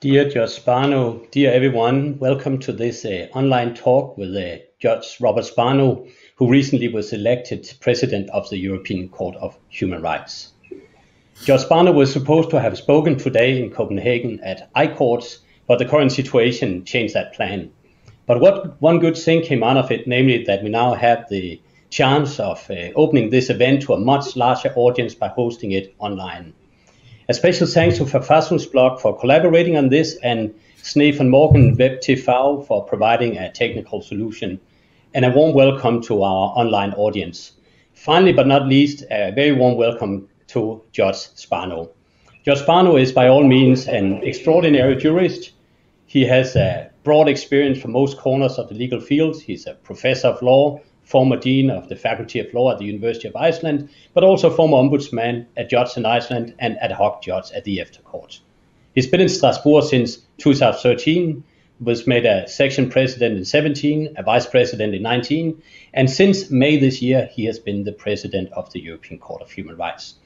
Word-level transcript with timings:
Dear 0.00 0.30
Judge 0.30 0.50
Spano, 0.50 1.22
dear 1.32 1.50
everyone, 1.50 2.20
welcome 2.20 2.60
to 2.60 2.72
this 2.72 3.04
uh, 3.04 3.26
online 3.34 3.74
talk 3.74 4.16
with 4.16 4.36
uh, 4.36 4.58
Judge 4.78 5.16
Robert 5.20 5.44
Spano, 5.44 6.06
who 6.36 6.48
recently 6.48 6.86
was 6.86 7.12
elected 7.12 7.68
President 7.80 8.30
of 8.30 8.48
the 8.48 8.58
European 8.58 9.08
Court 9.08 9.34
of 9.38 9.58
Human 9.70 10.00
Rights. 10.00 10.52
Judge 11.42 11.62
Spano 11.62 11.90
was 11.90 12.12
supposed 12.12 12.50
to 12.50 12.60
have 12.60 12.78
spoken 12.78 13.16
today 13.18 13.60
in 13.60 13.72
Copenhagen 13.72 14.38
at 14.44 14.70
I-Courts, 14.76 15.40
but 15.66 15.80
the 15.80 15.84
current 15.84 16.12
situation 16.12 16.84
changed 16.84 17.14
that 17.14 17.34
plan. 17.34 17.72
But 18.26 18.38
what 18.38 18.80
one 18.80 19.00
good 19.00 19.16
thing 19.16 19.42
came 19.42 19.64
out 19.64 19.78
of 19.78 19.90
it, 19.90 20.06
namely 20.06 20.44
that 20.44 20.62
we 20.62 20.68
now 20.68 20.94
have 20.94 21.28
the 21.28 21.60
chance 21.90 22.38
of 22.38 22.64
uh, 22.70 22.92
opening 22.94 23.30
this 23.30 23.50
event 23.50 23.82
to 23.82 23.94
a 23.94 24.00
much 24.00 24.36
larger 24.36 24.72
audience 24.76 25.16
by 25.16 25.26
hosting 25.26 25.72
it 25.72 25.92
online. 25.98 26.54
A 27.30 27.34
special 27.34 27.66
thanks 27.66 27.98
to 27.98 28.06
Verfassungsblog 28.06 29.02
for 29.02 29.14
collaborating 29.20 29.76
on 29.76 29.90
this 29.90 30.16
and 30.22 30.54
Snee 30.78 31.14
van 31.14 31.28
Morgen 31.28 31.76
Web 31.76 32.00
TV 32.00 32.66
for 32.66 32.86
providing 32.86 33.36
a 33.36 33.52
technical 33.52 34.00
solution. 34.00 34.58
And 35.12 35.26
a 35.26 35.30
warm 35.30 35.52
welcome 35.52 36.00
to 36.04 36.22
our 36.22 36.54
online 36.56 36.94
audience. 36.94 37.52
Finally, 37.92 38.32
but 38.32 38.46
not 38.46 38.66
least, 38.66 39.02
a 39.10 39.30
very 39.32 39.52
warm 39.52 39.76
welcome 39.76 40.26
to 40.46 40.82
Judge 40.92 41.28
Spano. 41.34 41.90
Judge 42.46 42.60
Spano 42.60 42.96
is 42.96 43.12
by 43.12 43.28
all 43.28 43.44
means 43.44 43.88
an 43.88 44.22
extraordinary 44.22 44.96
jurist. 44.96 45.50
He 46.06 46.24
has 46.24 46.56
a 46.56 46.90
broad 47.04 47.28
experience 47.28 47.78
from 47.78 47.92
most 47.92 48.16
corners 48.16 48.56
of 48.56 48.70
the 48.70 48.74
legal 48.74 49.02
field. 49.02 49.38
He's 49.38 49.66
a 49.66 49.74
professor 49.74 50.28
of 50.28 50.40
law, 50.40 50.80
former 51.08 51.36
dean 51.36 51.70
of 51.70 51.88
the 51.88 51.96
Faculty 51.96 52.38
of 52.38 52.52
Law 52.52 52.70
at 52.70 52.78
the 52.78 52.84
University 52.84 53.26
of 53.28 53.34
Iceland, 53.34 53.88
but 54.12 54.22
also 54.22 54.50
former 54.50 54.76
ombudsman, 54.76 55.46
at 55.56 55.70
judge 55.70 55.96
in 55.96 56.04
Iceland, 56.04 56.54
and 56.58 56.76
ad 56.82 56.92
hoc 56.92 57.22
judge 57.22 57.50
at 57.52 57.64
the 57.64 57.78
EFTA 57.78 58.04
Court. 58.04 58.40
He's 58.94 59.06
been 59.06 59.22
in 59.22 59.30
Strasbourg 59.30 59.84
since 59.84 60.18
2013, 60.36 61.42
was 61.80 62.06
made 62.06 62.26
a 62.26 62.46
section 62.46 62.90
president 62.90 63.38
in 63.38 63.44
17, 63.46 64.16
a 64.18 64.22
vice 64.22 64.44
president 64.44 64.94
in 64.94 65.02
19, 65.02 65.62
and 65.94 66.10
since 66.10 66.50
May 66.50 66.76
this 66.76 67.00
year, 67.00 67.30
he 67.32 67.46
has 67.46 67.58
been 67.58 67.84
the 67.84 67.92
president 67.92 68.52
of 68.52 68.70
the 68.72 68.80
European 68.80 69.18
Court 69.18 69.40
of 69.40 69.50
Human 69.50 69.76
Rights. 69.76 70.16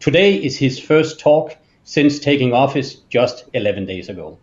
Today 0.00 0.34
is 0.34 0.58
his 0.58 0.78
first 0.78 1.18
talk 1.18 1.56
since 1.84 2.18
taking 2.18 2.52
office 2.52 2.96
just 3.08 3.44
11 3.54 3.86
days 3.86 4.10
ago. 4.10 4.38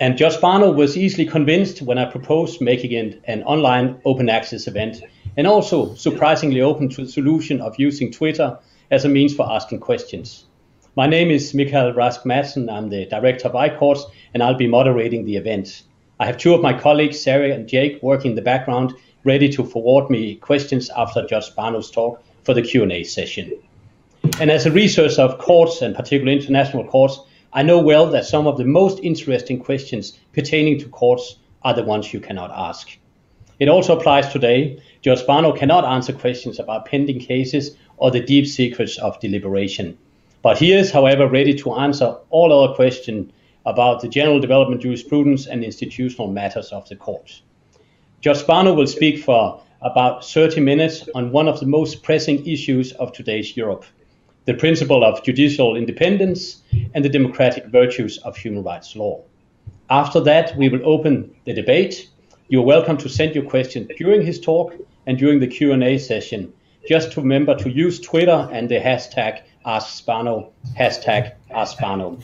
And 0.00 0.16
Judge 0.16 0.36
Spano 0.36 0.72
was 0.72 0.96
easily 0.96 1.26
convinced 1.26 1.82
when 1.82 1.98
I 1.98 2.06
proposed 2.06 2.62
making 2.62 2.92
it 2.92 3.20
an 3.24 3.42
online 3.42 4.00
open 4.06 4.30
access 4.30 4.66
event, 4.66 5.02
and 5.36 5.46
also 5.46 5.94
surprisingly 5.94 6.62
open 6.62 6.88
to 6.88 7.04
the 7.04 7.12
solution 7.12 7.60
of 7.60 7.78
using 7.78 8.10
Twitter 8.10 8.58
as 8.90 9.04
a 9.04 9.10
means 9.10 9.34
for 9.34 9.52
asking 9.52 9.80
questions. 9.80 10.46
My 10.96 11.06
name 11.06 11.30
is 11.30 11.52
Michael 11.52 11.92
Rask 11.92 12.22
Madsen. 12.24 12.72
I'm 12.72 12.88
the 12.88 13.04
director 13.04 13.48
of 13.48 13.54
I-Courts, 13.54 14.06
and 14.32 14.42
I'll 14.42 14.54
be 14.54 14.66
moderating 14.66 15.26
the 15.26 15.36
event. 15.36 15.82
I 16.18 16.24
have 16.24 16.38
two 16.38 16.54
of 16.54 16.62
my 16.62 16.72
colleagues, 16.72 17.20
Sarah 17.20 17.52
and 17.52 17.68
Jake, 17.68 18.02
working 18.02 18.30
in 18.30 18.36
the 18.36 18.42
background, 18.42 18.94
ready 19.24 19.50
to 19.50 19.64
forward 19.64 20.08
me 20.08 20.36
questions 20.36 20.88
after 20.96 21.26
Judge 21.26 21.44
Spano's 21.44 21.90
talk 21.90 22.22
for 22.44 22.54
the 22.54 22.62
Q&A 22.62 23.04
session. 23.04 23.52
And 24.40 24.50
as 24.50 24.64
a 24.64 24.72
researcher 24.72 25.20
of 25.20 25.36
courts, 25.36 25.82
and 25.82 25.94
particularly 25.94 26.38
international 26.38 26.86
courts, 26.86 27.20
I 27.52 27.64
know 27.64 27.80
well 27.80 28.06
that 28.12 28.26
some 28.26 28.46
of 28.46 28.58
the 28.58 28.64
most 28.64 29.00
interesting 29.02 29.58
questions 29.58 30.16
pertaining 30.32 30.78
to 30.78 30.88
courts 30.88 31.36
are 31.62 31.74
the 31.74 31.82
ones 31.82 32.12
you 32.12 32.20
cannot 32.20 32.52
ask. 32.52 32.96
It 33.58 33.68
also 33.68 33.98
applies 33.98 34.28
today. 34.28 34.80
Judge 35.02 35.20
Spano 35.20 35.52
cannot 35.52 35.84
answer 35.84 36.12
questions 36.12 36.60
about 36.60 36.86
pending 36.86 37.18
cases 37.18 37.76
or 37.96 38.12
the 38.12 38.20
deep 38.20 38.46
secrets 38.46 38.98
of 38.98 39.18
deliberation. 39.18 39.98
But 40.42 40.58
he 40.58 40.72
is, 40.72 40.92
however, 40.92 41.26
ready 41.26 41.54
to 41.54 41.74
answer 41.74 42.16
all 42.30 42.52
other 42.52 42.74
questions 42.74 43.32
about 43.66 44.00
the 44.00 44.08
general 44.08 44.38
development 44.38 44.82
jurisprudence 44.82 45.46
and 45.46 45.64
institutional 45.64 46.30
matters 46.30 46.70
of 46.70 46.88
the 46.88 46.96
court. 46.96 47.42
Judge 48.20 48.38
Spano 48.38 48.74
will 48.74 48.86
speak 48.86 49.22
for 49.24 49.60
about 49.82 50.24
30 50.24 50.60
minutes 50.60 51.08
on 51.14 51.32
one 51.32 51.48
of 51.48 51.58
the 51.58 51.66
most 51.66 52.02
pressing 52.04 52.46
issues 52.46 52.92
of 52.92 53.12
today's 53.12 53.56
Europe 53.56 53.84
the 54.50 54.56
principle 54.56 55.04
of 55.04 55.22
judicial 55.22 55.76
independence, 55.76 56.60
and 56.92 57.04
the 57.04 57.08
democratic 57.08 57.66
virtues 57.66 58.18
of 58.24 58.36
human 58.36 58.64
rights 58.64 58.96
law. 58.96 59.22
After 59.88 60.18
that, 60.22 60.56
we 60.56 60.68
will 60.68 60.84
open 60.84 61.32
the 61.44 61.52
debate. 61.52 62.08
You're 62.48 62.64
welcome 62.64 62.96
to 62.96 63.08
send 63.08 63.36
your 63.36 63.44
questions 63.44 63.86
during 63.96 64.22
his 64.26 64.40
talk 64.40 64.74
and 65.06 65.16
during 65.16 65.38
the 65.38 65.46
Q&A 65.46 65.98
session. 65.98 66.52
Just 66.88 67.12
to 67.12 67.20
remember 67.20 67.54
to 67.58 67.70
use 67.70 68.00
Twitter 68.00 68.48
and 68.50 68.68
the 68.68 68.80
hashtag 68.80 69.42
AskSpano, 69.64 70.50
hashtag 70.76 71.32
AskSpano. 71.54 72.20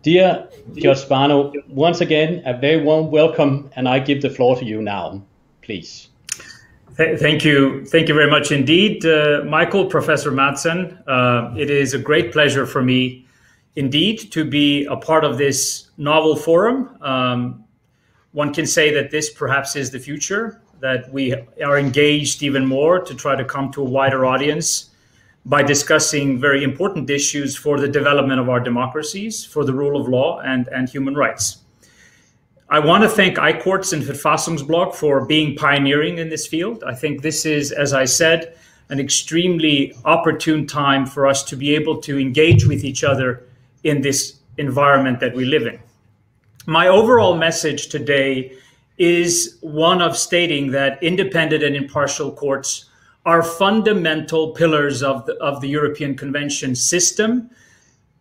Dear 0.00 0.48
Judge 0.76 1.00
Spano, 1.00 1.52
once 1.68 2.00
again, 2.00 2.44
a 2.46 2.56
very 2.56 2.82
warm 2.82 3.10
welcome, 3.10 3.70
and 3.76 3.86
I 3.86 3.98
give 3.98 4.22
the 4.22 4.30
floor 4.30 4.56
to 4.56 4.64
you 4.64 4.80
now, 4.80 5.22
please. 5.60 6.08
Th- 6.96 7.18
thank 7.18 7.42
you. 7.44 7.86
Thank 7.86 8.08
you 8.08 8.14
very 8.14 8.30
much 8.30 8.52
indeed, 8.52 9.06
uh, 9.06 9.42
Michael, 9.46 9.86
Professor 9.86 10.30
Madsen. 10.30 11.02
Uh, 11.06 11.54
it 11.56 11.70
is 11.70 11.94
a 11.94 11.98
great 11.98 12.32
pleasure 12.32 12.66
for 12.66 12.82
me 12.82 13.26
indeed 13.76 14.30
to 14.32 14.44
be 14.44 14.84
a 14.84 14.96
part 14.96 15.24
of 15.24 15.38
this 15.38 15.90
novel 15.96 16.36
forum. 16.36 16.96
Um, 17.00 17.64
one 18.32 18.52
can 18.52 18.66
say 18.66 18.92
that 18.92 19.10
this 19.10 19.30
perhaps 19.30 19.74
is 19.74 19.90
the 19.90 19.98
future, 19.98 20.60
that 20.80 21.10
we 21.10 21.34
are 21.64 21.78
engaged 21.78 22.42
even 22.42 22.66
more 22.66 22.98
to 22.98 23.14
try 23.14 23.36
to 23.36 23.44
come 23.44 23.72
to 23.72 23.80
a 23.80 23.84
wider 23.84 24.26
audience 24.26 24.90
by 25.46 25.62
discussing 25.62 26.38
very 26.38 26.62
important 26.62 27.08
issues 27.08 27.56
for 27.56 27.80
the 27.80 27.88
development 27.88 28.38
of 28.38 28.50
our 28.50 28.60
democracies, 28.60 29.44
for 29.44 29.64
the 29.64 29.72
rule 29.72 29.98
of 30.00 30.08
law, 30.08 30.40
and, 30.40 30.68
and 30.68 30.90
human 30.90 31.14
rights. 31.14 31.61
I 32.72 32.78
want 32.78 33.02
to 33.02 33.08
thank 33.10 33.38
I-Courts 33.38 33.92
and 33.92 34.02
Verfassungsblog 34.02 34.94
for 34.94 35.26
being 35.26 35.56
pioneering 35.56 36.16
in 36.16 36.30
this 36.30 36.46
field. 36.46 36.82
I 36.84 36.94
think 36.94 37.20
this 37.20 37.44
is, 37.44 37.70
as 37.70 37.92
I 37.92 38.06
said, 38.06 38.56
an 38.88 38.98
extremely 38.98 39.94
opportune 40.06 40.66
time 40.66 41.04
for 41.04 41.26
us 41.26 41.42
to 41.44 41.56
be 41.56 41.74
able 41.74 42.00
to 42.00 42.18
engage 42.18 42.64
with 42.64 42.82
each 42.82 43.04
other 43.04 43.44
in 43.84 44.00
this 44.00 44.38
environment 44.56 45.20
that 45.20 45.34
we 45.34 45.44
live 45.44 45.66
in. 45.66 45.78
My 46.64 46.88
overall 46.88 47.36
message 47.36 47.90
today 47.90 48.56
is 48.96 49.58
one 49.60 50.00
of 50.00 50.16
stating 50.16 50.70
that 50.70 51.02
independent 51.02 51.62
and 51.62 51.76
impartial 51.76 52.32
courts 52.32 52.86
are 53.26 53.42
fundamental 53.42 54.52
pillars 54.52 55.02
of 55.02 55.26
the, 55.26 55.34
of 55.42 55.60
the 55.60 55.68
European 55.68 56.16
Convention 56.16 56.74
system. 56.74 57.50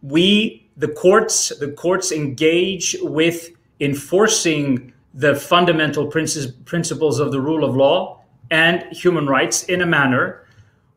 We, 0.02 0.68
the 0.76 0.90
courts, 0.90 1.58
the 1.58 1.72
courts 1.72 2.12
engage 2.12 2.98
with 3.00 3.52
enforcing 3.82 4.94
the 5.14 5.36
fundamental 5.36 6.08
principles 6.08 7.20
of 7.20 7.32
the 7.32 7.42
rule 7.42 7.66
of 7.66 7.76
law 7.76 8.22
and 8.50 8.84
human 8.92 9.28
rights 9.28 9.64
in 9.64 9.82
a 9.82 9.86
manner 9.86 10.46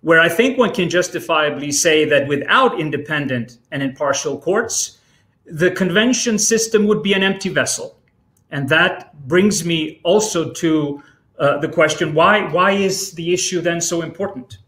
where 0.02 0.20
I 0.20 0.28
think 0.28 0.58
one 0.58 0.72
can 0.72 0.90
justifiably 0.90 1.72
say 1.72 2.04
that 2.04 2.28
without 2.28 2.78
independent 2.78 3.58
and 3.72 3.82
impartial 3.82 4.38
courts, 4.38 4.98
the 5.46 5.70
convention 5.70 6.38
system 6.38 6.86
would 6.86 7.02
be 7.02 7.14
an 7.14 7.22
empty 7.22 7.48
vessel. 7.48 7.98
And 8.50 8.68
that 8.68 9.16
brings 9.26 9.64
me 9.64 10.00
also 10.04 10.52
to 10.52 11.02
uh, 11.38 11.58
the 11.58 11.68
question 11.68 12.14
why, 12.14 12.52
why 12.52 12.72
is 12.72 13.12
the 13.12 13.32
issue 13.32 13.62
then 13.62 13.80
so 13.80 14.02
important? 14.02 14.58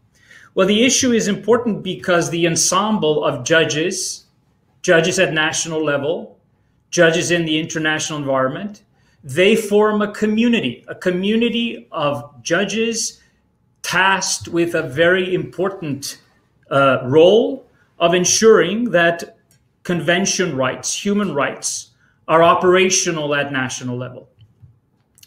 Well, 0.54 0.66
the 0.66 0.84
issue 0.84 1.12
is 1.12 1.28
important 1.28 1.82
because 1.82 2.30
the 2.30 2.46
ensemble 2.46 3.22
of 3.22 3.44
judges, 3.44 4.24
judges 4.80 5.18
at 5.18 5.34
national 5.34 5.84
level, 5.84 6.35
judges 6.90 7.30
in 7.30 7.44
the 7.44 7.58
international 7.58 8.18
environment. 8.18 8.82
They 9.24 9.56
form 9.56 10.02
a 10.02 10.12
community, 10.12 10.84
a 10.88 10.94
community 10.94 11.88
of 11.90 12.42
judges 12.42 13.20
tasked 13.82 14.48
with 14.48 14.74
a 14.74 14.82
very 14.82 15.34
important 15.34 16.20
uh, 16.70 16.98
role 17.04 17.66
of 17.98 18.14
ensuring 18.14 18.90
that 18.90 19.36
convention 19.82 20.56
rights, 20.56 20.92
human 20.92 21.34
rights, 21.34 21.90
are 22.28 22.42
operational 22.42 23.34
at 23.34 23.52
national 23.52 23.96
level. 23.96 24.28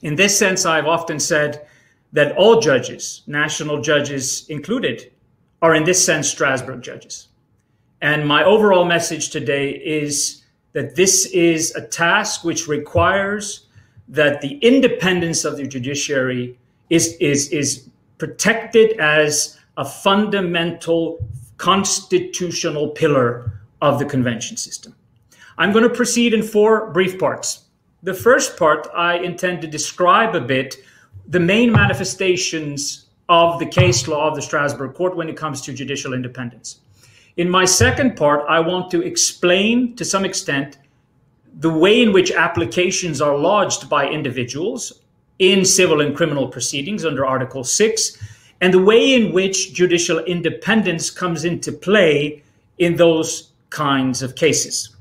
In 0.01 0.15
this 0.15 0.37
sense, 0.37 0.65
I've 0.65 0.85
often 0.85 1.19
said 1.19 1.65
that 2.11 2.35
all 2.35 2.59
judges, 2.59 3.21
national 3.27 3.81
judges 3.81 4.45
included, 4.49 5.11
are 5.61 5.75
in 5.75 5.83
this 5.83 6.03
sense 6.03 6.29
Strasbourg 6.29 6.81
judges. 6.81 7.27
And 8.01 8.27
my 8.27 8.43
overall 8.43 8.85
message 8.85 9.29
today 9.29 9.71
is 9.71 10.38
that 10.79 10.95
this 10.95 11.25
is 11.33 11.75
a 11.75 11.81
task 11.81 12.45
which 12.45 12.65
requires 12.69 13.65
that 14.07 14.39
the 14.39 14.53
independence 14.59 15.43
of 15.43 15.57
the 15.57 15.67
judiciary 15.67 16.57
is, 16.89 17.17
is, 17.19 17.49
is 17.49 17.89
protected 18.17 18.97
as 18.97 19.59
a 19.75 19.83
fundamental 19.83 21.19
constitutional 21.57 22.87
pillar 22.91 23.51
of 23.81 23.99
the 23.99 24.05
convention 24.05 24.55
system. 24.55 24.95
I'm 25.57 25.73
going 25.73 25.83
to 25.83 25.93
proceed 25.93 26.33
in 26.33 26.41
four 26.41 26.89
brief 26.91 27.19
parts. 27.19 27.65
The 28.03 28.13
first 28.13 28.55
part, 28.55 28.87
I 28.95 29.17
intend 29.17 29.59
to 29.63 29.67
describe 29.67 30.33
a 30.33 30.39
bit 30.39 30.77
the 31.27 31.41
main 31.41 31.73
manifestations 31.73 33.07
of 33.27 33.59
the 33.59 33.65
case 33.65 34.07
law 34.07 34.29
of 34.29 34.35
the 34.37 34.41
Strasbourg 34.41 34.93
court 34.93 35.17
when 35.17 35.27
it 35.27 35.35
comes 35.35 35.59
to 35.63 35.73
judicial 35.73 36.13
independence. 36.13 36.79
In 37.37 37.49
my 37.49 37.65
second 37.65 38.15
part, 38.15 38.45
I 38.49 38.59
want 38.59 38.91
to 38.91 39.01
explain 39.01 39.95
to 39.95 40.05
some 40.05 40.25
extent 40.25 40.77
the 41.59 41.69
way 41.69 42.01
in 42.01 42.13
which 42.13 42.31
applications 42.31 43.21
are 43.21 43.37
lodged 43.37 43.89
by 43.89 44.07
individuals 44.07 45.01
in 45.39 45.63
civil 45.63 46.01
and 46.01 46.15
criminal 46.15 46.47
proceedings 46.47 47.05
under 47.05 47.25
Article 47.25 47.63
6, 47.63 48.17
and 48.61 48.73
the 48.73 48.81
way 48.81 49.13
in 49.13 49.31
which 49.31 49.73
judicial 49.73 50.19
independence 50.19 51.09
comes 51.09 51.45
into 51.45 51.71
play 51.71 52.43
in 52.77 52.95
those 52.95 53.51
kinds 53.69 54.21
of 54.21 54.35
cases. 54.35 54.95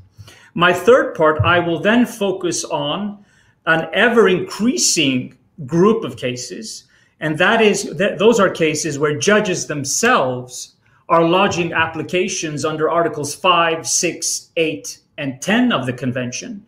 My 0.54 0.72
third 0.72 1.14
part, 1.14 1.40
I 1.42 1.58
will 1.58 1.80
then 1.80 2.06
focus 2.06 2.64
on 2.64 3.24
an 3.66 3.88
ever 3.92 4.28
increasing 4.28 5.36
group 5.66 6.04
of 6.04 6.16
cases, 6.16 6.84
and 7.20 7.36
that 7.38 7.60
is 7.60 7.96
that 7.96 8.18
those 8.18 8.38
are 8.38 8.50
cases 8.50 8.98
where 8.98 9.18
judges 9.18 9.66
themselves 9.66 10.76
are 11.08 11.26
lodging 11.26 11.72
applications 11.72 12.64
under 12.64 12.90
Articles 12.90 13.34
5, 13.34 13.86
6, 13.86 14.50
8, 14.56 14.98
and 15.16 15.40
10 15.40 15.72
of 15.72 15.86
the 15.86 15.92
Convention 15.92 16.64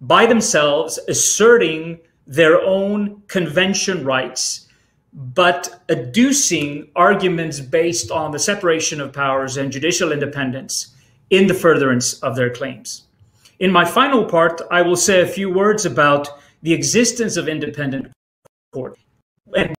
by 0.00 0.26
themselves 0.26 0.98
asserting 1.08 1.98
their 2.26 2.60
own 2.60 3.22
convention 3.26 4.04
rights, 4.04 4.68
but 5.12 5.82
adducing 5.88 6.88
arguments 6.94 7.60
based 7.60 8.10
on 8.10 8.30
the 8.30 8.38
separation 8.38 9.00
of 9.00 9.12
powers 9.12 9.56
and 9.56 9.72
judicial 9.72 10.12
independence 10.12 10.94
in 11.30 11.46
the 11.46 11.54
furtherance 11.54 12.14
of 12.20 12.36
their 12.36 12.50
claims. 12.50 13.04
In 13.58 13.72
my 13.72 13.84
final 13.84 14.24
part, 14.24 14.60
I 14.70 14.82
will 14.82 14.96
say 14.96 15.20
a 15.20 15.26
few 15.26 15.50
words 15.50 15.84
about 15.84 16.28
the 16.62 16.72
existence 16.72 17.36
of 17.36 17.48
independent 17.48 18.12
court 18.72 18.98
and 19.56 19.74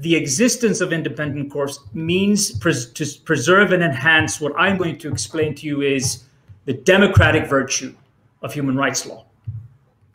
the 0.00 0.16
existence 0.16 0.80
of 0.80 0.92
independent 0.92 1.52
courts 1.52 1.78
means 1.94 2.50
pres 2.58 2.90
to 2.92 3.06
preserve 3.24 3.70
and 3.70 3.84
enhance 3.84 4.40
what 4.40 4.52
I'm 4.58 4.76
going 4.76 4.98
to 4.98 5.08
explain 5.08 5.54
to 5.56 5.66
you 5.66 5.82
is 5.82 6.24
the 6.64 6.72
democratic 6.72 7.48
virtue 7.48 7.94
of 8.42 8.52
human 8.52 8.76
rights 8.76 9.06
law. 9.06 9.26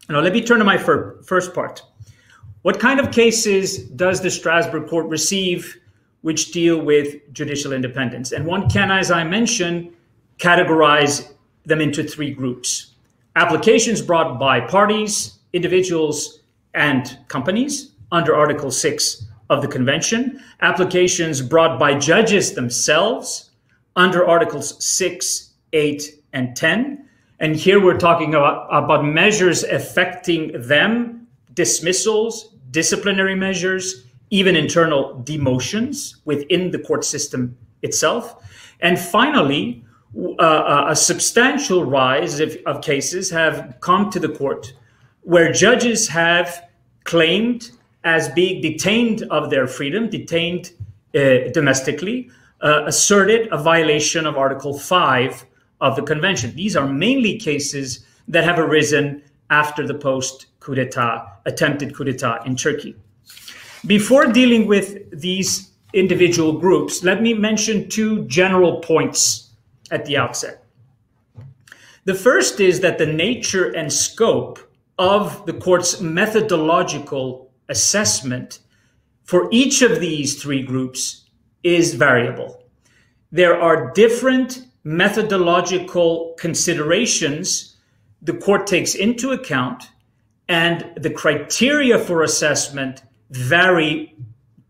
Now, 0.09 0.19
let 0.19 0.33
me 0.33 0.41
turn 0.41 0.59
to 0.59 0.65
my 0.65 0.77
fir 0.77 1.21
first 1.23 1.53
part. 1.53 1.81
What 2.63 2.81
kind 2.81 2.99
of 2.99 3.11
cases 3.11 3.77
does 3.77 4.19
the 4.19 4.29
Strasbourg 4.29 4.89
court 4.89 5.07
receive 5.07 5.77
which 6.21 6.51
deal 6.51 6.81
with 6.81 7.15
judicial 7.31 7.71
independence? 7.71 8.33
And 8.33 8.45
one 8.45 8.69
can, 8.69 8.91
as 8.91 9.09
I 9.09 9.23
mentioned, 9.23 9.93
categorize 10.37 11.31
them 11.65 11.79
into 11.79 12.03
three 12.03 12.31
groups 12.31 12.91
applications 13.37 14.01
brought 14.01 14.37
by 14.37 14.59
parties, 14.59 15.39
individuals, 15.53 16.41
and 16.73 17.17
companies 17.29 17.91
under 18.11 18.35
Article 18.35 18.71
6 18.71 19.25
of 19.49 19.61
the 19.61 19.67
Convention, 19.67 20.41
applications 20.61 21.41
brought 21.41 21.79
by 21.79 21.97
judges 21.97 22.53
themselves 22.53 23.51
under 23.95 24.25
Articles 24.25 24.83
6, 24.83 25.53
8, 25.73 26.23
and 26.33 26.55
10. 26.55 27.07
And 27.39 27.55
here 27.55 27.83
we're 27.83 27.97
talking 27.97 28.33
about, 28.33 28.67
about 28.71 29.05
measures 29.05 29.63
affecting 29.63 30.59
them, 30.61 31.27
dismissals, 31.53 32.55
disciplinary 32.71 33.35
measures, 33.35 34.05
even 34.29 34.55
internal 34.55 35.21
demotions 35.23 36.15
within 36.25 36.71
the 36.71 36.79
court 36.79 37.05
system 37.05 37.57
itself. 37.81 38.43
And 38.79 38.99
finally, 38.99 39.83
uh, 40.39 40.85
a 40.87 40.95
substantial 40.95 41.85
rise 41.85 42.39
of, 42.39 42.57
of 42.65 42.81
cases 42.81 43.29
have 43.29 43.75
come 43.81 44.09
to 44.09 44.19
the 44.19 44.29
court 44.29 44.73
where 45.21 45.51
judges 45.51 46.07
have 46.09 46.69
claimed 47.03 47.71
as 48.05 48.29
being 48.29 48.61
detained 48.61 49.23
of 49.23 49.49
their 49.49 49.67
freedom, 49.67 50.09
detained 50.09 50.71
uh, 51.15 51.49
domestically, 51.51 52.29
uh, 52.61 52.83
asserted 52.85 53.49
a 53.51 53.57
violation 53.57 54.25
of 54.25 54.37
Article 54.37 54.77
5 54.77 55.45
of 55.81 55.95
the 55.95 56.03
convention. 56.03 56.55
These 56.55 56.75
are 56.75 56.87
mainly 56.87 57.37
cases 57.37 58.05
that 58.27 58.43
have 58.43 58.59
arisen 58.59 59.23
after 59.49 59.85
the 59.85 59.93
post 59.93 60.47
coup 60.59 60.75
d'etat, 60.75 61.41
attempted 61.45 61.95
coup 61.95 62.05
d'etat 62.05 62.43
in 62.45 62.55
Turkey. 62.55 62.95
Before 63.85 64.27
dealing 64.27 64.67
with 64.67 65.19
these 65.19 65.71
individual 65.93 66.53
groups, 66.59 67.03
let 67.03 67.21
me 67.21 67.33
mention 67.33 67.89
two 67.89 68.25
general 68.27 68.79
points 68.81 69.51
at 69.91 70.05
the 70.05 70.17
outset. 70.17 70.63
The 72.05 72.15
first 72.15 72.59
is 72.59 72.81
that 72.81 72.97
the 72.97 73.05
nature 73.05 73.71
and 73.71 73.91
scope 73.91 74.59
of 74.97 75.45
the 75.45 75.53
court's 75.53 76.01
methodological 76.01 77.44
assessment 77.69 78.59
for 79.23 79.47
each 79.51 79.81
of 79.81 79.99
these 79.99 80.41
three 80.41 80.61
groups 80.61 81.25
is 81.63 81.95
variable. 81.95 82.63
There 83.31 83.59
are 83.59 83.91
different 83.93 84.67
methodological 84.83 86.35
considerations 86.37 87.75
the 88.21 88.33
court 88.33 88.65
takes 88.65 88.95
into 88.95 89.31
account, 89.31 89.89
and 90.47 90.91
the 90.97 91.09
criteria 91.09 91.99
for 91.99 92.23
assessment 92.23 93.03
vary 93.29 94.15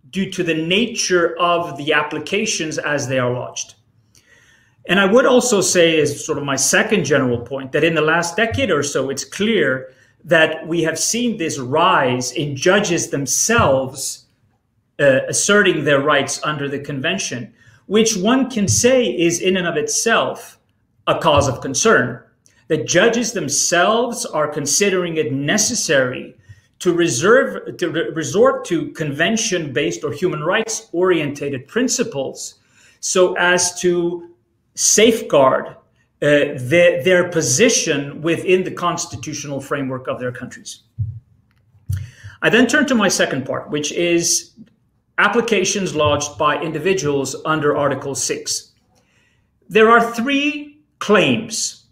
due 0.09 0.29
to 0.31 0.43
the 0.43 0.53
nature 0.53 1.37
of 1.37 1.77
the 1.77 1.93
applications 1.93 2.77
as 2.77 3.07
they 3.07 3.19
are 3.19 3.31
lodged. 3.31 3.75
And 4.87 4.99
I 4.99 5.05
would 5.05 5.25
also 5.25 5.61
say, 5.61 5.99
as 5.99 6.25
sort 6.25 6.37
of 6.37 6.43
my 6.43 6.55
second 6.55 7.05
general 7.05 7.39
point, 7.39 7.71
that 7.71 7.83
in 7.83 7.95
the 7.95 8.01
last 8.01 8.37
decade 8.37 8.71
or 8.71 8.83
so, 8.83 9.09
it's 9.09 9.25
clear 9.25 9.93
that 10.25 10.67
we 10.67 10.81
have 10.81 10.97
seen 10.97 11.37
this 11.37 11.59
rise 11.59 12.31
in 12.31 12.55
judges 12.55 13.09
themselves 13.09 14.25
uh, 14.99 15.19
asserting 15.27 15.83
their 15.83 16.01
rights 16.01 16.41
under 16.43 16.67
the 16.67 16.79
convention, 16.79 17.53
which 17.85 18.17
one 18.17 18.49
can 18.49 18.67
say 18.67 19.05
is 19.05 19.39
in 19.39 19.55
and 19.55 19.67
of 19.67 19.77
itself 19.77 20.59
a 21.07 21.19
cause 21.19 21.47
of 21.47 21.61
concern. 21.61 22.21
That 22.67 22.87
judges 22.87 23.33
themselves 23.33 24.25
are 24.25 24.47
considering 24.47 25.17
it 25.17 25.31
necessary 25.31 26.35
to 26.79 26.93
reserve 26.93 27.77
to 27.77 27.89
re- 27.89 28.09
resort 28.09 28.65
to 28.65 28.91
convention 28.91 29.71
based 29.71 30.03
or 30.03 30.11
human 30.11 30.43
rights 30.43 30.89
orientated 30.91 31.67
principles 31.67 32.55
so 32.99 33.35
as 33.35 33.79
to 33.81 34.31
safeguard 34.73 35.75
uh, 36.25 36.57
their, 36.57 37.03
their 37.03 37.29
position 37.29 38.21
within 38.21 38.63
the 38.63 38.71
constitutional 38.71 39.61
framework 39.61 40.07
of 40.07 40.19
their 40.19 40.31
countries. 40.31 40.81
I 42.41 42.49
then 42.49 42.65
turn 42.65 42.87
to 42.87 42.95
my 42.95 43.09
second 43.09 43.45
part, 43.45 43.69
which 43.69 43.91
is 43.91 44.53
applications 45.19 45.93
lodged 45.93 46.35
by 46.39 46.59
individuals 46.59 47.35
under 47.45 47.77
Article 47.77 48.15
6. 48.15 48.71
There 49.69 49.89
are 49.89 50.13
three 50.13 50.79
claims 50.97 51.85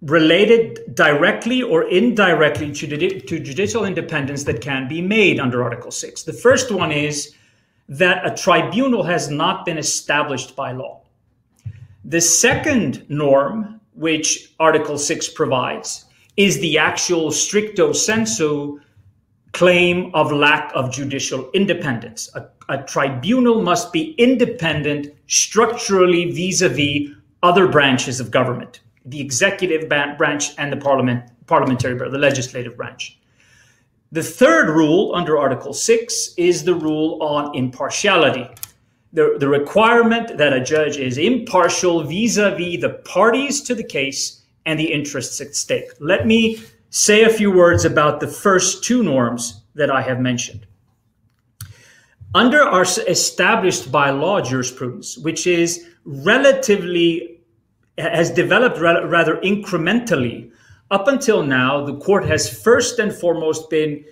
related 0.00 0.94
directly 0.94 1.62
or 1.62 1.88
indirectly 1.90 2.72
to, 2.72 3.20
to, 3.20 3.40
judicial 3.40 3.84
independence 3.84 4.44
that 4.44 4.62
can 4.62 4.88
be 4.88 5.02
made 5.02 5.38
under 5.38 5.62
Article 5.62 5.90
6. 5.90 6.22
The 6.22 6.32
first 6.32 6.70
one 6.70 6.92
is 6.92 7.34
that 7.90 8.26
a 8.26 8.34
tribunal 8.34 9.02
has 9.02 9.28
not 9.28 9.66
been 9.66 9.76
established 9.76 10.56
by 10.56 10.72
law. 10.72 11.03
The 12.06 12.20
second 12.20 13.06
norm, 13.08 13.80
which 13.94 14.52
Article 14.60 14.98
6 14.98 15.30
provides, 15.30 16.04
is 16.36 16.60
the 16.60 16.76
actual 16.76 17.30
stricto 17.30 17.96
sensu 17.96 18.78
claim 19.52 20.10
of 20.14 20.30
lack 20.30 20.70
of 20.74 20.92
judicial 20.92 21.50
independence. 21.54 22.28
A, 22.34 22.46
a 22.68 22.82
tribunal 22.82 23.62
must 23.62 23.90
be 23.90 24.12
independent 24.18 25.14
structurally 25.28 26.30
vis 26.30 26.60
a 26.60 26.68
vis 26.68 27.08
other 27.42 27.68
branches 27.68 28.20
of 28.20 28.30
government, 28.30 28.80
the 29.06 29.20
executive 29.20 29.88
branch 29.88 30.50
and 30.58 30.70
the 30.70 30.76
parliament, 30.76 31.22
parliamentary, 31.46 31.94
branch, 31.94 32.12
the 32.12 32.18
legislative 32.18 32.76
branch. 32.76 33.18
The 34.12 34.22
third 34.22 34.68
rule 34.68 35.12
under 35.14 35.38
Article 35.38 35.72
6 35.72 36.34
is 36.36 36.64
the 36.64 36.74
rule 36.74 37.22
on 37.22 37.54
impartiality 37.54 38.48
the, 39.14 39.36
the 39.38 39.48
requirement 39.48 40.36
that 40.38 40.52
a 40.52 40.62
judge 40.62 40.96
is 40.96 41.18
impartial 41.18 42.02
vis-a-vis 42.02 42.80
the 42.80 43.00
parties 43.04 43.62
to 43.62 43.74
the 43.74 43.84
case 43.84 44.42
and 44.66 44.78
the 44.78 44.92
interests 44.92 45.40
at 45.40 45.54
stake. 45.54 45.88
Let 46.00 46.26
me 46.26 46.60
say 46.90 47.22
a 47.22 47.30
few 47.30 47.50
words 47.50 47.84
about 47.84 48.18
the 48.18 48.26
first 48.26 48.82
two 48.82 49.02
norms 49.02 49.62
that 49.76 49.90
I 49.90 50.02
have 50.02 50.20
mentioned. 50.20 50.66
Under 52.34 52.60
our 52.60 52.82
established 52.82 53.92
by 53.92 54.10
law 54.10 54.40
jurisprudence, 54.40 55.16
which 55.18 55.46
is 55.46 55.86
relatively, 56.04 57.40
has 57.96 58.30
developed 58.32 58.80
rather 58.80 59.36
incrementally, 59.36 60.50
up 60.90 61.06
until 61.06 61.44
now, 61.44 61.84
the 61.84 61.96
court 61.98 62.26
has 62.26 62.62
first 62.62 62.98
and 62.98 63.12
foremost 63.14 63.70
been 63.70 64.04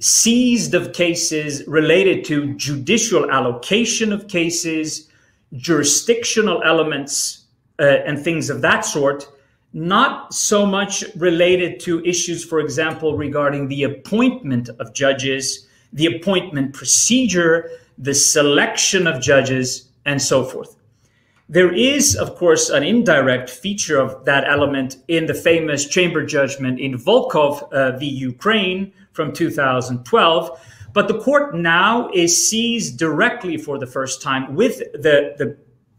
seized 0.00 0.74
of 0.74 0.92
cases 0.92 1.62
related 1.66 2.24
to 2.24 2.54
judicial 2.54 3.30
allocation 3.30 4.12
of 4.12 4.28
cases, 4.28 5.08
jurisdictional 5.56 6.62
elements, 6.64 7.44
uh, 7.78 7.82
and 8.06 8.18
things 8.18 8.50
of 8.50 8.62
that 8.62 8.84
sort, 8.84 9.28
not 9.72 10.34
so 10.34 10.66
much 10.66 11.04
related 11.16 11.78
to 11.80 12.04
issues, 12.04 12.44
for 12.44 12.60
example, 12.60 13.16
regarding 13.16 13.68
the 13.68 13.84
appointment 13.84 14.68
of 14.80 14.92
judges, 14.92 15.68
the 15.92 16.06
appointment 16.06 16.74
procedure, 16.74 17.70
the 17.98 18.14
selection 18.14 19.06
of 19.06 19.20
judges, 19.20 19.88
and 20.06 20.20
so 20.20 20.44
forth. 20.44 20.76
There 21.48 21.72
is, 21.72 22.16
of 22.16 22.36
course, 22.36 22.70
an 22.70 22.84
indirect 22.84 23.50
feature 23.50 23.98
of 23.98 24.24
that 24.24 24.44
element 24.48 24.96
in 25.08 25.26
the 25.26 25.34
famous 25.34 25.86
chamber 25.86 26.24
judgment 26.24 26.80
in 26.80 26.96
Volkov 26.96 27.70
uh, 27.72 27.98
v. 27.98 28.06
Ukraine 28.06 28.92
from 29.12 29.32
2012. 29.32 30.60
But 30.92 31.08
the 31.08 31.18
court 31.20 31.54
now 31.54 32.10
is 32.12 32.48
seized 32.48 32.98
directly 32.98 33.56
for 33.56 33.78
the 33.78 33.86
first 33.86 34.22
time 34.22 34.54
with 34.54 34.78
the, 34.92 35.34
the, 35.38 35.56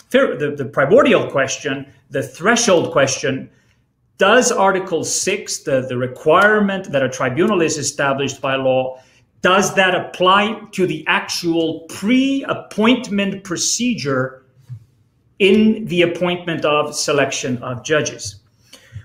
the, 0.09 0.55
the 0.57 0.65
primordial 0.65 1.29
question, 1.31 1.91
the 2.09 2.23
threshold 2.23 2.91
question 2.91 3.49
does 4.17 4.51
Article 4.51 5.03
6, 5.03 5.59
the, 5.59 5.81
the 5.87 5.97
requirement 5.97 6.91
that 6.91 7.01
a 7.01 7.09
tribunal 7.09 7.61
is 7.61 7.77
established 7.77 8.39
by 8.39 8.55
law, 8.55 9.01
does 9.41 9.73
that 9.73 9.95
apply 9.95 10.61
to 10.73 10.85
the 10.85 11.03
actual 11.07 11.79
pre 11.89 12.43
appointment 12.47 13.43
procedure 13.43 14.41
in 15.39 15.85
the 15.85 16.03
appointment 16.03 16.63
of 16.65 16.95
selection 16.95 17.57
of 17.63 17.83
judges. 17.83 18.40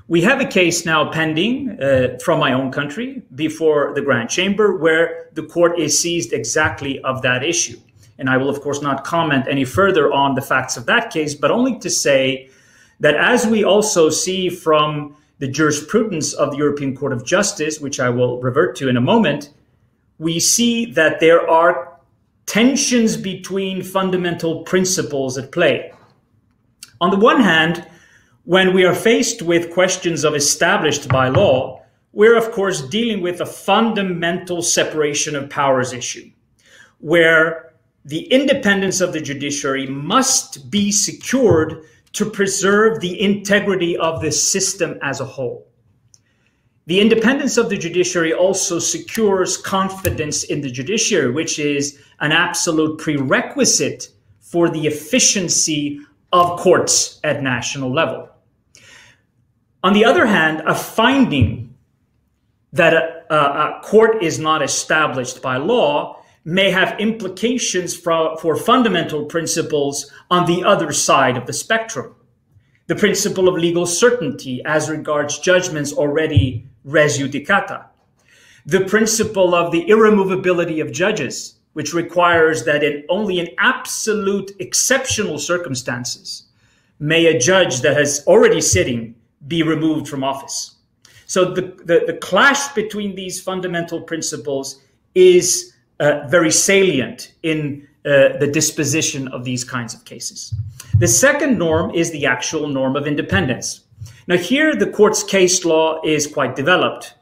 We 0.09 0.23
have 0.23 0.41
a 0.41 0.47
case 0.47 0.87
now 0.87 1.11
pending 1.11 1.83
uh, 1.83 2.19
from 2.25 2.39
my 2.39 2.53
own 2.53 2.71
country 2.71 3.23
before 3.35 3.93
the 3.93 4.03
Grand 4.03 4.31
Chamber 4.31 4.77
where 4.77 5.31
the 5.33 5.43
court 5.43 5.81
is 5.81 6.01
seized 6.01 6.33
exactly 6.33 7.01
of 7.01 7.23
that 7.23 7.43
issue. 7.43 7.81
And 8.19 8.31
I 8.31 8.37
will, 8.37 8.49
of 8.49 8.61
course, 8.61 8.81
not 8.81 9.03
comment 9.03 9.47
any 9.51 9.65
further 9.65 10.13
on 10.13 10.37
the 10.37 10.43
facts 10.43 10.77
of 10.77 10.87
that 10.87 11.11
case, 11.11 11.35
but 11.35 11.51
only 11.51 11.79
to 11.81 11.91
say 11.91 12.49
that 13.01 13.17
as 13.17 13.49
we 13.49 13.65
also 13.65 14.09
see 14.09 14.49
from 14.49 15.17
the 15.39 15.49
jurisprudence 15.49 16.33
of 16.35 16.53
the 16.53 16.57
European 16.57 16.97
Court 16.97 17.13
of 17.13 17.25
Justice, 17.25 17.81
which 17.81 17.99
I 17.99 18.09
will 18.09 18.41
revert 18.41 18.77
to 18.77 18.89
in 18.89 18.97
a 18.97 19.01
moment, 19.01 19.51
we 20.19 20.39
see 20.39 20.87
that 20.93 21.19
there 21.19 21.51
are 21.51 21.99
tensions 22.47 23.17
between 23.17 23.83
fundamental 23.83 24.63
principles 24.63 25.37
at 25.37 25.51
play. 25.51 25.93
On 27.01 27.11
the 27.11 27.19
one 27.19 27.41
hand, 27.41 27.87
when 28.47 28.73
we 28.73 28.85
are 28.85 28.95
faced 28.95 29.43
with 29.43 29.73
questions 29.73 30.23
of 30.23 30.37
established 30.37 31.09
by 31.09 31.29
law, 31.29 31.83
we're 32.13 32.39
of 32.39 32.53
course 32.53 32.81
dealing 32.81 33.21
with 33.21 33.41
a 33.41 33.47
fundamental 33.47 34.63
separation 34.63 35.35
of 35.35 35.51
powers 35.51 35.93
issue, 35.93 36.31
where 37.01 37.75
the 38.05 38.23
independence 38.33 39.01
of 39.01 39.13
the 39.13 39.21
judiciary 39.21 39.89
must 39.89 40.71
be 40.71 40.93
secured 40.93 41.83
to 42.13 42.31
preserve 42.31 43.01
the 43.01 43.21
integrity 43.21 43.97
of 43.97 44.23
the 44.23 44.31
system 44.31 44.97
as 45.03 45.21
a 45.21 45.25
whole. 45.25 45.67
The 46.87 47.01
independence 47.01 47.57
of 47.57 47.69
the 47.69 47.77
judiciary 47.77 48.33
also 48.33 48.79
secures 48.79 49.57
confidence 49.57 50.45
in 50.45 50.61
the 50.61 50.71
judiciary, 50.71 51.33
which 51.33 51.59
is 51.59 51.99
an 52.21 52.31
absolute 52.31 53.01
prerequisite 53.01 54.11
for 54.39 54.71
the 54.71 54.87
efficiency 54.87 55.99
of 56.33 56.61
courts 56.61 57.19
at 57.25 57.43
national 57.43 57.93
level. 57.93 58.31
On 59.87 59.93
the 59.93 60.05
other 60.05 60.27
hand, 60.27 60.65
a 60.67 60.75
finding 60.75 61.73
that 62.73 62.93
a, 62.93 63.23
a, 63.31 63.37
a 63.37 63.81
court 63.85 64.21
is 64.21 64.37
not 64.37 64.61
established 64.61 65.41
by 65.41 65.59
law 65.59 66.21
may 66.45 66.73
have 66.73 66.99
implications 66.99 67.97
for, 67.97 68.37
for 68.39 68.57
fundamental 68.57 69.27
principles 69.27 70.11
on 70.29 70.45
the 70.47 70.65
other 70.65 70.91
side 70.91 71.37
of 71.37 71.47
the 71.47 71.53
spectrum. 71.53 72.17
The 72.89 72.97
principle 72.97 73.49
of 73.49 73.55
legal 73.55 73.87
certainty 73.87 74.61
as 74.65 74.91
regards 74.91 75.39
judgments 75.39 75.93
already 75.93 76.67
res 76.83 77.21
judicata. 77.21 77.87
The 78.67 78.87
principle 78.87 79.55
of 79.55 79.71
the 79.71 79.85
irremovability 79.85 80.83
of 80.83 80.91
judges 80.91 81.61
which 81.75 81.95
requires 81.95 82.65
that 82.65 82.83
in 82.83 83.05
only 83.09 83.39
in 83.39 83.51
absolute 83.59 84.51
exceptional 84.59 85.39
circumstances 85.39 86.49
may 86.99 87.27
a 87.27 87.39
judge 87.39 87.83
that 87.83 87.97
has 87.97 88.25
already 88.27 88.61
sitting 88.61 89.15
be 89.49 89.63
removed 89.63 90.09
from 90.09 90.25
office. 90.25 90.77
So 91.27 91.53
the, 91.53 91.63
the, 91.85 92.05
the 92.07 92.19
clash 92.21 92.73
between 92.75 93.15
these 93.15 93.41
fundamental 93.41 94.01
principles 94.01 94.81
is 95.15 95.75
uh, 95.99 96.27
very 96.29 96.51
salient 96.51 97.33
in 97.43 97.87
uh, 98.05 98.39
the 98.39 98.47
disposition 98.47 99.27
of 99.29 99.45
these 99.45 99.65
kinds 99.65 99.95
of 99.95 100.05
cases. 100.05 100.55
The 100.99 101.09
second 101.09 101.59
norm 101.59 101.91
is 101.95 102.11
the 102.13 102.27
actual 102.27 102.69
norm 102.69 102.97
of 102.97 103.07
independence. 103.07 103.81
Now, 104.29 104.37
here 104.37 104.75
the 104.77 104.91
court's 104.91 105.23
case 105.23 105.65
law 105.65 106.01
is 106.05 106.27
quite 106.27 106.55
developed. 106.55 107.15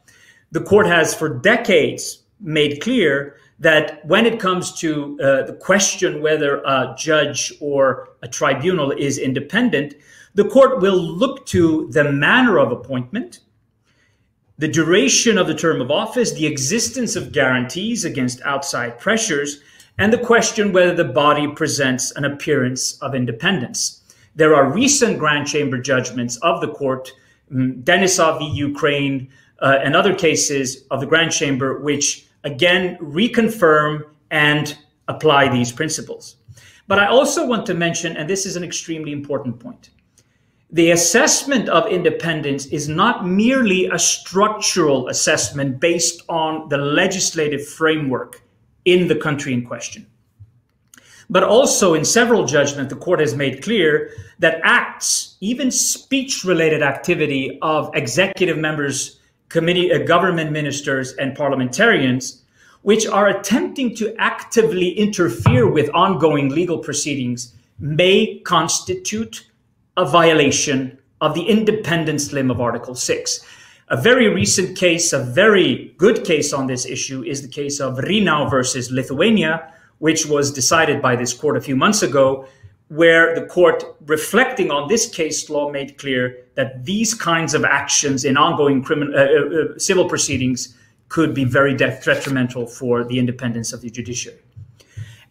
The 0.52 0.60
court 0.60 0.86
has 0.86 1.14
for 1.14 1.28
decades 1.28 2.22
made 2.40 2.80
clear 2.80 3.36
that 3.58 4.04
when 4.04 4.26
it 4.26 4.38
comes 4.38 4.78
to 4.80 5.18
uh, 5.20 5.42
the 5.44 5.54
question 5.54 6.20
whether 6.20 6.58
a 6.62 6.94
judge 6.98 7.52
or 7.60 8.10
a 8.22 8.28
tribunal 8.28 8.90
is 8.90 9.18
independent, 9.18 9.94
the 10.34 10.44
court 10.44 10.80
will 10.80 11.00
look 11.00 11.46
to 11.46 11.88
the 11.92 12.10
manner 12.10 12.58
of 12.58 12.72
appointment, 12.72 13.40
the 14.58 14.68
duration 14.68 15.38
of 15.38 15.46
the 15.46 15.54
term 15.54 15.80
of 15.80 15.90
office, 15.90 16.32
the 16.32 16.46
existence 16.46 17.16
of 17.16 17.32
guarantees 17.32 18.04
against 18.04 18.42
outside 18.42 18.98
pressures, 18.98 19.60
and 19.98 20.12
the 20.12 20.18
question 20.18 20.72
whether 20.72 20.94
the 20.94 21.04
body 21.04 21.46
presents 21.48 22.10
an 22.12 22.24
appearance 22.24 22.98
of 23.00 23.14
independence. 23.14 24.02
There 24.34 24.54
are 24.54 24.72
recent 24.72 25.18
Grand 25.18 25.46
Chamber 25.46 25.78
judgments 25.78 26.36
of 26.38 26.60
the 26.60 26.72
court, 26.72 27.12
um, 27.52 27.82
Denisov 27.82 28.40
v. 28.40 28.46
Ukraine, 28.46 29.28
uh, 29.60 29.78
and 29.82 29.94
other 29.94 30.14
cases 30.14 30.84
of 30.90 31.00
the 31.00 31.06
Grand 31.06 31.30
Chamber, 31.30 31.78
which 31.78 32.26
again 32.42 32.96
reconfirm 32.98 34.02
and 34.30 34.76
apply 35.06 35.48
these 35.48 35.70
principles. 35.70 36.36
But 36.88 36.98
I 36.98 37.06
also 37.06 37.46
want 37.46 37.64
to 37.66 37.74
mention, 37.74 38.16
and 38.16 38.28
this 38.28 38.46
is 38.46 38.56
an 38.56 38.64
extremely 38.64 39.12
important 39.12 39.60
point, 39.60 39.90
the 40.74 40.90
assessment 40.90 41.68
of 41.68 41.86
independence 41.86 42.66
is 42.66 42.88
not 42.88 43.24
merely 43.24 43.86
a 43.86 43.96
structural 43.96 45.06
assessment 45.06 45.78
based 45.78 46.20
on 46.28 46.68
the 46.68 46.76
legislative 46.76 47.64
framework 47.64 48.42
in 48.84 49.06
the 49.06 49.14
country 49.14 49.54
in 49.54 49.64
question. 49.64 50.04
But 51.30 51.44
also, 51.44 51.94
in 51.94 52.04
several 52.04 52.44
judgments, 52.44 52.92
the 52.92 52.98
court 52.98 53.20
has 53.20 53.36
made 53.36 53.62
clear 53.62 54.10
that 54.40 54.60
acts, 54.64 55.36
even 55.40 55.70
speech 55.70 56.42
related 56.42 56.82
activity 56.82 57.56
of 57.62 57.88
executive 57.94 58.58
members 58.58 59.20
committee, 59.50 59.92
uh, 59.92 59.98
government 59.98 60.50
ministers, 60.50 61.12
and 61.12 61.36
parliamentarians, 61.36 62.42
which 62.82 63.06
are 63.06 63.28
attempting 63.28 63.94
to 63.94 64.12
actively 64.18 64.90
interfere 64.90 65.70
with 65.70 65.88
ongoing 65.94 66.48
legal 66.48 66.78
proceedings, 66.78 67.54
may 67.78 68.40
constitute 68.40 69.46
a 69.96 70.04
violation 70.04 70.98
of 71.20 71.34
the 71.34 71.42
independence 71.42 72.32
limb 72.32 72.50
of 72.50 72.60
Article 72.60 72.94
6. 72.94 73.40
A 73.88 74.00
very 74.00 74.28
recent 74.28 74.76
case, 74.76 75.12
a 75.12 75.22
very 75.22 75.94
good 75.98 76.24
case 76.24 76.52
on 76.52 76.66
this 76.66 76.86
issue, 76.86 77.22
is 77.22 77.42
the 77.42 77.48
case 77.48 77.80
of 77.80 77.98
Rinau 77.98 78.50
versus 78.50 78.90
Lithuania, 78.90 79.72
which 79.98 80.26
was 80.26 80.52
decided 80.52 81.00
by 81.00 81.16
this 81.16 81.32
court 81.32 81.56
a 81.56 81.60
few 81.60 81.76
months 81.76 82.02
ago, 82.02 82.46
where 82.88 83.34
the 83.34 83.46
court, 83.46 83.84
reflecting 84.06 84.70
on 84.70 84.88
this 84.88 85.08
case 85.08 85.48
law, 85.48 85.70
made 85.70 85.98
clear 85.98 86.44
that 86.54 86.84
these 86.84 87.14
kinds 87.14 87.54
of 87.54 87.64
actions 87.64 88.24
in 88.24 88.36
ongoing 88.36 88.82
criminal, 88.82 89.14
uh, 89.14 89.22
uh, 89.22 89.74
uh, 89.74 89.78
civil 89.78 90.08
proceedings 90.08 90.76
could 91.08 91.34
be 91.34 91.44
very 91.44 91.74
detrimental 91.74 92.66
for 92.66 93.04
the 93.04 93.18
independence 93.18 93.72
of 93.72 93.80
the 93.80 93.90
judiciary. 93.90 94.38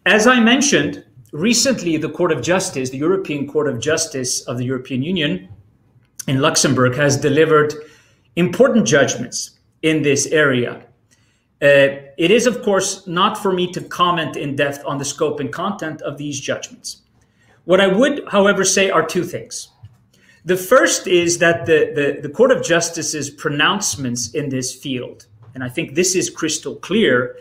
As 0.06 0.26
I 0.26 0.40
mentioned, 0.40 1.04
recently 1.34 1.96
the 1.96 2.08
Court 2.08 2.30
of 2.30 2.40
Justice, 2.40 2.90
the 2.90 2.98
European 2.98 3.48
Court 3.48 3.68
of 3.68 3.80
Justice 3.80 4.42
of 4.42 4.56
the 4.56 4.64
European 4.64 5.02
Union 5.02 5.48
in 6.28 6.40
Luxembourg, 6.40 6.94
has 6.94 7.16
delivered 7.16 7.74
important 8.36 8.86
judgments 8.86 9.58
in 9.82 10.02
this 10.02 10.26
area. 10.26 10.86
Uh, 11.60 11.98
it 12.16 12.30
is, 12.30 12.46
of 12.46 12.62
course, 12.62 13.06
not 13.08 13.36
for 13.36 13.52
me 13.52 13.70
to 13.72 13.80
comment 13.80 14.36
in 14.36 14.54
depth 14.54 14.84
on 14.86 14.98
the 14.98 15.04
scope 15.04 15.40
and 15.40 15.52
content 15.52 16.00
of 16.02 16.18
these 16.18 16.38
judgments. 16.38 17.02
What 17.64 17.80
I 17.80 17.88
would, 17.88 18.22
however, 18.28 18.64
say 18.64 18.88
are 18.90 19.04
two 19.04 19.24
things. 19.24 19.68
The 20.44 20.56
first 20.56 21.08
is 21.08 21.38
that 21.38 21.66
the, 21.66 21.90
the, 21.94 22.28
the, 22.28 22.28
Court 22.28 22.52
of 22.52 22.62
Justice's 22.62 23.30
pronouncements 23.30 24.30
in 24.34 24.50
this 24.50 24.72
field, 24.74 25.26
and 25.54 25.64
I 25.64 25.68
think 25.68 25.94
this 25.94 26.14
is 26.14 26.30
crystal 26.30 26.76
clear, 26.76 27.36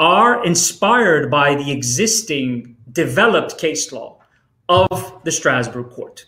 are 0.00 0.44
inspired 0.44 1.30
by 1.30 1.54
the 1.54 1.70
existing 1.70 2.73
developed 2.94 3.58
case 3.58 3.92
law 3.92 4.18
of 4.68 5.20
the 5.24 5.32
Strasbourg 5.32 5.90
Court. 5.90 6.26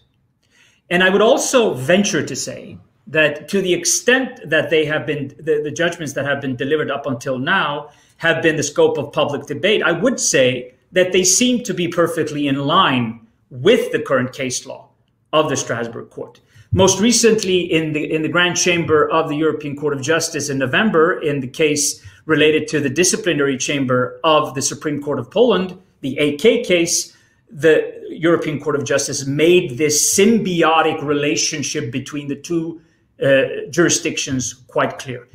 And 0.90 1.02
I 1.02 1.08
would 1.08 1.22
also 1.22 1.74
venture 1.74 2.24
to 2.24 2.36
say 2.36 2.78
that 3.06 3.48
to 3.48 3.62
the 3.62 3.72
extent 3.72 4.40
that 4.44 4.68
they 4.68 4.84
have 4.84 5.06
been, 5.06 5.28
the, 5.38 5.62
the 5.62 5.70
judgments 5.70 6.12
that 6.14 6.26
have 6.26 6.40
been 6.40 6.56
delivered 6.56 6.90
up 6.90 7.06
until 7.06 7.38
now 7.38 7.90
have 8.18 8.42
been 8.42 8.56
the 8.56 8.62
scope 8.62 8.98
of 8.98 9.12
public 9.12 9.46
debate, 9.46 9.82
I 9.82 9.92
would 9.92 10.20
say 10.20 10.74
that 10.92 11.12
they 11.12 11.24
seem 11.24 11.62
to 11.64 11.74
be 11.74 11.88
perfectly 11.88 12.46
in 12.46 12.56
line 12.56 13.26
with 13.50 13.92
the 13.92 14.00
current 14.00 14.32
case 14.32 14.66
law 14.66 14.88
of 15.32 15.48
the 15.48 15.56
Strasbourg 15.56 16.10
Court. 16.10 16.40
Most 16.72 17.00
recently, 17.00 17.60
in 17.60 17.92
the 17.92 18.12
in 18.12 18.22
the 18.22 18.28
Grand 18.28 18.56
Chamber 18.56 19.08
of 19.08 19.28
the 19.28 19.36
European 19.36 19.76
Court 19.76 19.94
of 19.94 20.02
Justice 20.02 20.48
in 20.48 20.58
November, 20.58 21.20
in 21.22 21.40
the 21.40 21.46
case 21.46 22.02
related 22.24 22.66
to 22.68 22.80
the 22.80 22.90
disciplinary 22.90 23.56
chamber 23.56 24.20
of 24.24 24.54
the 24.54 24.62
Supreme 24.62 25.00
Court 25.00 25.20
of 25.20 25.30
Poland, 25.30 25.78
the 26.06 26.18
AK 26.18 26.64
case, 26.64 27.16
the 27.50 27.74
European 28.10 28.60
Court 28.60 28.76
of 28.76 28.84
Justice 28.84 29.26
made 29.26 29.78
this 29.78 30.16
symbiotic 30.16 31.02
relationship 31.02 31.90
between 31.90 32.28
the 32.28 32.36
two 32.36 32.80
uh, 33.22 33.42
jurisdictions 33.70 34.54
quite 34.68 34.98
clear. 34.98 35.28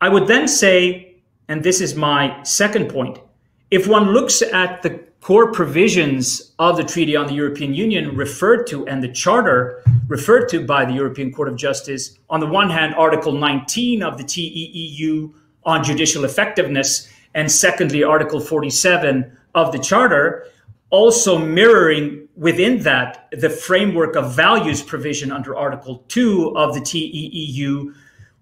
I 0.00 0.08
would 0.08 0.26
then 0.26 0.48
say, 0.48 1.16
and 1.48 1.62
this 1.62 1.80
is 1.80 1.94
my 1.94 2.42
second 2.44 2.88
point, 2.88 3.18
if 3.70 3.86
one 3.86 4.12
looks 4.12 4.42
at 4.42 4.82
the 4.82 5.00
core 5.20 5.52
provisions 5.52 6.52
of 6.58 6.76
the 6.76 6.84
Treaty 6.84 7.16
on 7.16 7.26
the 7.26 7.34
European 7.34 7.74
Union 7.74 8.16
referred 8.16 8.66
to 8.68 8.86
and 8.86 9.02
the 9.02 9.12
Charter 9.12 9.82
referred 10.06 10.48
to 10.50 10.64
by 10.64 10.84
the 10.84 10.92
European 10.92 11.32
Court 11.32 11.48
of 11.48 11.56
Justice, 11.56 12.16
on 12.30 12.40
the 12.40 12.46
one 12.46 12.70
hand, 12.70 12.94
Article 12.94 13.32
19 13.32 14.02
of 14.02 14.16
the 14.16 14.24
TEU 14.24 15.34
on 15.64 15.84
judicial 15.84 16.24
effectiveness, 16.24 17.08
and 17.34 17.50
secondly, 17.50 18.02
Article 18.02 18.40
47 18.40 19.37
of 19.54 19.72
the 19.72 19.78
Charter, 19.78 20.46
also 20.90 21.38
mirroring 21.38 22.28
within 22.36 22.82
that 22.82 23.28
the 23.32 23.50
framework 23.50 24.16
of 24.16 24.34
values 24.34 24.82
provision 24.82 25.30
under 25.32 25.56
Article 25.56 26.04
2 26.08 26.56
of 26.56 26.74
the 26.74 26.80
TEU, 26.80 27.92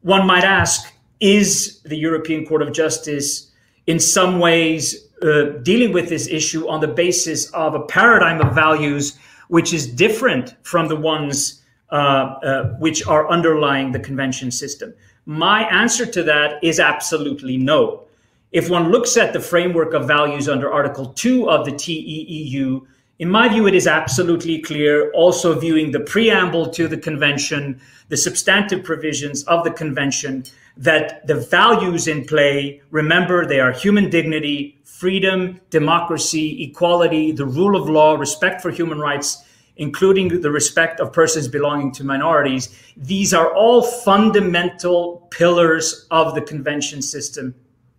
one 0.02 0.26
might 0.26 0.44
ask 0.44 0.92
is 1.20 1.80
the 1.82 1.96
European 1.96 2.46
Court 2.46 2.62
of 2.62 2.72
Justice 2.72 3.50
in 3.86 3.98
some 3.98 4.38
ways 4.38 5.08
uh, 5.22 5.58
dealing 5.62 5.92
with 5.92 6.08
this 6.08 6.28
issue 6.28 6.68
on 6.68 6.80
the 6.80 6.88
basis 6.88 7.50
of 7.52 7.74
a 7.74 7.80
paradigm 7.86 8.40
of 8.40 8.54
values 8.54 9.18
which 9.48 9.72
is 9.72 9.86
different 9.86 10.54
from 10.62 10.88
the 10.88 10.96
ones 10.96 11.62
uh, 11.90 11.94
uh, 11.94 12.64
which 12.78 13.06
are 13.06 13.28
underlying 13.30 13.92
the 13.92 14.00
convention 14.00 14.50
system? 14.50 14.92
My 15.24 15.62
answer 15.68 16.04
to 16.04 16.22
that 16.24 16.62
is 16.62 16.78
absolutely 16.80 17.56
no. 17.56 18.05
If 18.52 18.70
one 18.70 18.92
looks 18.92 19.16
at 19.16 19.32
the 19.32 19.40
framework 19.40 19.92
of 19.92 20.06
values 20.06 20.48
under 20.48 20.72
Article 20.72 21.06
2 21.06 21.50
of 21.50 21.64
the 21.64 21.72
TEU, 21.72 22.86
in 23.18 23.28
my 23.28 23.48
view, 23.48 23.66
it 23.66 23.74
is 23.74 23.88
absolutely 23.88 24.60
clear, 24.60 25.10
also 25.12 25.58
viewing 25.58 25.90
the 25.90 26.00
preamble 26.00 26.68
to 26.70 26.86
the 26.86 26.96
convention, 26.96 27.80
the 28.08 28.16
substantive 28.16 28.84
provisions 28.84 29.42
of 29.44 29.64
the 29.64 29.72
convention, 29.72 30.44
that 30.76 31.26
the 31.26 31.34
values 31.34 32.06
in 32.06 32.24
play, 32.24 32.82
remember, 32.90 33.46
they 33.46 33.58
are 33.58 33.72
human 33.72 34.10
dignity, 34.10 34.78
freedom, 34.84 35.60
democracy, 35.70 36.62
equality, 36.62 37.32
the 37.32 37.46
rule 37.46 37.74
of 37.74 37.88
law, 37.88 38.14
respect 38.14 38.62
for 38.62 38.70
human 38.70 39.00
rights, 39.00 39.42
including 39.76 40.40
the 40.40 40.50
respect 40.52 41.00
of 41.00 41.12
persons 41.12 41.48
belonging 41.48 41.90
to 41.92 42.04
minorities. 42.04 42.78
These 42.96 43.34
are 43.34 43.52
all 43.54 43.82
fundamental 43.82 45.26
pillars 45.30 46.06
of 46.12 46.34
the 46.36 46.42
convention 46.42 47.02
system 47.02 47.54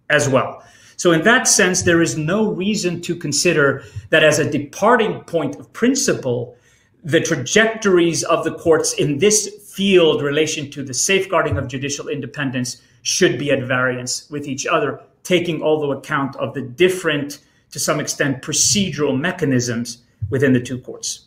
as 0.09 0.29
well. 0.29 0.63
So, 0.97 1.11
in 1.11 1.23
that 1.23 1.47
sense, 1.47 1.83
there 1.83 2.01
is 2.01 2.17
no 2.17 2.51
reason 2.51 3.01
to 3.01 3.15
consider 3.15 3.83
that 4.09 4.23
as 4.23 4.39
a 4.39 4.49
departing 4.49 5.21
point 5.21 5.55
of 5.55 5.71
principle, 5.71 6.57
the 7.03 7.21
trajectories 7.21 8.23
of 8.23 8.43
the 8.43 8.55
courts 8.55 8.93
in 8.93 9.19
this 9.19 9.47
field 9.73 10.23
relation 10.23 10.71
to 10.71 10.83
the 10.83 10.93
safeguarding 10.93 11.57
of 11.57 11.67
judicial 11.67 12.07
independence 12.07 12.81
should 13.03 13.37
be 13.37 13.51
at 13.51 13.61
variance 13.63 14.29
with 14.31 14.47
each 14.47 14.65
other, 14.65 14.99
taking 15.23 15.61
also 15.61 15.91
account 15.91 16.35
of 16.37 16.53
the 16.55 16.61
different, 16.61 17.39
to 17.71 17.79
some 17.79 17.99
extent, 17.99 18.41
procedural 18.41 19.17
mechanisms 19.17 19.99
within 20.31 20.51
the 20.51 20.59
two 20.59 20.79
courts. 20.79 21.25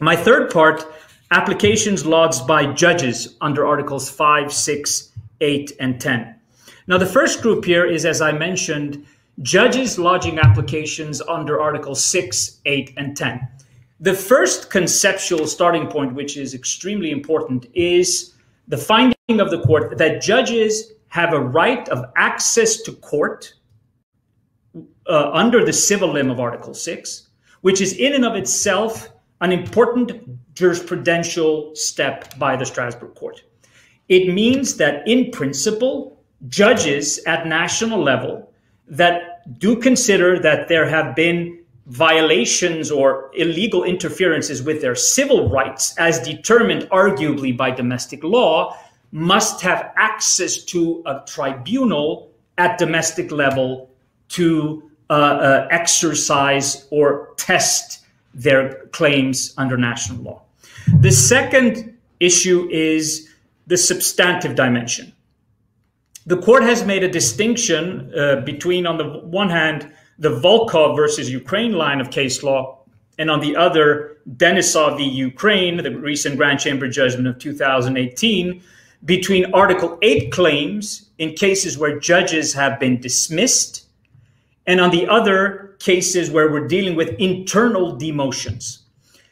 My 0.00 0.16
third 0.16 0.50
part 0.50 0.84
applications 1.30 2.04
lodged 2.04 2.46
by 2.46 2.72
judges 2.72 3.36
under 3.40 3.64
Articles 3.64 4.10
5, 4.10 4.52
6, 4.52 5.12
8, 5.40 5.72
and 5.78 6.00
10. 6.00 6.31
Now, 6.86 6.98
the 6.98 7.06
first 7.06 7.42
group 7.42 7.64
here 7.64 7.86
is, 7.86 8.04
as 8.04 8.20
I 8.20 8.32
mentioned, 8.32 9.06
judges 9.40 9.98
lodging 9.98 10.38
applications 10.38 11.22
under 11.22 11.60
Article 11.60 11.94
6, 11.94 12.60
8, 12.64 12.94
and 12.96 13.16
10. 13.16 13.48
The 14.00 14.14
first 14.14 14.70
conceptual 14.70 15.46
starting 15.46 15.86
point, 15.86 16.14
which 16.14 16.36
is 16.36 16.54
extremely 16.54 17.12
important, 17.12 17.66
is 17.72 18.34
the 18.66 18.76
finding 18.76 19.40
of 19.40 19.50
the 19.50 19.60
court 19.62 19.96
that 19.98 20.20
judges 20.20 20.92
have 21.08 21.32
a 21.32 21.40
right 21.40 21.88
of 21.88 22.06
access 22.16 22.82
to 22.82 22.92
court 22.92 23.54
uh, 25.06 25.30
under 25.32 25.64
the 25.64 25.72
civil 25.72 26.12
limb 26.12 26.30
of 26.30 26.40
Article 26.40 26.74
6, 26.74 27.28
which 27.60 27.80
is 27.80 27.92
in 27.94 28.14
and 28.14 28.24
of 28.24 28.34
itself 28.34 29.10
an 29.40 29.52
important 29.52 30.54
jurisprudential 30.54 31.76
step 31.76 32.36
by 32.38 32.56
the 32.56 32.64
Strasbourg 32.64 33.14
Court. 33.14 33.42
It 34.08 34.32
means 34.32 34.76
that, 34.76 35.06
in 35.06 35.30
principle, 35.30 36.11
judges 36.48 37.18
at 37.26 37.46
national 37.46 38.02
level 38.02 38.52
that 38.88 39.58
do 39.58 39.76
consider 39.76 40.38
that 40.38 40.68
there 40.68 40.88
have 40.88 41.14
been 41.14 41.58
violations 41.86 42.90
or 42.90 43.30
illegal 43.34 43.84
interferences 43.84 44.62
with 44.62 44.80
their 44.80 44.94
civil 44.94 45.48
rights 45.48 45.96
as 45.98 46.20
determined 46.20 46.82
arguably 46.90 47.56
by 47.56 47.70
domestic 47.70 48.22
law 48.22 48.76
must 49.10 49.60
have 49.60 49.92
access 49.96 50.62
to 50.64 51.02
a 51.06 51.22
tribunal 51.26 52.30
at 52.58 52.78
domestic 52.78 53.30
level 53.30 53.90
to 54.28 54.90
uh, 55.10 55.12
uh, 55.12 55.68
exercise 55.70 56.86
or 56.90 57.34
test 57.36 58.04
their 58.32 58.86
claims 58.92 59.52
under 59.58 59.76
national 59.76 60.22
law. 60.22 60.42
The 61.00 61.10
second 61.10 61.98
issue 62.20 62.68
is 62.70 63.28
the 63.66 63.76
substantive 63.76 64.54
dimension 64.54 65.12
the 66.26 66.36
court 66.36 66.62
has 66.62 66.84
made 66.84 67.02
a 67.02 67.08
distinction 67.08 68.12
uh, 68.16 68.36
between, 68.42 68.86
on 68.86 68.96
the 68.96 69.04
one 69.04 69.50
hand, 69.50 69.92
the 70.18 70.30
Volkov 70.30 70.96
versus 70.96 71.30
Ukraine 71.30 71.72
line 71.72 72.00
of 72.00 72.10
case 72.10 72.42
law, 72.42 72.84
and 73.18 73.30
on 73.30 73.40
the 73.40 73.56
other, 73.56 74.18
Denisov 74.36 74.98
v. 74.98 75.04
Ukraine, 75.04 75.76
the 75.78 75.90
recent 75.90 76.36
Grand 76.36 76.60
Chamber 76.60 76.88
judgment 76.88 77.26
of 77.26 77.38
2018, 77.38 78.62
between 79.04 79.52
Article 79.52 79.98
8 80.02 80.30
claims 80.30 81.10
in 81.18 81.34
cases 81.34 81.76
where 81.76 81.98
judges 81.98 82.54
have 82.54 82.78
been 82.78 83.00
dismissed, 83.00 83.86
and 84.66 84.80
on 84.80 84.90
the 84.90 85.08
other, 85.08 85.76
cases 85.80 86.30
where 86.30 86.52
we're 86.52 86.68
dealing 86.68 86.94
with 86.94 87.08
internal 87.18 87.96
demotions. 87.96 88.82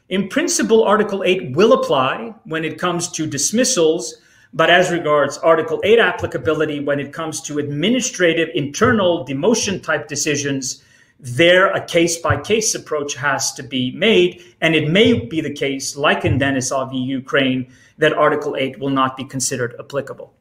In 0.09 0.29
principle, 0.29 0.83
Article 0.83 1.23
8 1.23 1.55
will 1.55 1.73
apply 1.73 2.35
when 2.45 2.65
it 2.65 2.81
comes 2.81 3.09
to 3.13 3.29
dismissals 3.29 4.17
but 4.53 4.71
as 4.71 4.91
regards 4.91 5.39
Article 5.39 5.81
8 5.85 5.99
applicability, 5.99 6.81
when 6.81 6.99
it 6.99 7.13
comes 7.13 7.41
to 7.43 7.59
administrative 7.59 8.49
internal 8.55 9.25
demotion 9.25 9.83
type 9.83 10.09
decisions, 10.09 10.83
there 11.21 11.71
a 11.71 11.85
case 11.85 12.17
by 12.19 12.41
case 12.41 12.75
approach 12.75 13.15
has 13.15 13.53
to 13.53 13.63
be 13.63 13.93
made. 13.93 14.43
And 14.61 14.75
it 14.75 14.91
may 14.91 15.27
be 15.27 15.41
the 15.41 15.53
case, 15.53 15.97
like 15.97 16.25
in 16.25 16.39
Denisov 16.39 16.91
v. 16.91 16.97
Ukraine, 16.97 17.73
that 17.99 18.13
Article 18.13 18.57
8 18.57 18.81
will 18.81 18.91
not 18.91 19.17
be 19.17 19.25
considered 19.25 19.77
applicable. 19.79 20.35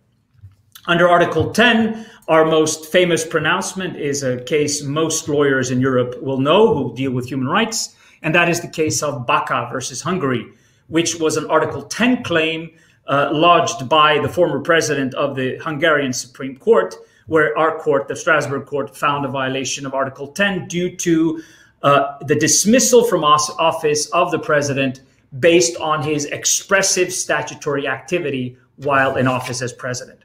Under 0.87 1.07
Article 1.07 1.51
10, 1.51 2.05
our 2.29 2.45
most 2.45 2.91
famous 2.91 3.25
pronouncement 3.25 3.97
is 3.97 4.23
a 4.23 4.41
case 4.43 4.81
most 4.81 5.27
lawyers 5.27 5.69
in 5.69 5.81
Europe 5.81 6.19
will 6.21 6.39
know 6.39 6.73
who 6.73 6.95
deal 6.95 7.11
with 7.11 7.27
human 7.27 7.47
rights, 7.47 7.95
and 8.23 8.33
that 8.33 8.49
is 8.49 8.61
the 8.61 8.67
case 8.67 9.03
of 9.03 9.27
Baka 9.27 9.69
versus 9.71 10.01
Hungary, 10.01 10.45
which 10.87 11.19
was 11.19 11.37
an 11.37 11.45
Article 11.47 11.83
10 11.83 12.23
claim 12.23 12.71
uh, 13.09 13.29
lodged 13.33 13.89
by 13.89 14.19
the 14.19 14.29
former 14.29 14.59
president 14.59 15.13
of 15.15 15.35
the 15.35 15.57
Hungarian 15.57 16.13
Supreme 16.13 16.55
Court, 16.55 16.95
where 17.25 17.57
our 17.57 17.77
court, 17.79 18.07
the 18.07 18.15
Strasbourg 18.15 18.65
court, 18.65 18.95
found 18.95 19.25
a 19.25 19.27
violation 19.27 19.85
of 19.85 19.93
Article 19.93 20.27
10 20.27 20.67
due 20.67 20.95
to 20.95 21.43
uh, 21.81 22.17
the 22.21 22.35
dismissal 22.35 23.03
from 23.03 23.23
office 23.23 24.05
of 24.07 24.31
the 24.31 24.39
president 24.39 25.01
based 25.39 25.75
on 25.77 26.03
his 26.03 26.25
expressive 26.25 27.13
statutory 27.13 27.87
activity 27.87 28.57
while 28.77 29.15
in 29.15 29.27
office 29.27 29.61
as 29.61 29.73
president. 29.73 30.19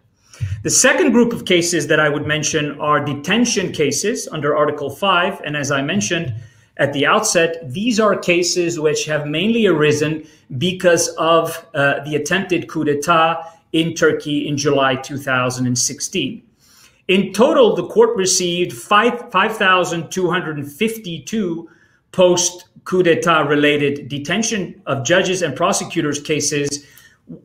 The 0.63 0.71
second 0.71 1.13
group 1.13 1.33
of 1.33 1.45
cases 1.45 1.87
that 1.89 2.01
I 2.01 2.09
would 2.09 2.27
mention 2.27 2.81
are 2.81 3.05
detention 3.05 3.73
cases 3.73 4.29
under 4.31 4.57
Article 4.57 4.91
5. 4.91 5.43
And 5.45 5.57
as 5.57 5.71
I 5.71 5.83
mentioned, 5.83 6.35
at 6.77 6.93
the 6.93 7.07
outset, 7.07 7.73
these 7.73 8.01
are 8.01 8.17
cases 8.17 8.81
which 8.81 9.05
have 9.05 9.27
mainly 9.27 9.67
arisen 9.67 10.27
because 10.59 11.09
of 11.19 11.67
uh, 11.75 12.03
the 12.05 12.17
attempted 12.17 12.69
coup 12.69 12.85
d'etat 12.85 13.43
in 13.73 13.95
Turkey 13.95 14.47
in 14.47 14.57
July 14.57 14.95
2016. 14.97 16.43
In 17.09 17.33
total, 17.33 17.75
the 17.75 17.87
court 17.87 18.17
received 18.17 18.73
5,252 18.73 21.69
post 22.13 22.67
coup 22.85 23.03
d'etat 23.03 23.49
related 23.49 24.09
detention 24.09 24.81
of 24.87 25.05
judges 25.05 25.43
and 25.43 25.57
prosecutors 25.57 26.21
cases. 26.21 26.87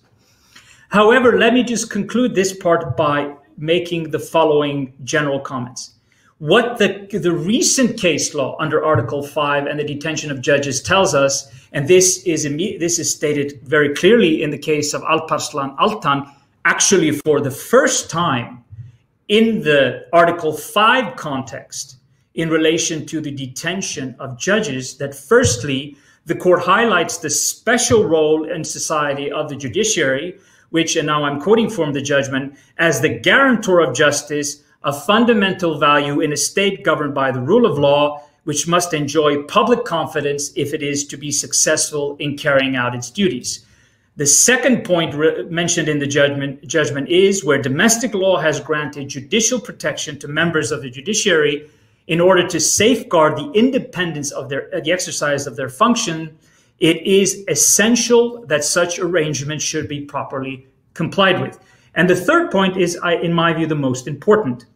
However, 0.88 1.38
let 1.38 1.54
me 1.54 1.62
just 1.62 1.90
conclude 1.90 2.34
this 2.34 2.56
part 2.56 2.96
by 2.96 3.34
making 3.58 4.10
the 4.10 4.18
following 4.18 4.92
general 5.04 5.40
comments. 5.40 5.92
What 6.38 6.78
the, 6.78 7.08
the 7.10 7.32
recent 7.32 7.98
case 7.98 8.34
law 8.34 8.56
under 8.60 8.84
Article 8.84 9.22
5 9.22 9.66
and 9.66 9.78
the 9.78 9.84
detention 9.84 10.30
of 10.30 10.42
judges 10.42 10.82
tells 10.82 11.14
us, 11.14 11.50
and 11.72 11.88
this 11.88 12.22
is, 12.24 12.42
this 12.78 12.98
is 12.98 13.12
stated 13.12 13.60
very 13.62 13.94
clearly 13.94 14.42
in 14.42 14.50
the 14.50 14.58
case 14.58 14.92
of 14.92 15.00
Alparslan 15.02 15.76
Altan, 15.78 16.30
actually 16.66 17.12
for 17.12 17.40
the 17.40 17.50
first 17.50 18.10
time 18.10 18.62
in 19.28 19.62
the 19.62 20.06
Article 20.12 20.52
5 20.52 21.16
context 21.16 21.96
in 22.34 22.50
relation 22.50 23.06
to 23.06 23.20
the 23.22 23.30
detention 23.30 24.14
of 24.18 24.38
judges, 24.38 24.98
that 24.98 25.14
firstly, 25.14 25.96
the 26.26 26.34
court 26.34 26.60
highlights 26.60 27.16
the 27.18 27.30
special 27.30 28.04
role 28.04 28.44
in 28.50 28.62
society 28.62 29.32
of 29.32 29.48
the 29.48 29.56
judiciary, 29.56 30.38
which, 30.70 30.96
and 30.96 31.06
now 31.06 31.24
I'm 31.24 31.40
quoting 31.40 31.70
from 31.70 31.92
the 31.92 32.02
judgment, 32.02 32.56
as 32.78 33.00
the 33.00 33.18
guarantor 33.18 33.80
of 33.80 33.94
justice, 33.94 34.62
a 34.84 34.92
fundamental 34.92 35.78
value 35.78 36.20
in 36.20 36.32
a 36.32 36.36
state 36.36 36.84
governed 36.84 37.14
by 37.14 37.32
the 37.32 37.40
rule 37.40 37.66
of 37.66 37.78
law, 37.78 38.22
which 38.44 38.68
must 38.68 38.94
enjoy 38.94 39.42
public 39.44 39.84
confidence 39.84 40.52
if 40.54 40.72
it 40.72 40.82
is 40.82 41.06
to 41.06 41.16
be 41.16 41.32
successful 41.32 42.16
in 42.18 42.36
carrying 42.36 42.76
out 42.76 42.94
its 42.94 43.10
duties. 43.10 43.66
The 44.16 44.26
second 44.26 44.84
point 44.84 45.50
mentioned 45.50 45.88
in 45.88 45.98
the 45.98 46.06
judgment, 46.06 46.66
judgment 46.66 47.08
is 47.08 47.44
where 47.44 47.60
domestic 47.60 48.14
law 48.14 48.38
has 48.38 48.60
granted 48.60 49.08
judicial 49.08 49.60
protection 49.60 50.18
to 50.20 50.28
members 50.28 50.72
of 50.72 50.80
the 50.80 50.88
judiciary 50.88 51.68
in 52.06 52.20
order 52.20 52.46
to 52.48 52.60
safeguard 52.60 53.36
the 53.36 53.50
independence 53.52 54.30
of 54.30 54.48
their 54.48 54.70
the 54.82 54.92
exercise 54.92 55.46
of 55.46 55.56
their 55.56 55.68
function 55.68 56.38
it 56.78 57.06
is 57.06 57.44
essential 57.48 58.44
that 58.46 58.64
such 58.64 58.98
arrangements 58.98 59.64
should 59.64 59.88
be 59.88 60.02
properly 60.02 60.66
complied 60.94 61.40
with. 61.40 61.58
And 61.94 62.10
the 62.10 62.16
third 62.16 62.50
point 62.50 62.76
is, 62.76 62.98
in 63.22 63.32
my 63.32 63.54
view, 63.54 63.66
the 63.66 63.74
most 63.74 64.06
important, 64.06 64.66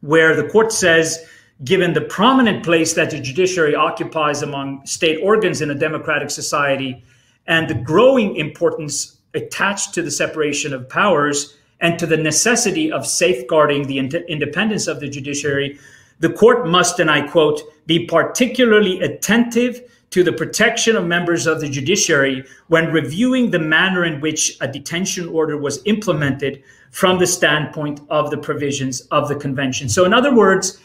where 0.00 0.36
the 0.36 0.48
court 0.48 0.72
says, 0.72 1.26
given 1.64 1.92
the 1.92 2.02
prominent 2.02 2.64
place 2.64 2.94
that 2.94 3.10
the 3.10 3.18
judiciary 3.18 3.74
occupies 3.74 4.42
among 4.42 4.86
state 4.86 5.18
organs 5.22 5.60
in 5.60 5.70
a 5.70 5.74
democratic 5.74 6.30
society 6.30 7.02
and 7.46 7.68
the 7.68 7.74
growing 7.74 8.36
importance 8.36 9.18
attached 9.34 9.94
to 9.94 10.02
the 10.02 10.10
separation 10.10 10.72
of 10.72 10.88
powers 10.88 11.56
and 11.80 11.98
to 11.98 12.06
the 12.06 12.16
necessity 12.16 12.92
of 12.92 13.06
safeguarding 13.06 13.86
the 13.86 13.98
independence 13.98 14.86
of 14.86 15.00
the 15.00 15.08
judiciary, 15.08 15.78
the 16.20 16.30
court 16.30 16.66
must, 16.66 17.00
and 17.00 17.10
I 17.10 17.26
quote, 17.26 17.60
be 17.86 18.06
particularly 18.06 19.00
attentive 19.00 19.80
to 20.10 20.22
the 20.22 20.32
protection 20.32 20.96
of 20.96 21.06
members 21.06 21.46
of 21.46 21.60
the 21.60 21.68
judiciary 21.68 22.44
when 22.68 22.92
reviewing 22.92 23.50
the 23.50 23.58
manner 23.58 24.04
in 24.04 24.20
which 24.20 24.56
a 24.60 24.68
detention 24.68 25.28
order 25.28 25.56
was 25.56 25.82
implemented 25.84 26.62
from 26.90 27.18
the 27.18 27.26
standpoint 27.26 28.00
of 28.08 28.30
the 28.30 28.38
provisions 28.38 29.02
of 29.10 29.28
the 29.28 29.36
convention. 29.36 29.88
So, 29.88 30.04
in 30.04 30.14
other 30.14 30.34
words, 30.34 30.80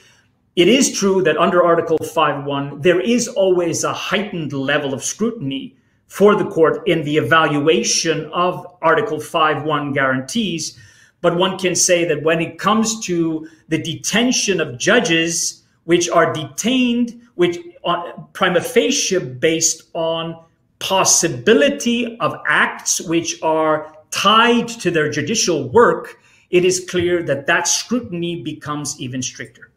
it 0.56 0.68
is 0.68 0.98
true 0.98 1.24
that 1.24 1.38
under 1.38 1.64
Article 1.64 1.98
5.1, 1.98 2.84
there 2.84 3.00
is 3.00 3.28
always 3.28 3.84
a 3.84 3.94
heightened 3.94 4.54
level 4.54 4.94
of 4.94 5.04
scrutiny 5.04 5.76
for 6.08 6.36
the 6.36 6.46
court 6.46 6.88
in 6.88 7.04
the 7.04 7.18
evaluation 7.18 8.30
of 8.34 8.68
Article 8.82 9.18
5.1 9.18 9.94
guarantees. 9.94 10.78
But 11.22 11.38
one 11.38 11.58
can 11.58 11.74
say 11.74 12.06
that 12.06 12.22
when 12.22 12.42
it 12.42 12.60
comes 12.60 13.00
to 13.06 13.48
the 13.70 13.82
detention 13.82 14.62
of 14.62 14.78
judges, 14.78 15.64
which 15.86 16.08
are 16.10 16.32
detained, 16.34 17.20
which 17.36 17.58
on, 17.84 18.28
prima 18.34 18.62
facie 18.62 19.20
based 19.20 19.84
on 19.94 20.44
possibility 20.80 22.18
of 22.20 22.36
acts 22.48 23.02
which 23.02 23.42
are 23.42 23.96
tied 24.12 24.68
to 24.68 24.92
their 24.92 25.10
judicial 25.10 25.70
work, 25.70 26.20
it 26.50 26.66
is 26.66 26.86
clear 26.90 27.24
that 27.24 27.48
that 27.48 27.68
scrutiny 27.68 28.42
becomes 28.42 29.00
even 29.00 29.22
stricter. 29.22 29.72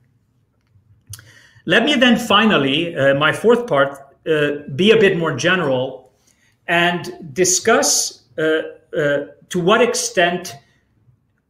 Let 1.64 1.84
me 1.84 1.94
then 1.94 2.16
finally, 2.18 2.94
uh, 2.94 3.14
my 3.14 3.32
fourth 3.32 3.66
part, 3.66 3.98
uh, 4.26 4.68
be 4.74 4.90
a 4.90 4.98
bit 4.98 5.16
more 5.16 5.34
general 5.36 6.12
and 6.66 7.32
discuss 7.32 8.22
uh, 8.38 8.62
uh 8.96 9.26
to 9.48 9.60
what 9.60 9.80
extent 9.80 10.56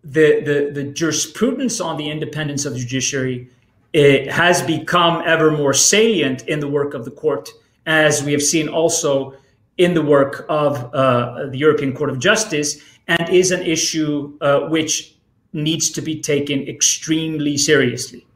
the, 0.05 0.41
the, 0.41 0.71
the 0.73 0.85
jurisprudence 0.93 1.81
on 1.81 1.97
the 1.97 2.11
independence 2.11 2.65
of 2.65 2.75
the 2.75 2.79
judiciary 2.79 3.49
it 3.93 4.31
has 4.31 4.63
become 4.63 5.23
ever 5.27 5.51
more 5.51 5.73
salient 5.73 6.47
in 6.49 6.61
the 6.61 6.69
work 6.69 6.95
of 6.95 7.05
the 7.05 7.11
court, 7.11 7.49
as 7.87 8.23
we 8.23 8.33
have 8.33 8.43
seen 8.43 8.69
also 8.69 9.35
in 9.79 9.95
the 9.95 10.03
work 10.03 10.45
of 10.49 10.93
uh, 10.95 11.47
the 11.51 11.59
European 11.59 11.95
Court 11.95 12.11
of 12.11 12.19
Justice, 12.19 12.81
and 13.09 13.29
is 13.29 13.51
an 13.51 13.63
issue 13.63 14.37
uh, 14.41 14.61
which 14.69 15.17
needs 15.53 15.91
to 15.91 16.03
be 16.03 16.21
taken 16.21 16.67
extremely 16.69 17.57
seriously. 17.57 18.27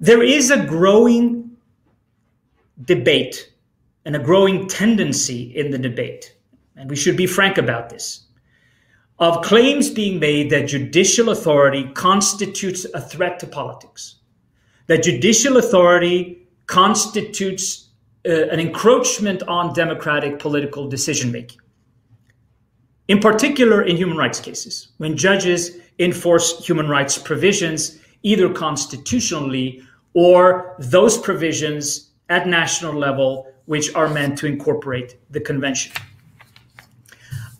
There 0.00 0.22
is 0.22 0.50
a 0.50 0.64
growing 0.64 1.56
debate 2.84 3.52
and 4.04 4.14
a 4.14 4.18
growing 4.18 4.68
tendency 4.68 5.56
in 5.56 5.70
the 5.70 5.78
debate, 5.78 6.36
and 6.76 6.88
we 6.88 6.96
should 6.96 7.16
be 7.16 7.26
frank 7.26 7.58
about 7.58 7.88
this, 7.88 8.26
of 9.18 9.42
claims 9.42 9.90
being 9.90 10.20
made 10.20 10.50
that 10.50 10.68
judicial 10.68 11.30
authority 11.30 11.90
constitutes 11.94 12.84
a 12.94 13.00
threat 13.00 13.38
to 13.40 13.46
politics 13.46 14.15
that 14.86 15.02
judicial 15.02 15.56
authority 15.56 16.46
constitutes 16.66 17.88
uh, 18.26 18.48
an 18.48 18.60
encroachment 18.60 19.42
on 19.44 19.72
democratic 19.72 20.38
political 20.38 20.88
decision 20.88 21.30
making. 21.30 21.60
In 23.08 23.20
particular, 23.20 23.82
in 23.82 23.96
human 23.96 24.16
rights 24.16 24.40
cases, 24.40 24.88
when 24.98 25.16
judges 25.16 25.78
enforce 25.98 26.64
human 26.64 26.88
rights 26.88 27.16
provisions, 27.16 27.98
either 28.22 28.52
constitutionally 28.52 29.82
or 30.14 30.74
those 30.78 31.16
provisions 31.16 32.10
at 32.28 32.48
national 32.48 32.94
level, 32.94 33.46
which 33.66 33.94
are 33.94 34.08
meant 34.08 34.38
to 34.38 34.46
incorporate 34.46 35.16
the 35.30 35.40
convention. 35.40 35.92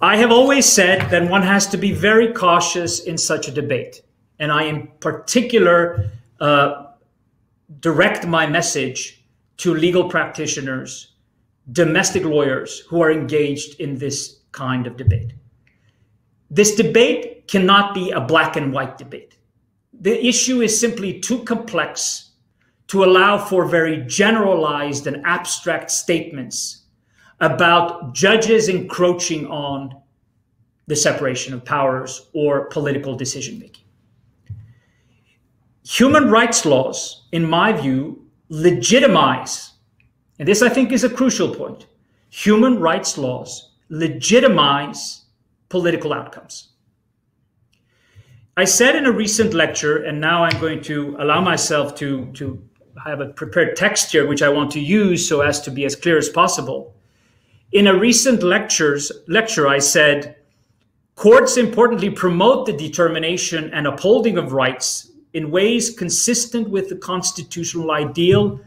I 0.00 0.16
have 0.16 0.30
always 0.30 0.66
said 0.66 1.10
that 1.10 1.30
one 1.30 1.42
has 1.42 1.66
to 1.68 1.76
be 1.76 1.92
very 1.92 2.32
cautious 2.32 3.00
in 3.00 3.16
such 3.16 3.48
a 3.48 3.50
debate. 3.50 4.02
And 4.38 4.52
I, 4.52 4.64
in 4.64 4.88
particular, 5.00 6.10
uh, 6.40 6.85
direct 7.80 8.26
my 8.26 8.46
message 8.46 9.24
to 9.58 9.74
legal 9.74 10.08
practitioners, 10.08 11.14
domestic 11.72 12.24
lawyers 12.24 12.80
who 12.80 13.02
are 13.02 13.10
engaged 13.10 13.80
in 13.80 13.98
this 13.98 14.40
kind 14.52 14.86
of 14.86 14.96
debate. 14.96 15.32
This 16.50 16.74
debate 16.74 17.48
cannot 17.48 17.94
be 17.94 18.10
a 18.10 18.20
black 18.20 18.56
and 18.56 18.72
white 18.72 18.98
debate. 18.98 19.36
The 19.92 20.24
issue 20.26 20.60
is 20.60 20.78
simply 20.78 21.20
too 21.20 21.42
complex 21.44 22.30
to 22.88 23.02
allow 23.02 23.38
for 23.38 23.64
very 23.64 24.04
generalized 24.06 25.06
and 25.06 25.24
abstract 25.26 25.90
statements 25.90 26.84
about 27.40 28.14
judges 28.14 28.68
encroaching 28.68 29.46
on 29.48 30.00
the 30.86 30.96
separation 30.96 31.52
of 31.52 31.64
powers 31.64 32.28
or 32.32 32.66
political 32.66 33.16
decision 33.16 33.58
making. 33.58 33.84
Human 35.84 36.30
rights 36.30 36.64
laws, 36.64 37.15
in 37.36 37.44
my 37.44 37.70
view, 37.70 38.22
legitimize, 38.48 39.72
and 40.38 40.48
this 40.48 40.62
I 40.62 40.70
think 40.70 40.90
is 40.90 41.04
a 41.04 41.10
crucial 41.18 41.54
point, 41.54 41.86
human 42.30 42.80
rights 42.80 43.18
laws 43.18 43.72
legitimize 43.90 45.26
political 45.68 46.14
outcomes. 46.14 46.70
I 48.56 48.64
said 48.64 48.96
in 48.96 49.04
a 49.04 49.12
recent 49.12 49.52
lecture, 49.52 50.02
and 50.02 50.18
now 50.18 50.44
I'm 50.44 50.58
going 50.62 50.80
to 50.84 51.14
allow 51.18 51.42
myself 51.42 51.94
to, 51.96 52.32
to 52.32 52.62
have 53.04 53.20
a 53.20 53.26
prepared 53.26 53.76
text 53.76 54.12
here, 54.12 54.26
which 54.26 54.40
I 54.40 54.48
want 54.48 54.70
to 54.70 54.80
use 54.80 55.28
so 55.28 55.42
as 55.42 55.60
to 55.62 55.70
be 55.70 55.84
as 55.84 55.94
clear 55.94 56.16
as 56.16 56.30
possible. 56.30 56.94
In 57.72 57.86
a 57.86 57.98
recent 57.98 58.42
lectures, 58.42 59.12
lecture, 59.28 59.68
I 59.68 59.78
said, 59.78 60.36
courts 61.16 61.58
importantly 61.58 62.08
promote 62.08 62.64
the 62.64 62.72
determination 62.72 63.70
and 63.74 63.86
upholding 63.86 64.38
of 64.38 64.52
rights 64.52 65.10
in 65.36 65.50
ways 65.50 65.90
consistent 65.90 66.70
with 66.70 66.88
the 66.88 66.96
constitutional 66.96 67.90
ideal 67.90 68.58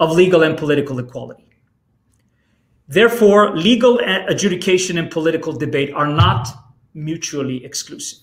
of 0.00 0.12
legal 0.12 0.42
and 0.42 0.56
political 0.56 0.98
equality. 0.98 1.46
Therefore, 2.88 3.54
legal 3.54 4.00
adjudication 4.00 4.96
and 4.96 5.10
political 5.10 5.52
debate 5.52 5.92
are 5.92 6.06
not 6.06 6.48
mutually 6.94 7.62
exclusive. 7.66 8.20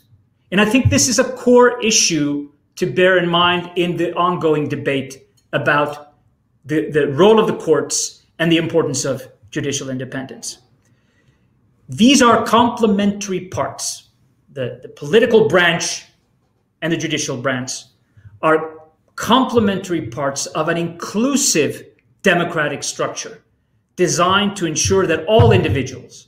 And 0.51 0.59
I 0.59 0.65
think 0.65 0.89
this 0.89 1.07
is 1.07 1.19
a 1.19 1.33
core 1.33 1.79
issue 1.83 2.51
to 2.77 2.91
bear 2.91 3.19
in 3.19 3.29
mind 3.29 3.69
in 3.75 3.95
the 3.97 4.11
ongoing 4.15 4.67
debate 4.67 5.27
about 5.51 6.15
the, 6.65 6.89
the 6.89 7.09
role 7.09 7.39
of 7.39 7.45
the 7.45 7.57
courts 7.57 8.23
and 8.39 8.51
the 8.51 8.57
importance 8.57 9.05
of 9.05 9.27
judicial 9.51 9.91
independence. 9.91 10.57
These 11.87 12.23
are 12.23 12.43
complementary 12.43 13.41
parts. 13.49 14.09
The, 14.51 14.79
the 14.81 14.89
political 14.89 15.47
branch 15.47 16.07
and 16.83 16.91
the 16.91 16.97
judicial 16.97 17.37
branch 17.37 17.85
are 18.43 18.77
complementary 19.15 20.01
parts 20.07 20.45
of 20.47 20.67
an 20.67 20.77
inclusive 20.77 21.83
democratic 22.21 22.83
structure 22.83 23.41
designed 23.95 24.55
to 24.57 24.65
ensure 24.65 25.07
that 25.07 25.25
all 25.25 25.51
individuals 25.51 26.27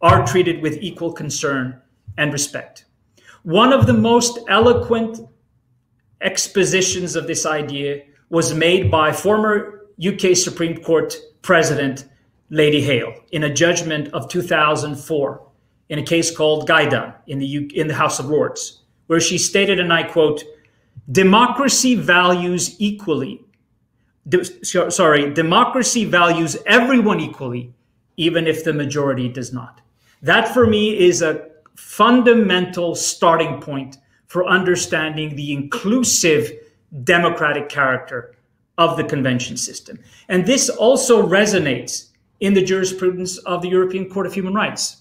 are 0.00 0.26
treated 0.26 0.62
with 0.62 0.78
equal 0.80 1.12
concern 1.12 1.80
and 2.16 2.32
respect. 2.32 2.86
One 3.42 3.72
of 3.72 3.86
the 3.86 3.92
most 3.92 4.38
eloquent 4.48 5.20
expositions 6.22 7.14
of 7.14 7.26
this 7.26 7.44
idea 7.44 8.04
was 8.30 8.54
made 8.54 8.90
by 8.90 9.12
former 9.12 9.86
UK 10.04 10.34
Supreme 10.34 10.82
Court 10.82 11.14
President 11.42 12.06
Lady 12.48 12.80
Hale 12.80 13.12
in 13.32 13.44
a 13.44 13.52
judgment 13.52 14.08
of 14.08 14.28
2004 14.30 15.46
in 15.90 15.98
a 15.98 16.02
case 16.02 16.34
called 16.34 16.68
Ghaidan 16.68 17.14
in 17.26 17.38
the, 17.38 17.46
U- 17.46 17.68
in 17.74 17.88
the 17.88 17.94
House 17.94 18.18
of 18.18 18.26
Lords, 18.26 18.82
where 19.08 19.20
she 19.20 19.36
stated, 19.36 19.80
and 19.80 19.92
I 19.92 20.04
quote, 20.04 20.44
democracy 21.10 21.96
values 21.96 22.76
equally. 22.78 23.44
De- 24.28 24.44
sorry, 24.90 25.32
democracy 25.34 26.04
values 26.04 26.56
everyone 26.66 27.18
equally, 27.18 27.74
even 28.16 28.46
if 28.46 28.62
the 28.62 28.72
majority 28.72 29.28
does 29.28 29.52
not. 29.52 29.80
That 30.22 30.52
for 30.54 30.66
me 30.66 30.98
is 30.98 31.22
a 31.22 31.48
fundamental 31.74 32.94
starting 32.94 33.60
point 33.60 33.98
for 34.26 34.46
understanding 34.46 35.34
the 35.34 35.52
inclusive 35.52 36.52
democratic 37.04 37.68
character 37.68 38.34
of 38.76 38.96
the 38.96 39.04
convention 39.04 39.56
system. 39.56 39.98
And 40.28 40.44
this 40.44 40.68
also 40.68 41.26
resonates 41.26 42.10
in 42.40 42.54
the 42.54 42.62
jurisprudence 42.62 43.38
of 43.38 43.62
the 43.62 43.68
European 43.68 44.08
Court 44.08 44.26
of 44.26 44.34
Human 44.34 44.54
Rights. 44.54 44.98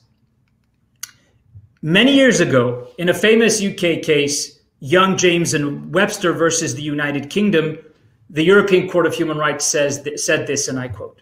Many 1.88 2.16
years 2.16 2.42
ago, 2.42 2.90
in 2.98 3.08
a 3.08 3.14
famous 3.14 3.64
UK 3.64 4.04
case, 4.04 4.60
Young 4.82 5.16
James 5.16 5.54
and 5.54 5.96
Webster 5.96 6.34
versus 6.34 6.76
the 6.76 6.82
United 6.82 7.30
Kingdom, 7.30 7.78
the 8.30 8.44
European 8.44 8.90
Court 8.90 9.06
of 9.06 9.14
Human 9.14 9.38
Rights 9.38 9.64
says, 9.64 10.06
said 10.18 10.48
this, 10.48 10.68
and 10.68 10.78
I 10.78 10.90
quote 10.90 11.22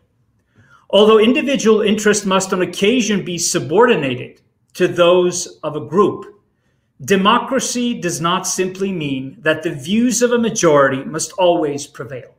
Although 0.89 1.19
individual 1.19 1.83
interest 1.83 2.25
must 2.25 2.51
on 2.51 2.63
occasion 2.63 3.23
be 3.23 3.37
subordinated 3.37 4.41
to 4.73 4.87
those 4.87 5.59
of 5.61 5.75
a 5.75 5.85
group. 5.85 6.41
Democracy 6.99 8.01
does 8.01 8.19
not 8.19 8.47
simply 8.47 8.91
mean 8.91 9.37
that 9.41 9.61
the 9.61 9.75
views 9.75 10.23
of 10.23 10.31
a 10.31 10.39
majority 10.39 11.03
must 11.03 11.31
always 11.33 11.85
prevail. 11.85 12.33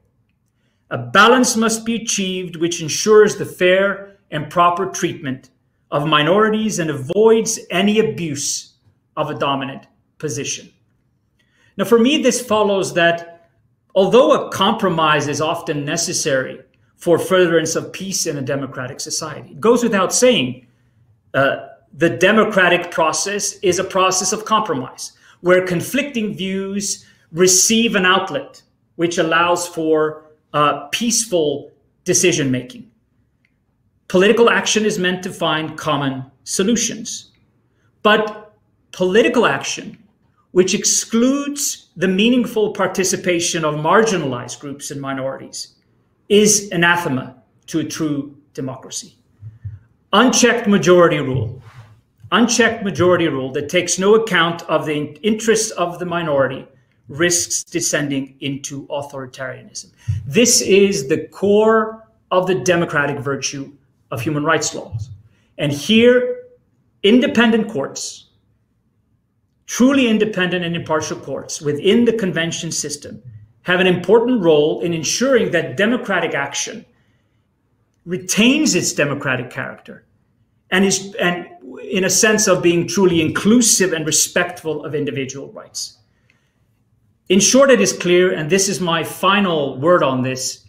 A 0.90 0.98
balance 0.98 1.54
must 1.54 1.84
be 1.84 1.94
achieved 1.94 2.56
which 2.56 2.82
ensures 2.82 3.36
the 3.36 3.46
fair 3.46 4.16
and 4.32 4.50
proper 4.50 4.86
treatment 4.86 5.50
of 5.90 6.06
minorities 6.06 6.78
and 6.78 6.90
avoids 6.90 7.60
any 7.70 7.98
abuse 7.98 8.74
of 9.16 9.30
a 9.30 9.34
dominant 9.34 9.86
position. 10.18 10.70
Now, 11.76 11.84
for 11.84 11.98
me, 11.98 12.22
this 12.22 12.40
follows 12.44 12.94
that 12.94 13.48
although 13.94 14.32
a 14.32 14.50
compromise 14.50 15.28
is 15.28 15.40
often 15.40 15.84
necessary 15.84 16.60
for 16.96 17.18
furtherance 17.18 17.76
of 17.76 17.92
peace 17.92 18.26
in 18.26 18.36
a 18.38 18.42
democratic 18.42 19.00
society, 19.00 19.50
it 19.50 19.60
goes 19.60 19.82
without 19.82 20.12
saying 20.12 20.66
uh, 21.34 21.68
the 21.92 22.10
democratic 22.10 22.90
process 22.90 23.54
is 23.62 23.78
a 23.78 23.84
process 23.84 24.32
of 24.32 24.44
compromise 24.44 25.12
where 25.40 25.66
conflicting 25.66 26.34
views 26.34 27.06
receive 27.32 27.94
an 27.94 28.06
outlet 28.06 28.62
which 28.96 29.18
allows 29.18 29.68
for 29.68 30.24
uh, 30.54 30.86
peaceful 30.88 31.70
decision 32.04 32.50
making. 32.50 32.90
Political 34.08 34.50
action 34.50 34.84
is 34.84 34.98
meant 34.98 35.22
to 35.24 35.32
find 35.32 35.76
common 35.76 36.24
solutions. 36.44 37.32
But 38.02 38.54
political 38.92 39.46
action, 39.46 39.98
which 40.52 40.74
excludes 40.74 41.88
the 41.96 42.08
meaningful 42.08 42.72
participation 42.72 43.64
of 43.64 43.74
marginalized 43.74 44.60
groups 44.60 44.90
and 44.90 45.00
minorities, 45.00 45.74
is 46.28 46.70
anathema 46.72 47.36
to 47.66 47.80
a 47.80 47.84
true 47.84 48.36
democracy. 48.54 49.16
Unchecked 50.12 50.68
majority 50.68 51.18
rule 51.18 51.60
unchecked 52.32 52.84
majority 52.84 53.28
rule 53.28 53.52
that 53.52 53.68
takes 53.68 53.98
no 53.98 54.14
account 54.14 54.62
of 54.62 54.86
the 54.86 55.12
interests 55.22 55.70
of 55.72 55.98
the 55.98 56.06
minority 56.06 56.66
risks 57.08 57.62
descending 57.62 58.34
into 58.40 58.86
authoritarianism. 58.88 59.92
This 60.26 60.60
is 60.60 61.08
the 61.08 61.28
core 61.28 62.08
of 62.32 62.46
the 62.46 62.56
democratic 62.56 63.18
virtue 63.18 63.72
of 64.16 64.22
human 64.22 64.44
rights 64.44 64.74
laws. 64.74 65.10
And 65.58 65.70
here, 65.70 66.44
independent 67.02 67.68
courts, 67.70 68.30
truly 69.66 70.08
independent 70.08 70.64
and 70.64 70.74
impartial 70.74 71.18
courts 71.18 71.60
within 71.60 72.06
the 72.06 72.12
convention 72.12 72.72
system, 72.72 73.22
have 73.62 73.80
an 73.80 73.86
important 73.86 74.42
role 74.42 74.80
in 74.80 74.94
ensuring 74.94 75.50
that 75.50 75.76
democratic 75.76 76.34
action 76.34 76.84
retains 78.06 78.74
its 78.74 78.92
democratic 78.92 79.50
character 79.50 80.04
and 80.70 80.84
is 80.84 81.14
and 81.16 81.48
in 81.82 82.04
a 82.04 82.10
sense 82.10 82.48
of 82.48 82.62
being 82.62 82.86
truly 82.86 83.20
inclusive 83.20 83.92
and 83.92 84.06
respectful 84.06 84.84
of 84.84 84.94
individual 84.94 85.52
rights. 85.52 85.98
In 87.28 87.40
short, 87.40 87.70
it 87.70 87.80
is 87.80 87.92
clear, 87.92 88.32
and 88.32 88.48
this 88.48 88.68
is 88.68 88.80
my 88.80 89.02
final 89.02 89.78
word 89.78 90.02
on 90.02 90.22
this 90.22 90.64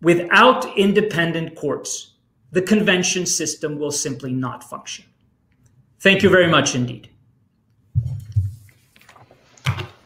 without 0.00 0.76
independent 0.76 1.54
courts, 1.54 2.11
the 2.52 2.62
convention 2.62 3.26
system 3.26 3.78
will 3.78 3.90
simply 3.90 4.32
not 4.32 4.62
function. 4.62 5.04
Thank 6.00 6.22
you 6.22 6.30
very 6.30 6.48
much 6.48 6.74
indeed. 6.74 7.08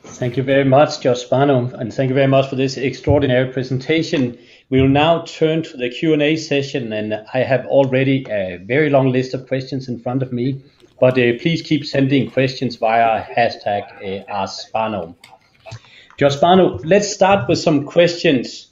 Thank 0.05 0.39
you 0.39 0.43
very 0.43 0.65
much, 0.65 1.01
Spano, 1.01 1.67
and 1.75 1.93
thank 1.93 2.09
you 2.09 2.15
very 2.15 2.29
much 2.29 2.49
for 2.49 2.57
this 2.57 2.79
extraordinary 2.79 3.53
presentation. 3.53 4.39
We 4.71 4.81
will 4.81 4.89
now 4.89 5.25
turn 5.27 5.63
to 5.65 5.77
the 5.77 5.91
Q&A 5.91 6.37
session, 6.37 6.93
and 6.93 7.23
I 7.35 7.41
have 7.41 7.67
already 7.67 8.27
a 8.31 8.59
very 8.65 8.89
long 8.89 9.13
list 9.13 9.35
of 9.35 9.47
questions 9.47 9.89
in 9.89 9.99
front 9.99 10.23
of 10.23 10.33
me, 10.33 10.63
but 10.99 11.19
uh, 11.19 11.37
please 11.39 11.61
keep 11.61 11.85
sending 11.85 12.31
questions 12.31 12.77
via 12.77 13.23
hashtag 13.25 13.83
uh, 13.97 14.47
AskSpano. 14.47 15.15
Spano, 16.31 16.79
let's 16.85 17.13
start 17.13 17.47
with 17.47 17.59
some 17.59 17.85
questions 17.85 18.66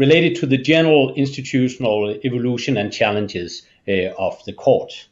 related 0.00 0.34
to 0.34 0.46
the 0.46 0.56
general 0.56 1.12
institutional 1.14 2.18
evolution 2.24 2.78
and 2.78 2.90
challenges 2.90 3.62
uh, 3.86 4.08
of 4.18 4.42
the 4.46 4.52
court. 4.54 5.06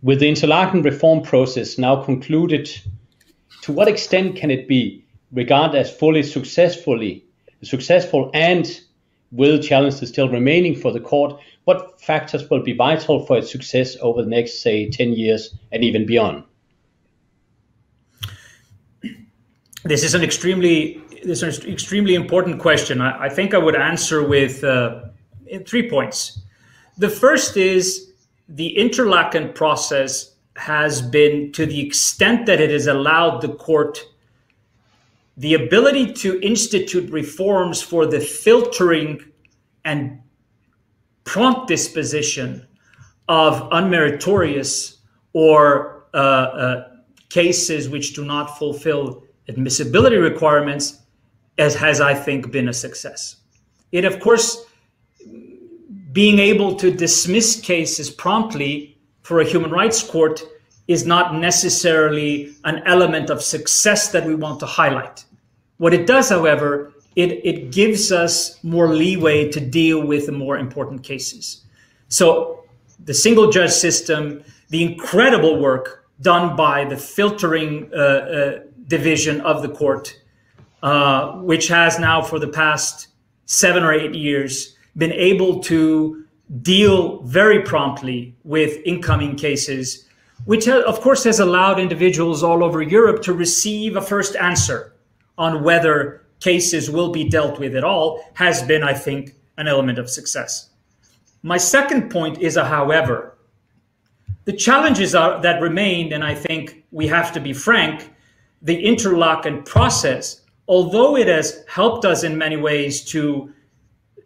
With 0.00 0.20
the 0.20 0.28
Interlaken 0.28 0.82
reform 0.82 1.22
process 1.22 1.76
now 1.76 2.04
concluded, 2.04 2.70
to 3.62 3.72
what 3.72 3.88
extent 3.88 4.36
can 4.36 4.52
it 4.52 4.68
be 4.68 5.04
regarded 5.32 5.76
as 5.76 5.90
fully 5.90 6.22
successfully 6.22 7.24
successful 7.64 8.30
and 8.32 8.80
will 9.32 9.58
challenges 9.58 10.08
still 10.08 10.28
remaining 10.28 10.76
for 10.76 10.92
the 10.92 11.00
court? 11.00 11.40
What 11.64 12.00
factors 12.00 12.48
will 12.48 12.62
be 12.62 12.74
vital 12.74 13.26
for 13.26 13.38
its 13.38 13.50
success 13.50 13.96
over 14.00 14.22
the 14.22 14.30
next, 14.30 14.62
say, 14.62 14.88
10 14.88 15.14
years 15.14 15.52
and 15.72 15.82
even 15.82 16.06
beyond? 16.06 16.44
This 19.82 20.04
is 20.04 20.14
an 20.14 20.22
extremely 20.22 21.00
this 21.26 21.42
is 21.42 21.58
an 21.58 21.70
extremely 21.70 22.14
important 22.14 22.60
question. 22.60 23.00
I, 23.00 23.24
I 23.24 23.28
think 23.28 23.52
I 23.52 23.58
would 23.58 23.74
answer 23.74 24.26
with 24.26 24.62
uh, 24.62 25.02
three 25.66 25.90
points. 25.90 26.40
The 26.98 27.10
first 27.10 27.56
is 27.56 28.12
the 28.48 28.68
Interlaken 28.78 29.52
process 29.52 30.36
has 30.54 31.02
been, 31.02 31.52
to 31.52 31.66
the 31.66 31.80
extent 31.84 32.46
that 32.46 32.60
it 32.60 32.70
has 32.70 32.86
allowed 32.86 33.40
the 33.40 33.54
court 33.54 33.98
the 35.38 35.52
ability 35.52 36.14
to 36.14 36.40
institute 36.40 37.10
reforms 37.10 37.82
for 37.82 38.06
the 38.06 38.18
filtering 38.18 39.20
and 39.84 40.18
prompt 41.24 41.68
disposition 41.68 42.66
of 43.28 43.68
unmeritorious 43.70 44.96
or 45.34 46.06
uh, 46.14 46.16
uh, 46.16 46.88
cases 47.28 47.90
which 47.90 48.14
do 48.14 48.24
not 48.24 48.56
fulfill 48.56 49.24
admissibility 49.46 50.16
requirements 50.16 51.02
as 51.58 51.74
has 51.74 52.00
I 52.00 52.14
think 52.14 52.50
been 52.50 52.68
a 52.68 52.72
success. 52.72 53.36
It 53.92 54.04
of 54.04 54.20
course 54.20 54.64
being 56.12 56.38
able 56.38 56.74
to 56.76 56.90
dismiss 56.90 57.60
cases 57.60 58.10
promptly 58.10 58.96
for 59.22 59.40
a 59.40 59.44
human 59.44 59.70
rights 59.70 60.02
court 60.02 60.42
is 60.88 61.04
not 61.04 61.34
necessarily 61.34 62.54
an 62.64 62.82
element 62.86 63.28
of 63.28 63.42
success 63.42 64.12
that 64.12 64.24
we 64.24 64.34
want 64.34 64.60
to 64.60 64.66
highlight. 64.66 65.24
What 65.78 65.92
it 65.92 66.06
does, 66.06 66.30
however, 66.30 66.92
it, 67.16 67.44
it 67.44 67.72
gives 67.72 68.12
us 68.12 68.62
more 68.62 68.94
leeway 68.94 69.50
to 69.50 69.60
deal 69.60 70.06
with 70.06 70.26
the 70.26 70.32
more 70.32 70.58
important 70.58 71.02
cases. 71.02 71.64
So 72.08 72.64
the 73.04 73.14
single 73.14 73.50
judge 73.50 73.72
system, 73.72 74.44
the 74.70 74.82
incredible 74.82 75.58
work 75.58 76.06
done 76.20 76.56
by 76.56 76.84
the 76.84 76.96
filtering 76.96 77.90
uh, 77.92 77.98
uh, 77.98 78.58
division 78.86 79.40
of 79.42 79.62
the 79.62 79.68
court, 79.68 80.18
uh, 80.86 81.32
which 81.38 81.66
has 81.66 81.98
now 81.98 82.22
for 82.22 82.38
the 82.38 82.46
past 82.46 83.08
seven 83.46 83.82
or 83.82 83.92
eight 83.92 84.14
years 84.14 84.76
been 84.96 85.10
able 85.10 85.58
to 85.58 86.24
deal 86.62 87.20
very 87.22 87.60
promptly 87.60 88.36
with 88.44 88.78
incoming 88.84 89.34
cases, 89.34 90.06
which 90.44 90.68
of 90.68 91.00
course 91.00 91.24
has 91.24 91.40
allowed 91.40 91.80
individuals 91.80 92.44
all 92.44 92.62
over 92.62 92.82
Europe 92.82 93.20
to 93.20 93.32
receive 93.32 93.96
a 93.96 94.00
first 94.00 94.36
answer 94.36 94.94
on 95.36 95.64
whether 95.64 96.24
cases 96.38 96.88
will 96.88 97.10
be 97.10 97.28
dealt 97.28 97.58
with 97.58 97.74
at 97.74 97.82
all, 97.82 98.22
has 98.34 98.62
been, 98.62 98.84
I 98.84 98.94
think, 98.94 99.34
an 99.56 99.66
element 99.66 99.98
of 99.98 100.08
success. 100.08 100.70
My 101.42 101.56
second 101.56 102.10
point 102.12 102.38
is 102.38 102.56
a 102.56 102.64
however. 102.64 103.36
The 104.44 104.52
challenges 104.52 105.16
are, 105.16 105.42
that 105.42 105.60
remain, 105.60 106.12
and 106.12 106.22
I 106.22 106.36
think 106.36 106.84
we 106.92 107.08
have 107.08 107.32
to 107.32 107.40
be 107.40 107.52
frank, 107.52 108.12
the 108.62 108.76
Interlaken 108.76 109.64
process, 109.64 110.42
although 110.68 111.16
it 111.16 111.28
has 111.28 111.64
helped 111.68 112.04
us 112.04 112.22
in 112.22 112.36
many 112.36 112.56
ways 112.56 113.04
to 113.04 113.52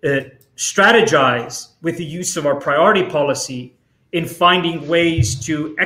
uh, 0.05 0.21
strategize 0.57 1.69
with 1.83 1.97
the 1.97 2.05
use 2.05 2.37
of 2.37 2.47
our 2.47 2.55
priority 2.55 3.05
policy 3.05 3.75
in 4.13 4.27
finding 4.27 4.89
ways 4.89 5.39
to 5.47 5.77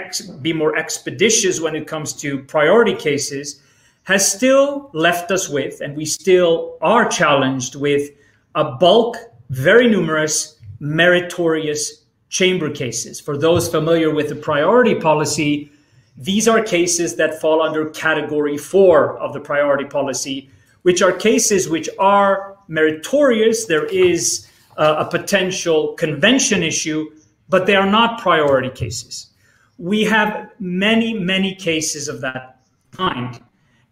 be 0.41 0.53
more 0.53 0.77
expeditious 0.77 1.61
when 1.61 1.77
it 1.77 1.87
comes 1.87 2.13
to 2.13 2.43
priority 2.45 2.95
cases, 2.95 3.61
has 4.05 4.31
still 4.31 4.91
left 4.93 5.31
us 5.31 5.49
with, 5.49 5.81
and 5.81 5.97
we 5.97 6.05
still 6.05 6.79
are 6.81 7.09
challenged 7.09 7.75
with, 7.75 8.11
a 8.55 8.65
bulk, 8.65 9.17
very 9.51 9.89
numerous, 9.89 10.59
meritorious 10.81 12.05
chamber 12.29 12.71
cases. 12.71 13.21
For 13.21 13.37
those 13.37 13.69
familiar 13.69 14.13
with 14.13 14.29
the 14.29 14.37
priority 14.37 14.95
policy, 14.95 15.71
these 16.17 16.47
are 16.47 16.63
cases 16.63 17.17
that 17.17 17.41
fall 17.41 17.61
under 17.61 17.91
category 17.91 18.57
four 18.57 19.19
of 19.19 19.33
the 19.33 19.41
priority 19.41 19.85
policy, 19.85 20.49
which 20.83 21.03
are 21.03 21.13
cases 21.13 21.69
which 21.69 21.89
are 21.99 22.57
meritorious. 22.69 23.67
There 23.67 23.87
is 23.87 24.49
uh, 24.77 24.97
a 24.99 25.11
potential 25.11 25.95
convention 25.95 26.63
issue, 26.63 27.11
but 27.49 27.67
they 27.67 27.75
are 27.75 27.91
not 27.91 28.21
priority 28.21 28.71
cases. 28.71 29.29
We 29.79 30.05
have 30.05 30.51
many, 30.61 31.15
many 31.15 31.55
cases 31.55 32.07
of 32.07 32.21
that 32.21 32.61
kind. 32.93 33.41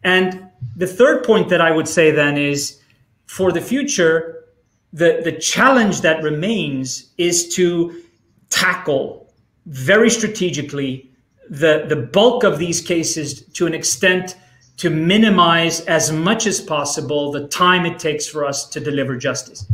And 0.04 0.48
the 0.76 0.86
third 0.86 1.24
point 1.24 1.48
that 1.48 1.60
I 1.60 1.72
would 1.72 1.88
say 1.88 2.12
then 2.12 2.36
is 2.36 2.80
for 3.26 3.50
the 3.50 3.60
future, 3.60 4.44
the, 4.92 5.20
the 5.24 5.32
challenge 5.32 6.02
that 6.02 6.22
remains 6.22 7.10
is 7.18 7.54
to 7.56 8.02
tackle 8.50 9.32
very 9.66 10.10
strategically 10.10 11.11
the, 11.52 11.84
the 11.86 11.96
bulk 11.96 12.44
of 12.44 12.58
these 12.58 12.80
cases 12.80 13.42
to 13.52 13.66
an 13.66 13.74
extent 13.74 14.36
to 14.78 14.88
minimize 14.88 15.82
as 15.82 16.10
much 16.10 16.46
as 16.46 16.62
possible 16.62 17.30
the 17.30 17.46
time 17.48 17.84
it 17.84 17.98
takes 17.98 18.26
for 18.26 18.46
us 18.46 18.66
to 18.70 18.80
deliver 18.80 19.18
justice. 19.18 19.66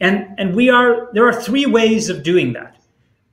And, 0.00 0.28
and 0.38 0.56
we 0.56 0.70
are, 0.70 1.10
there 1.12 1.28
are 1.28 1.42
three 1.42 1.66
ways 1.66 2.08
of 2.08 2.22
doing 2.22 2.54
that. 2.54 2.74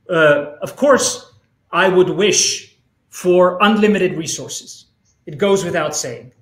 Uh, 0.10 0.58
of 0.62 0.76
course, 0.76 1.32
I 1.72 1.88
would 1.88 2.10
wish 2.10 2.76
for 3.08 3.58
unlimited 3.62 4.18
resources. 4.18 4.88
It 5.26 5.38
goes 5.38 5.64
without 5.64 5.96
saying. 5.96 6.34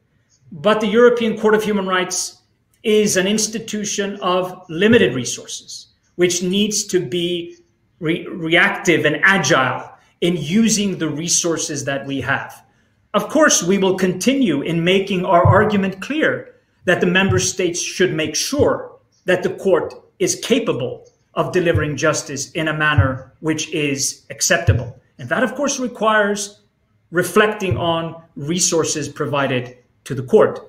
But 0.51 0.81
the 0.81 0.87
European 0.87 1.37
Court 1.37 1.53
of 1.53 1.63
Human 1.63 1.85
Rights 1.85 2.41
is 2.81 3.17
an 3.17 3.27
institution 3.27 4.17
of 4.19 4.65
limited 4.67 5.13
resources, 5.13 5.87
which 6.15 6.41
needs 6.41 6.85
to 6.85 6.99
be 6.99 7.57
re- 7.99 8.25
reactive 8.25 9.05
and 9.05 9.19
agile 9.21 9.91
in 10.25 10.35
using 10.37 10.97
the 10.97 11.07
resources 11.07 11.85
that 11.85 12.03
we 12.07 12.19
have. 12.21 12.65
Of 13.13 13.29
course, 13.29 13.61
we 13.61 13.77
will 13.77 13.95
continue 13.95 14.63
in 14.63 14.83
making 14.83 15.23
our 15.23 15.45
argument 15.45 16.01
clear 16.01 16.55
that 16.85 16.99
the 16.99 17.05
member 17.05 17.37
states 17.37 17.79
should 17.79 18.11
make 18.11 18.35
sure 18.35 18.91
that 19.25 19.43
the 19.43 19.51
court 19.51 19.93
is 20.17 20.41
capable 20.43 21.07
of 21.35 21.51
delivering 21.51 21.95
justice 21.95 22.51
in 22.53 22.67
a 22.67 22.73
manner 22.73 23.33
which 23.39 23.71
is 23.71 24.25
acceptable. 24.31 24.99
And 25.19 25.29
that, 25.29 25.43
of 25.43 25.53
course, 25.53 25.79
requires 25.79 26.61
reflecting 27.11 27.77
on 27.77 28.21
resources 28.35 29.07
provided 29.07 29.77
to 30.05 30.15
the 30.15 30.23
court. 30.23 30.59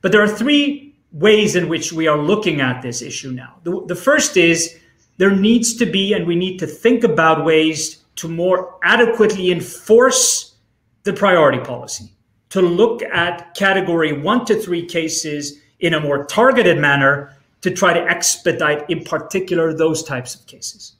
But 0.00 0.10
there 0.10 0.22
are 0.22 0.28
three 0.42 0.96
ways 1.12 1.54
in 1.54 1.68
which 1.68 1.92
we 1.92 2.08
are 2.08 2.18
looking 2.18 2.60
at 2.60 2.82
this 2.82 3.00
issue 3.00 3.30
now. 3.30 3.60
The, 3.62 3.84
the 3.86 3.94
first 3.94 4.36
is 4.36 4.76
there 5.18 5.30
needs 5.30 5.76
to 5.76 5.86
be, 5.86 6.12
and 6.14 6.26
we 6.26 6.34
need 6.34 6.58
to 6.58 6.66
think 6.66 7.04
about 7.04 7.44
ways 7.44 8.03
to 8.16 8.28
more 8.28 8.78
adequately 8.82 9.50
enforce 9.50 10.54
the 11.02 11.12
priority 11.12 11.58
policy, 11.58 12.12
to 12.50 12.60
look 12.60 13.02
at 13.02 13.54
category 13.54 14.12
one 14.12 14.44
to 14.46 14.54
three 14.54 14.84
cases 14.84 15.60
in 15.80 15.94
a 15.94 16.00
more 16.00 16.24
targeted 16.24 16.78
manner 16.78 17.36
to 17.60 17.70
try 17.70 17.92
to 17.92 18.00
expedite, 18.00 18.88
in 18.90 19.02
particular, 19.04 19.72
those 19.72 20.02
types 20.02 20.34
of 20.34 20.46
cases. 20.46 20.94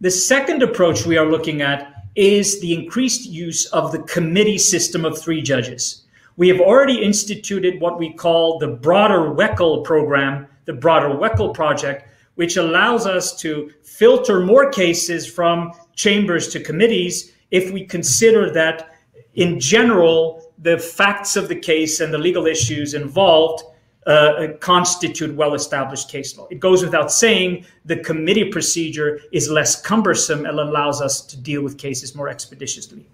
The 0.00 0.10
second 0.10 0.62
approach 0.62 1.06
we 1.06 1.18
are 1.18 1.30
looking 1.30 1.60
at 1.60 2.04
is 2.14 2.60
the 2.60 2.74
increased 2.74 3.26
use 3.28 3.66
of 3.66 3.92
the 3.92 4.02
committee 4.02 4.58
system 4.58 5.04
of 5.04 5.18
three 5.18 5.42
judges. 5.42 6.04
We 6.36 6.48
have 6.48 6.60
already 6.60 7.02
instituted 7.02 7.80
what 7.80 7.98
we 7.98 8.12
call 8.12 8.58
the 8.58 8.68
broader 8.68 9.34
WECL 9.34 9.84
program, 9.84 10.46
the 10.66 10.72
broader 10.72 11.08
WECL 11.08 11.52
project, 11.54 12.08
which 12.36 12.56
allows 12.56 13.06
us 13.06 13.36
to 13.40 13.72
filter 13.82 14.40
more 14.40 14.70
cases 14.70 15.26
from 15.26 15.72
chambers 15.98 16.48
to 16.48 16.60
committees 16.60 17.32
if 17.50 17.72
we 17.72 17.84
consider 17.84 18.50
that, 18.52 18.94
in 19.34 19.58
general, 19.58 20.52
the 20.58 20.78
facts 20.78 21.36
of 21.36 21.48
the 21.48 21.56
case 21.56 22.00
and 22.00 22.14
the 22.14 22.18
legal 22.18 22.46
issues 22.46 22.94
involved 22.94 23.64
uh, 24.06 24.48
constitute 24.60 25.34
well 25.34 25.54
established 25.54 26.08
case 26.08 26.38
law. 26.38 26.46
It 26.50 26.60
goes 26.60 26.82
without 26.82 27.12
saying 27.12 27.66
the 27.84 27.96
committee 27.96 28.50
procedure 28.50 29.20
is 29.32 29.50
less 29.50 29.80
cumbersome 29.82 30.46
and 30.46 30.58
allows 30.58 31.02
us 31.02 31.20
to 31.26 31.36
deal 31.36 31.62
with 31.62 31.76
cases 31.76 32.14
more 32.14 32.28
expeditiously. 32.28 33.04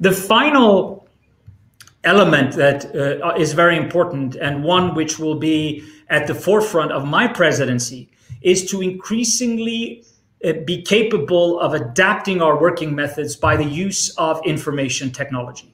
The 0.00 0.12
final 0.12 1.06
element 2.04 2.54
that 2.54 2.94
uh, 2.94 3.34
is 3.34 3.52
very 3.52 3.76
important 3.76 4.36
and 4.36 4.64
one 4.64 4.94
which 4.94 5.18
will 5.18 5.38
be 5.38 5.84
at 6.08 6.26
the 6.26 6.34
forefront 6.34 6.92
of 6.92 7.04
my 7.04 7.26
presidency 7.26 8.08
is 8.42 8.70
to 8.70 8.80
increasingly 8.80 10.02
uh, 10.02 10.11
be 10.42 10.82
capable 10.82 11.60
of 11.60 11.74
adapting 11.74 12.42
our 12.42 12.60
working 12.60 12.94
methods 12.94 13.36
by 13.36 13.56
the 13.56 13.64
use 13.64 14.10
of 14.16 14.40
information 14.44 15.10
technology. 15.10 15.72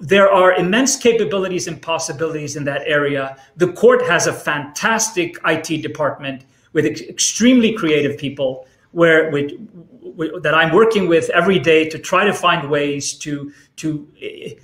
There 0.00 0.30
are 0.30 0.54
immense 0.54 0.96
capabilities 0.96 1.66
and 1.66 1.80
possibilities 1.80 2.56
in 2.56 2.64
that 2.64 2.82
area. 2.86 3.36
The 3.56 3.72
court 3.72 4.02
has 4.06 4.26
a 4.26 4.32
fantastic 4.32 5.36
IT 5.44 5.82
department 5.82 6.44
with 6.72 6.86
ex- 6.86 7.00
extremely 7.00 7.72
creative 7.72 8.18
people 8.18 8.66
where 8.92 9.30
with, 9.30 9.52
with, 10.00 10.42
that 10.42 10.54
I'm 10.54 10.74
working 10.74 11.08
with 11.08 11.28
every 11.30 11.58
day 11.58 11.88
to 11.88 11.98
try 11.98 12.24
to 12.24 12.32
find 12.32 12.70
ways 12.70 13.14
to 13.18 13.52
to 13.76 14.06
uh, 14.22 14.60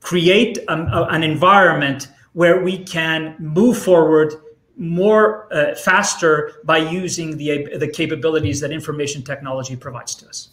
create 0.00 0.58
a, 0.68 0.72
a, 0.72 1.06
an 1.10 1.22
environment 1.22 2.08
where 2.32 2.60
we 2.62 2.78
can 2.84 3.36
move 3.38 3.78
forward 3.78 4.34
more 4.76 5.52
uh, 5.52 5.74
faster 5.74 6.52
by 6.64 6.78
using 6.78 7.36
the, 7.36 7.76
the 7.78 7.88
capabilities 7.88 8.60
that 8.60 8.72
information 8.72 9.22
technology 9.22 9.76
provides 9.76 10.14
to 10.16 10.28
us. 10.28 10.48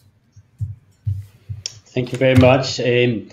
Thank 1.94 2.12
you 2.12 2.18
very 2.18 2.36
much. 2.36 2.80
Um, 2.80 3.28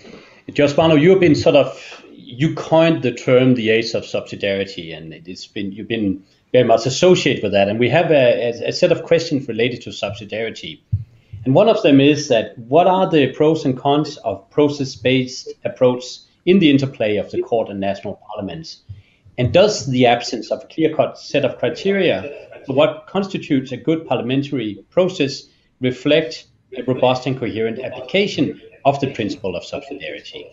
Judge 0.53 0.77
you've 1.01 1.21
been 1.21 1.35
sort 1.35 1.57
of, 1.57 2.03
you 2.13 2.55
coined 2.55 3.03
the 3.03 3.13
term 3.13 3.55
the 3.55 3.71
age 3.71 3.95
of 3.95 4.05
subsidiarity, 4.05 4.97
and 4.97 5.13
it's 5.13 5.47
been, 5.47 5.73
you've 5.73 5.89
been 5.89 6.25
very 6.53 6.65
much 6.65 6.87
associated 6.87 7.43
with 7.43 7.53
that. 7.53 7.69
And 7.69 7.79
we 7.79 7.91
have 7.91 8.11
a, 8.11 8.67
a 8.67 8.73
set 8.73 8.91
of 8.91 9.03
questions 9.03 9.47
related 9.47 9.83
to 9.83 9.91
subsidiarity. 9.91 10.81
And 11.45 11.55
one 11.55 11.69
of 11.69 11.83
them 11.83 12.01
is 12.01 12.29
that 12.29 12.59
what 12.59 12.87
are 12.87 13.09
the 13.09 13.33
pros 13.33 13.65
and 13.65 13.79
cons 13.79 14.17
of 14.19 14.49
process-based 14.51 15.53
approach 15.65 16.05
in 16.47 16.59
the 16.59 16.71
interplay 16.71 17.17
of 17.17 17.31
the 17.31 17.43
court 17.43 17.69
and 17.69 17.79
national 17.79 18.15
parliaments? 18.27 18.83
And 19.39 19.53
does 19.53 19.87
the 19.87 20.05
absence 20.05 20.51
of 20.51 20.65
a 20.65 20.67
clear 20.67 20.95
cut 20.95 21.17
set 21.17 21.45
of 21.45 21.59
criteria 21.59 22.49
for 22.67 22.75
what 22.75 23.07
constitutes 23.07 23.71
a 23.71 23.77
good 23.77 24.05
parliamentary 24.05 24.85
process 24.91 25.45
reflect 25.81 26.49
a 26.77 26.83
robust 26.83 27.27
and 27.27 27.39
coherent 27.39 27.79
application 27.79 28.61
of 28.85 29.01
the 29.01 29.13
principle 29.15 29.55
of 29.55 29.63
subsidiarity? 29.63 30.45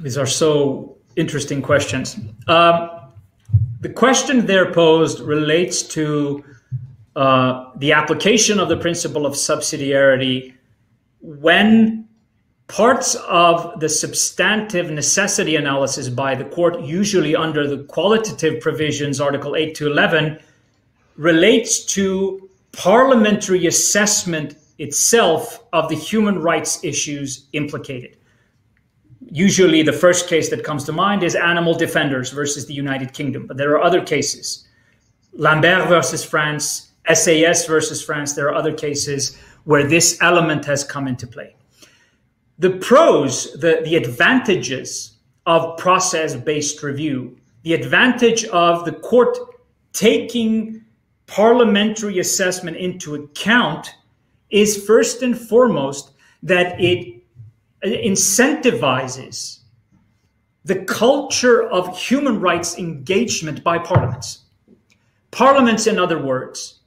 These 0.00 0.18
are 0.18 0.26
so 0.26 0.96
interesting 1.14 1.62
questions. 1.62 2.16
Um, 2.48 2.90
the 3.80 3.90
question 3.90 4.46
there 4.46 4.72
posed 4.72 5.20
relates 5.20 5.82
to 5.82 6.42
uh, 7.16 7.70
the 7.76 7.92
application 7.92 8.58
of 8.58 8.68
the 8.68 8.76
principle 8.76 9.26
of 9.26 9.34
subsidiarity 9.34 10.54
when 11.20 12.03
parts 12.68 13.14
of 13.28 13.78
the 13.80 13.88
substantive 13.88 14.90
necessity 14.90 15.56
analysis 15.56 16.08
by 16.08 16.34
the 16.34 16.44
court, 16.44 16.80
usually 16.80 17.36
under 17.36 17.66
the 17.66 17.84
qualitative 17.84 18.60
provisions, 18.60 19.20
Article 19.20 19.54
8 19.54 19.74
to 19.74 19.86
11, 19.86 20.38
relates 21.16 21.84
to 21.84 22.48
parliamentary 22.72 23.66
assessment 23.66 24.56
itself 24.78 25.62
of 25.72 25.88
the 25.88 25.94
human 25.94 26.38
rights 26.40 26.82
issues 26.82 27.46
implicated. 27.52 28.16
Usually, 29.30 29.82
the 29.82 29.92
first 29.92 30.28
case 30.28 30.50
that 30.50 30.64
comes 30.64 30.84
to 30.84 30.92
mind 30.92 31.22
is 31.22 31.34
animal 31.34 31.74
defenders 31.74 32.30
versus 32.30 32.66
the 32.66 32.74
United 32.74 33.12
Kingdom, 33.12 33.46
but 33.46 33.56
there 33.56 33.72
are 33.72 33.82
other 33.82 34.02
cases. 34.02 34.66
Lambert 35.32 35.88
versus 35.88 36.24
France, 36.24 36.92
SAS 37.12 37.66
versus 37.66 38.02
France, 38.02 38.34
there 38.34 38.48
are 38.48 38.54
other 38.54 38.72
cases 38.72 39.36
where 39.64 39.86
this 39.86 40.18
element 40.20 40.64
has 40.64 40.84
come 40.84 41.08
into 41.08 41.26
play. 41.26 41.54
The 42.58 42.70
pros, 42.70 43.52
the, 43.54 43.80
the 43.84 43.96
advantages 43.96 45.18
of 45.46 45.76
process 45.76 46.34
based 46.34 46.82
review, 46.82 47.36
the 47.62 47.74
advantage 47.74 48.44
of 48.46 48.84
the 48.84 48.92
court 48.92 49.36
taking 49.92 50.84
parliamentary 51.26 52.18
assessment 52.18 52.76
into 52.76 53.14
account 53.14 53.94
is 54.50 54.84
first 54.86 55.22
and 55.22 55.36
foremost 55.36 56.12
that 56.42 56.80
it 56.80 57.22
incentivizes 57.84 59.60
the 60.64 60.84
culture 60.84 61.62
of 61.68 61.98
human 61.98 62.40
rights 62.40 62.78
engagement 62.78 63.62
by 63.62 63.78
parliaments. 63.78 64.44
Parliaments, 65.30 65.86
in 65.86 65.98
other 65.98 66.22
words, 66.22 66.80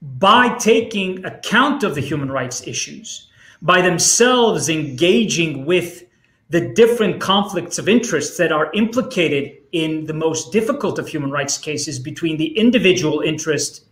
by 0.00 0.56
taking 0.58 1.24
account 1.24 1.82
of 1.82 1.94
the 1.94 2.00
human 2.00 2.30
rights 2.30 2.66
issues, 2.66 3.28
by 3.62 3.80
themselves 3.80 4.68
engaging 4.68 5.64
with 5.64 6.02
the 6.50 6.74
different 6.74 7.20
conflicts 7.20 7.78
of 7.78 7.88
interest 7.88 8.36
that 8.36 8.52
are 8.52 8.70
implicated 8.74 9.56
in 9.70 10.04
the 10.04 10.12
most 10.12 10.52
difficult 10.52 10.98
of 10.98 11.08
human 11.08 11.30
rights 11.30 11.56
cases 11.56 11.98
between 11.98 12.36
the 12.36 12.58
individual 12.58 13.20
interest 13.20 13.86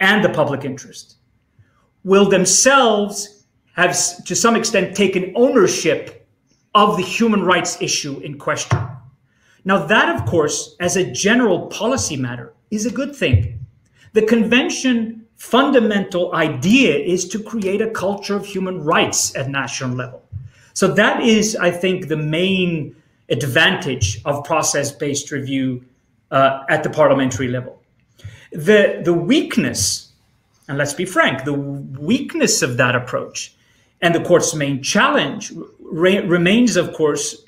and 0.00 0.24
the 0.24 0.30
public 0.30 0.64
interest, 0.64 1.16
will 2.04 2.28
themselves 2.28 3.44
have, 3.74 3.94
to 4.24 4.34
some 4.34 4.56
extent, 4.56 4.96
taken 4.96 5.32
ownership 5.34 6.26
of 6.74 6.96
the 6.96 7.02
human 7.02 7.42
rights 7.42 7.80
issue 7.82 8.18
in 8.20 8.38
question. 8.38 8.78
Now, 9.64 9.84
that, 9.86 10.14
of 10.14 10.26
course, 10.26 10.76
as 10.80 10.96
a 10.96 11.10
general 11.10 11.66
policy 11.66 12.16
matter, 12.16 12.54
is 12.70 12.86
a 12.86 12.90
good 12.90 13.14
thing. 13.14 13.66
The 14.12 14.22
convention 14.22 15.23
fundamental 15.44 16.34
idea 16.34 16.96
is 16.96 17.28
to 17.28 17.38
create 17.38 17.82
a 17.82 17.90
culture 17.90 18.34
of 18.34 18.46
human 18.46 18.82
rights 18.82 19.36
at 19.36 19.48
national 19.48 19.94
level. 19.94 20.22
So 20.72 20.88
that 20.94 21.22
is, 21.22 21.54
I 21.54 21.70
think, 21.70 22.08
the 22.08 22.16
main 22.16 22.96
advantage 23.28 24.22
of 24.24 24.42
process-based 24.44 25.30
review 25.30 25.84
uh, 26.30 26.64
at 26.70 26.82
the 26.82 26.90
parliamentary 26.90 27.48
level. 27.48 27.80
The, 28.52 29.02
the 29.04 29.12
weakness, 29.12 30.12
and 30.66 30.78
let's 30.78 30.94
be 30.94 31.04
frank, 31.04 31.44
the 31.44 31.52
weakness 31.52 32.62
of 32.62 32.78
that 32.78 32.94
approach 32.94 33.54
and 34.00 34.14
the 34.14 34.24
court's 34.24 34.54
main 34.54 34.82
challenge 34.82 35.52
re- 35.78 36.26
remains, 36.26 36.76
of 36.76 36.94
course, 36.94 37.44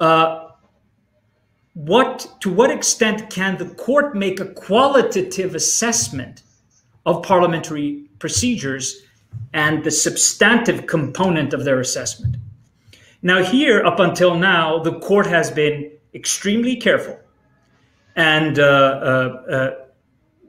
uh, 0.00 0.50
what 1.74 2.26
to 2.40 2.50
what 2.50 2.70
extent 2.70 3.30
can 3.30 3.56
the 3.56 3.68
court 3.86 4.14
make 4.14 4.38
a 4.40 4.46
qualitative 4.46 5.54
assessment 5.54 6.42
of 7.08 7.22
parliamentary 7.22 8.04
procedures 8.18 9.02
and 9.54 9.82
the 9.82 9.90
substantive 9.90 10.86
component 10.86 11.54
of 11.54 11.64
their 11.64 11.80
assessment. 11.80 12.36
Now, 13.22 13.42
here, 13.42 13.82
up 13.84 13.98
until 13.98 14.36
now, 14.36 14.78
the 14.78 14.98
court 15.00 15.26
has 15.26 15.50
been 15.50 15.90
extremely 16.14 16.76
careful. 16.76 17.18
And 18.14 18.58
uh, 18.58 18.62
uh, 18.62 19.50
uh, 19.50 19.70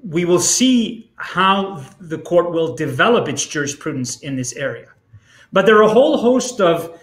we 0.04 0.26
will 0.26 0.40
see 0.40 1.10
how 1.16 1.84
the 2.00 2.18
court 2.18 2.52
will 2.52 2.76
develop 2.76 3.28
its 3.30 3.46
jurisprudence 3.46 4.20
in 4.20 4.36
this 4.36 4.54
area. 4.54 4.90
But 5.54 5.66
there 5.66 5.78
are 5.78 5.84
a 5.84 5.94
whole 6.00 6.18
host 6.18 6.60
of 6.60 7.00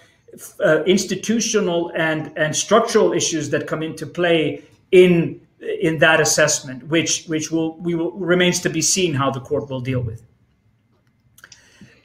uh, 0.65 0.85
institutional 0.85 1.93
and, 1.97 2.31
and 2.37 2.55
structural 2.55 3.13
issues 3.13 3.49
that 3.51 3.67
come 3.67 3.83
into 3.83 4.07
play 4.07 4.63
in 4.93 5.41
in 5.61 5.99
that 5.99 6.21
assessment, 6.21 6.87
which 6.89 7.27
which 7.27 7.51
will 7.51 7.77
we 7.79 7.95
will 7.95 8.13
remains 8.13 8.61
to 8.61 8.71
be 8.71 8.83
seen 8.83 9.15
how 9.15 9.31
the 9.31 9.41
court 9.41 9.69
will 9.71 9.81
deal 9.81 10.01
with. 10.01 10.23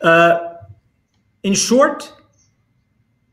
Uh, 0.02 0.56
in 1.43 1.54
short, 1.54 2.14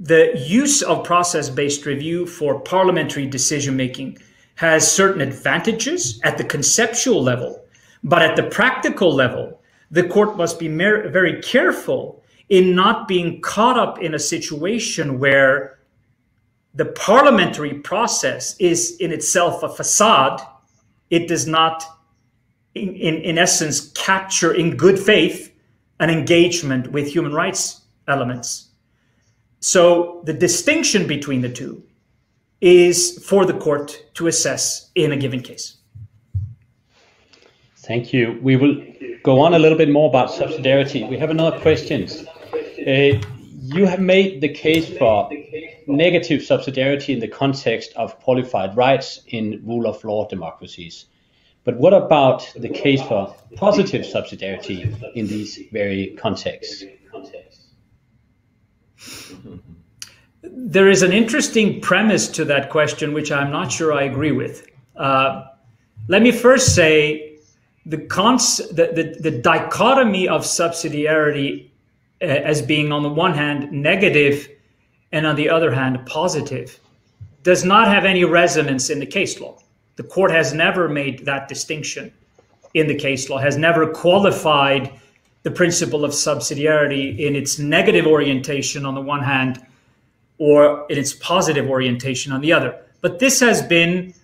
the 0.00 0.32
use 0.46 0.82
of 0.82 1.04
process-based 1.04 1.86
review 1.86 2.26
for 2.26 2.60
parliamentary 2.60 3.26
decision 3.26 3.76
making 3.76 4.18
has 4.56 4.90
certain 4.90 5.20
advantages 5.20 6.20
at 6.24 6.36
the 6.36 6.44
conceptual 6.44 7.22
level, 7.22 7.64
but 8.02 8.22
at 8.22 8.36
the 8.36 8.42
practical 8.42 9.14
level, 9.14 9.60
the 9.90 10.06
court 10.06 10.36
must 10.36 10.58
be 10.58 10.68
very 10.68 11.40
careful 11.42 12.22
in 12.48 12.74
not 12.74 13.06
being 13.06 13.40
caught 13.40 13.78
up 13.78 14.00
in 14.00 14.14
a 14.14 14.18
situation 14.18 15.18
where 15.18 15.77
the 16.74 16.86
parliamentary 16.86 17.74
process 17.74 18.56
is 18.58 18.96
in 18.98 19.12
itself 19.12 19.62
a 19.62 19.68
facade. 19.68 20.40
It 21.10 21.28
does 21.28 21.46
not, 21.46 21.84
in, 22.74 22.94
in, 22.94 23.14
in 23.16 23.38
essence, 23.38 23.90
capture 23.92 24.52
in 24.52 24.76
good 24.76 24.98
faith 24.98 25.52
an 26.00 26.10
engagement 26.10 26.92
with 26.92 27.08
human 27.08 27.32
rights 27.32 27.82
elements. 28.06 28.68
So 29.60 30.22
the 30.24 30.32
distinction 30.32 31.06
between 31.06 31.40
the 31.40 31.48
two 31.48 31.82
is 32.60 33.24
for 33.26 33.44
the 33.44 33.54
court 33.54 34.04
to 34.14 34.26
assess 34.26 34.90
in 34.94 35.12
a 35.12 35.16
given 35.16 35.42
case. 35.42 35.76
Thank 37.78 38.12
you. 38.12 38.38
We 38.42 38.56
will 38.56 38.76
go 39.22 39.40
on 39.40 39.54
a 39.54 39.58
little 39.58 39.78
bit 39.78 39.88
more 39.88 40.08
about 40.08 40.30
subsidiarity. 40.30 41.08
We 41.08 41.18
have 41.18 41.30
another 41.30 41.58
question. 41.60 42.08
Uh, 42.86 43.20
you 43.74 43.86
have 43.86 44.00
made 44.00 44.40
the 44.40 44.48
case 44.48 44.88
for 44.98 45.30
negative 45.88 46.42
subsidiarity 46.42 47.14
in 47.14 47.18
the 47.18 47.28
context 47.28 47.92
of 47.96 48.18
qualified 48.20 48.76
rights 48.76 49.20
in 49.28 49.62
rule 49.64 49.86
of 49.86 50.02
law 50.04 50.28
democracies. 50.28 51.06
But 51.64 51.76
what 51.78 51.92
about 51.92 52.50
the 52.56 52.68
case 52.68 53.02
for 53.02 53.34
positive 53.56 54.02
subsidiarity 54.02 55.14
in 55.14 55.26
these 55.26 55.58
very 55.72 56.16
contexts? 56.18 56.84
There 60.42 60.88
is 60.88 61.02
an 61.02 61.12
interesting 61.12 61.80
premise 61.80 62.28
to 62.28 62.44
that 62.46 62.70
question, 62.70 63.12
which 63.12 63.32
I'm 63.32 63.50
not 63.50 63.72
sure 63.72 63.92
I 63.92 64.02
agree 64.02 64.32
with. 64.32 64.66
Uh, 64.96 65.44
let 66.08 66.22
me 66.22 66.32
first 66.32 66.74
say 66.74 67.38
the, 67.84 67.98
cons- 67.98 68.68
the, 68.68 68.92
the, 68.92 69.30
the 69.30 69.38
dichotomy 69.38 70.28
of 70.28 70.42
subsidiarity 70.42 71.70
uh, 72.20 72.24
as 72.24 72.62
being, 72.62 72.92
on 72.92 73.02
the 73.02 73.08
one 73.08 73.34
hand, 73.34 73.70
negative 73.72 74.48
and 75.12 75.26
on 75.26 75.36
the 75.36 75.48
other 75.48 75.72
hand, 75.72 76.04
positive, 76.06 76.78
does 77.42 77.64
not 77.64 77.88
have 77.88 78.04
any 78.04 78.24
resonance 78.24 78.90
in 78.90 78.98
the 78.98 79.06
case 79.06 79.40
law. 79.40 79.58
The 79.96 80.02
court 80.02 80.30
has 80.30 80.52
never 80.52 80.88
made 80.88 81.24
that 81.24 81.48
distinction 81.48 82.12
in 82.74 82.86
the 82.86 82.94
case 82.94 83.28
law, 83.28 83.38
has 83.38 83.56
never 83.56 83.86
qualified 83.86 84.92
the 85.42 85.50
principle 85.50 86.04
of 86.04 86.12
subsidiarity 86.12 87.18
in 87.18 87.34
its 87.34 87.58
negative 87.58 88.06
orientation 88.06 88.84
on 88.84 88.94
the 88.94 89.00
one 89.00 89.22
hand 89.22 89.64
or 90.38 90.86
in 90.90 90.98
its 90.98 91.12
positive 91.14 91.68
orientation 91.68 92.32
on 92.32 92.40
the 92.40 92.52
other. 92.52 92.78
But 93.00 93.18
this 93.18 93.40
has 93.40 93.62
been 93.62 94.14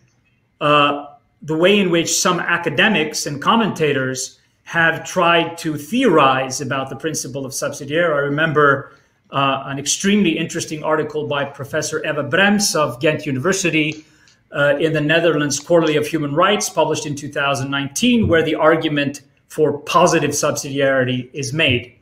uh, 0.60 1.06
the 1.42 1.56
way 1.56 1.78
in 1.78 1.90
which 1.90 2.12
some 2.14 2.40
academics 2.40 3.26
and 3.26 3.40
commentators 3.40 4.38
have 4.64 5.04
tried 5.04 5.58
to 5.58 5.76
theorize 5.76 6.60
about 6.60 6.88
the 6.88 6.96
principle 6.96 7.44
of 7.44 7.52
subsidiarity. 7.52 8.14
I 8.14 8.18
remember 8.18 8.92
uh, 9.34 9.64
an 9.66 9.80
extremely 9.80 10.38
interesting 10.38 10.84
article 10.84 11.26
by 11.26 11.44
Professor 11.44 11.98
Eva 12.06 12.22
Brems 12.22 12.76
of 12.76 13.00
Ghent 13.00 13.26
University 13.26 14.04
uh, 14.52 14.76
in 14.78 14.92
the 14.92 15.00
Netherlands 15.00 15.58
Quarterly 15.58 15.96
of 15.96 16.06
Human 16.06 16.34
Rights, 16.34 16.70
published 16.70 17.04
in 17.04 17.16
2019, 17.16 18.28
where 18.28 18.44
the 18.44 18.54
argument 18.54 19.22
for 19.48 19.78
positive 19.80 20.30
subsidiarity 20.30 21.28
is 21.32 21.52
made. 21.52 21.98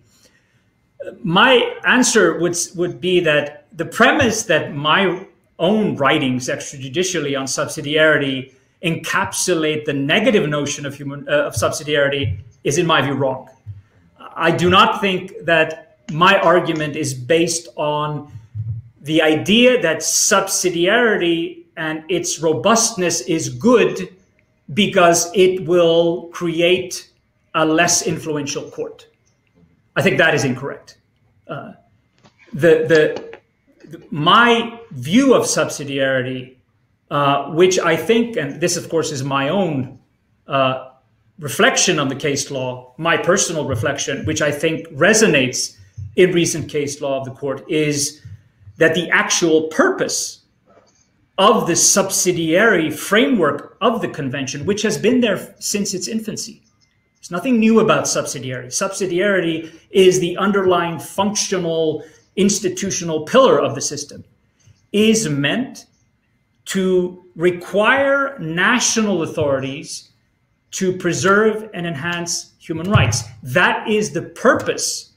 My 1.24 1.74
answer 1.86 2.38
would, 2.38 2.56
would 2.76 3.00
be 3.00 3.20
that 3.20 3.66
the 3.72 3.86
premise 3.86 4.44
that 4.44 4.74
my 4.74 5.26
own 5.58 5.96
writings 5.96 6.48
extrajudicially 6.48 7.38
on 7.38 7.46
subsidiarity 7.46 8.54
encapsulate 8.82 9.86
the 9.86 9.92
negative 9.94 10.48
notion 10.50 10.84
of 10.84 10.94
human 10.94 11.26
uh, 11.28 11.44
of 11.44 11.54
subsidiarity 11.54 12.40
is, 12.62 12.76
in 12.76 12.86
my 12.86 13.00
view, 13.00 13.14
wrong. 13.14 13.48
I 14.34 14.50
do 14.50 14.68
not 14.68 15.00
think 15.00 15.32
that 15.44 15.91
my 16.12 16.38
argument 16.38 16.96
is 16.96 17.14
based 17.14 17.68
on 17.76 18.32
the 19.02 19.20
idea 19.22 19.80
that 19.82 19.98
subsidiarity 19.98 21.64
and 21.76 22.04
its 22.08 22.40
robustness 22.40 23.22
is 23.22 23.48
good 23.48 24.14
because 24.74 25.30
it 25.34 25.66
will 25.66 26.28
create 26.28 27.10
a 27.54 27.64
less 27.64 28.06
influential 28.06 28.70
court. 28.70 29.06
I 29.96 30.02
think 30.02 30.18
that 30.18 30.34
is 30.34 30.44
incorrect. 30.44 30.98
Uh, 31.46 31.72
the, 32.52 32.86
the, 32.88 33.38
the, 33.88 34.02
my 34.10 34.80
view 34.92 35.34
of 35.34 35.42
subsidiarity, 35.42 36.56
uh, 37.10 37.50
which 37.50 37.78
I 37.78 37.96
think, 37.96 38.36
and 38.36 38.60
this 38.60 38.76
of 38.76 38.88
course 38.88 39.10
is 39.10 39.22
my 39.22 39.48
own 39.48 39.98
uh, 40.46 40.90
reflection 41.38 41.98
on 41.98 42.08
the 42.08 42.14
case 42.14 42.50
law, 42.50 42.94
my 42.96 43.16
personal 43.16 43.66
reflection, 43.66 44.24
which 44.24 44.40
I 44.40 44.50
think 44.50 44.86
resonates 44.88 45.76
in 46.16 46.32
recent 46.32 46.68
case 46.68 47.00
law 47.00 47.18
of 47.18 47.24
the 47.24 47.32
court, 47.32 47.64
is 47.70 48.22
that 48.76 48.94
the 48.94 49.10
actual 49.10 49.68
purpose 49.68 50.42
of 51.38 51.66
the 51.66 51.76
subsidiary 51.76 52.90
framework 52.90 53.76
of 53.80 54.00
the 54.00 54.08
convention, 54.08 54.66
which 54.66 54.82
has 54.82 54.98
been 54.98 55.20
there 55.20 55.54
since 55.58 55.94
its 55.94 56.08
infancy. 56.08 56.62
There's 57.16 57.30
nothing 57.30 57.58
new 57.58 57.80
about 57.80 58.04
subsidiarity. 58.04 58.66
Subsidiarity 58.66 59.72
is 59.90 60.20
the 60.20 60.36
underlying 60.36 60.98
functional 60.98 62.04
institutional 62.36 63.24
pillar 63.24 63.60
of 63.60 63.74
the 63.74 63.80
system, 63.80 64.24
is 64.92 65.28
meant 65.28 65.86
to 66.64 67.24
require 67.34 68.38
national 68.38 69.22
authorities 69.22 70.10
to 70.72 70.96
preserve 70.96 71.70
and 71.74 71.86
enhance 71.86 72.52
human 72.58 72.90
rights. 72.90 73.24
That 73.42 73.88
is 73.88 74.12
the 74.12 74.22
purpose 74.22 75.11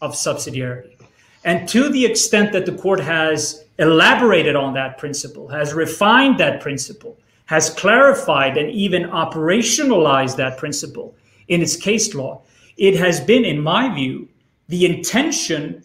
of 0.00 0.12
subsidiarity. 0.12 0.96
And 1.44 1.68
to 1.68 1.88
the 1.88 2.04
extent 2.04 2.52
that 2.52 2.66
the 2.66 2.72
court 2.72 3.00
has 3.00 3.64
elaborated 3.78 4.56
on 4.56 4.74
that 4.74 4.98
principle, 4.98 5.48
has 5.48 5.72
refined 5.72 6.38
that 6.40 6.60
principle, 6.60 7.18
has 7.46 7.70
clarified 7.70 8.56
and 8.56 8.70
even 8.70 9.04
operationalized 9.04 10.36
that 10.36 10.58
principle 10.58 11.16
in 11.48 11.62
its 11.62 11.76
case 11.76 12.14
law, 12.14 12.42
it 12.76 12.96
has 12.96 13.20
been, 13.20 13.44
in 13.44 13.60
my 13.60 13.92
view, 13.94 14.28
the 14.68 14.84
intention 14.84 15.82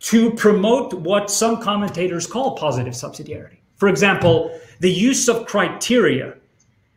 to 0.00 0.32
promote 0.32 0.92
what 0.94 1.30
some 1.30 1.62
commentators 1.62 2.26
call 2.26 2.56
positive 2.56 2.94
subsidiarity. 2.94 3.58
For 3.76 3.88
example, 3.88 4.58
the 4.80 4.90
use 4.90 5.28
of 5.28 5.46
criteria 5.46 6.34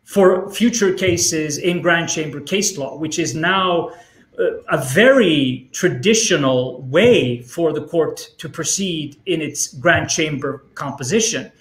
for 0.04 0.50
future 0.52 0.94
cases 0.94 1.58
in 1.58 1.82
grand 1.82 2.10
chamber 2.10 2.42
case 2.42 2.78
law, 2.78 2.98
which 2.98 3.20
is 3.20 3.36
now 3.36 3.92
a 4.38 4.78
very 4.78 5.70
traditional 5.72 6.82
way 6.82 7.42
for 7.42 7.72
the 7.72 7.86
court 7.86 8.32
to 8.40 8.50
proceed 8.50 9.18
in 9.26 9.42
its 9.42 9.68
grand 9.68 10.10
chamber 10.10 10.64
composition 10.74 11.52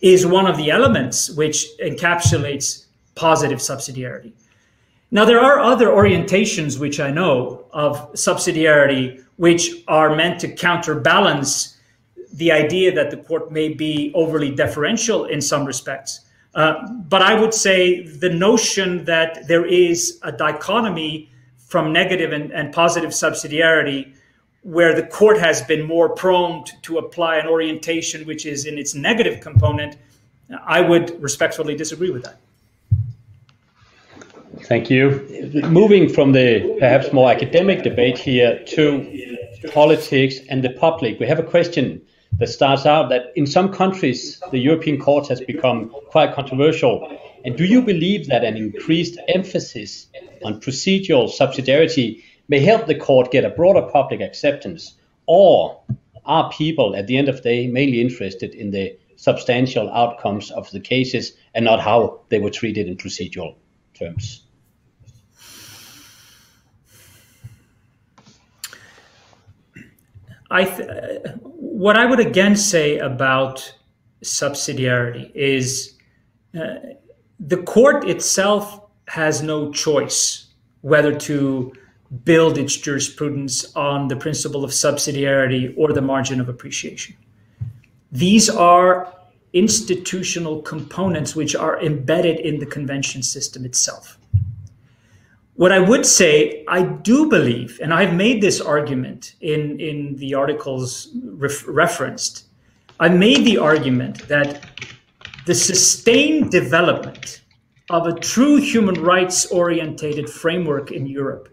is 0.00 0.26
one 0.26 0.46
of 0.46 0.56
the 0.56 0.70
elements 0.70 1.30
which 1.30 1.66
encapsulates 1.82 2.86
positive 3.14 3.58
subsidiarity. 3.58 4.32
Now, 5.10 5.24
there 5.24 5.40
are 5.40 5.58
other 5.58 5.88
orientations 5.88 6.78
which 6.78 7.00
I 7.00 7.10
know 7.10 7.64
of 7.72 8.12
subsidiarity 8.12 9.24
which 9.36 9.82
are 9.88 10.14
meant 10.14 10.40
to 10.40 10.48
counterbalance 10.48 11.78
the 12.34 12.52
idea 12.52 12.94
that 12.94 13.10
the 13.10 13.16
court 13.16 13.50
may 13.50 13.72
be 13.72 14.12
overly 14.14 14.54
deferential 14.54 15.24
in 15.24 15.40
some 15.40 15.64
respects. 15.64 16.20
Uh, 16.54 16.86
but 17.08 17.22
I 17.22 17.40
would 17.40 17.54
say 17.54 18.06
the 18.06 18.28
notion 18.28 19.04
that 19.04 19.48
there 19.48 19.64
is 19.64 20.18
a 20.22 20.32
dichotomy 20.32 21.30
from 21.68 21.92
negative 21.92 22.32
and, 22.32 22.50
and 22.50 22.72
positive 22.72 23.10
subsidiarity, 23.10 24.12
where 24.62 24.94
the 24.94 25.02
court 25.02 25.38
has 25.38 25.62
been 25.62 25.86
more 25.86 26.08
prone 26.08 26.64
to, 26.64 26.72
to 26.82 26.98
apply 26.98 27.36
an 27.36 27.46
orientation 27.46 28.26
which 28.26 28.46
is 28.46 28.64
in 28.64 28.78
its 28.78 28.94
negative 28.94 29.40
component, 29.40 29.96
I 30.66 30.80
would 30.80 31.22
respectfully 31.22 31.76
disagree 31.76 32.10
with 32.10 32.24
that. 32.24 32.38
Thank 34.62 34.90
you. 34.90 35.60
Moving 35.68 36.08
from 36.08 36.32
the 36.32 36.76
perhaps 36.80 37.12
more 37.12 37.30
academic 37.30 37.82
debate 37.82 38.18
here 38.18 38.62
to 38.68 39.68
politics 39.72 40.38
and 40.48 40.64
the 40.64 40.70
public, 40.70 41.20
we 41.20 41.26
have 41.26 41.38
a 41.38 41.42
question 41.42 42.00
that 42.38 42.48
starts 42.48 42.86
out 42.86 43.08
that 43.08 43.32
in 43.34 43.46
some 43.46 43.72
countries 43.72 44.40
the 44.50 44.58
European 44.58 45.00
Court 45.00 45.28
has 45.28 45.40
become 45.40 45.90
quite 46.10 46.34
controversial. 46.34 47.18
And 47.44 47.56
do 47.56 47.64
you 47.64 47.82
believe 47.82 48.28
that 48.28 48.44
an 48.44 48.56
increased 48.56 49.18
emphasis 49.28 50.06
on 50.44 50.60
procedural 50.60 51.28
subsidiarity 51.28 52.22
may 52.48 52.60
help 52.60 52.86
the 52.86 52.94
court 52.94 53.30
get 53.32 53.44
a 53.44 53.50
broader 53.50 53.82
public 53.82 54.20
acceptance? 54.20 54.94
Or 55.26 55.80
are 56.24 56.50
people 56.50 56.94
at 56.94 57.06
the 57.06 57.16
end 57.16 57.28
of 57.28 57.36
the 57.36 57.42
day 57.42 57.66
mainly 57.66 58.00
interested 58.00 58.54
in 58.54 58.70
the 58.70 58.96
substantial 59.16 59.90
outcomes 59.90 60.50
of 60.50 60.70
the 60.70 60.80
cases 60.80 61.32
and 61.54 61.64
not 61.64 61.80
how 61.80 62.20
they 62.28 62.38
were 62.38 62.50
treated 62.50 62.86
in 62.86 62.96
procedural 62.96 63.56
terms? 63.94 64.47
I 70.50 70.64
th- 70.64 70.88
what 71.42 71.96
I 71.96 72.06
would 72.06 72.20
again 72.20 72.56
say 72.56 72.98
about 72.98 73.74
subsidiarity 74.24 75.30
is 75.34 75.96
uh, 76.58 76.74
the 77.38 77.58
court 77.58 78.08
itself 78.08 78.80
has 79.08 79.42
no 79.42 79.72
choice 79.72 80.46
whether 80.80 81.14
to 81.14 81.72
build 82.24 82.56
its 82.56 82.76
jurisprudence 82.76 83.74
on 83.76 84.08
the 84.08 84.16
principle 84.16 84.64
of 84.64 84.70
subsidiarity 84.70 85.74
or 85.76 85.92
the 85.92 86.00
margin 86.00 86.40
of 86.40 86.48
appreciation. 86.48 87.14
These 88.10 88.48
are 88.48 89.12
institutional 89.52 90.62
components 90.62 91.36
which 91.36 91.54
are 91.54 91.82
embedded 91.82 92.40
in 92.40 92.58
the 92.58 92.66
convention 92.66 93.22
system 93.22 93.64
itself. 93.64 94.18
What 95.58 95.72
I 95.72 95.80
would 95.80 96.06
say, 96.06 96.64
I 96.68 96.82
do 96.82 97.28
believe, 97.28 97.80
and 97.82 97.92
I've 97.92 98.14
made 98.14 98.40
this 98.40 98.60
argument 98.60 99.34
in, 99.40 99.80
in 99.80 100.14
the 100.14 100.34
articles 100.34 101.08
ref- 101.20 101.66
referenced, 101.66 102.44
I 103.00 103.08
made 103.08 103.44
the 103.44 103.58
argument 103.58 104.28
that 104.28 104.64
the 105.46 105.56
sustained 105.56 106.52
development 106.52 107.42
of 107.90 108.06
a 108.06 108.12
true 108.20 108.58
human 108.58 109.02
rights 109.02 109.46
orientated 109.46 110.30
framework 110.30 110.92
in 110.92 111.08
Europe 111.08 111.48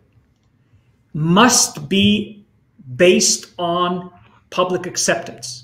must 1.15 1.89
be 1.89 2.45
based 2.95 3.55
on 3.57 4.11
public 4.51 4.85
acceptance. 4.85 5.63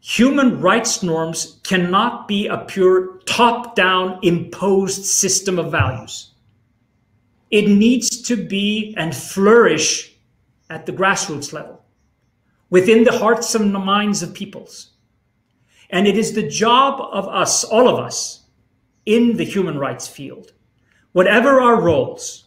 Human 0.00 0.60
rights 0.60 1.02
norms 1.02 1.60
cannot 1.64 2.28
be 2.28 2.46
a 2.46 2.58
pure 2.58 3.20
top 3.24 3.74
down 3.74 4.18
imposed 4.20 5.06
system 5.06 5.58
of 5.58 5.70
values 5.70 6.29
it 7.50 7.68
needs 7.68 8.22
to 8.22 8.36
be 8.36 8.94
and 8.96 9.14
flourish 9.14 10.16
at 10.68 10.86
the 10.86 10.92
grassroots 10.92 11.52
level, 11.52 11.84
within 12.70 13.04
the 13.04 13.18
hearts 13.18 13.54
and 13.54 13.72
minds 13.72 14.22
of 14.22 14.34
peoples. 14.34 14.92
And 15.90 16.06
it 16.06 16.16
is 16.16 16.32
the 16.32 16.48
job 16.48 17.00
of 17.00 17.26
us, 17.28 17.64
all 17.64 17.88
of 17.88 17.98
us, 17.98 18.44
in 19.06 19.36
the 19.36 19.44
human 19.44 19.78
rights 19.78 20.06
field, 20.06 20.52
whatever 21.12 21.60
our 21.60 21.80
roles, 21.80 22.44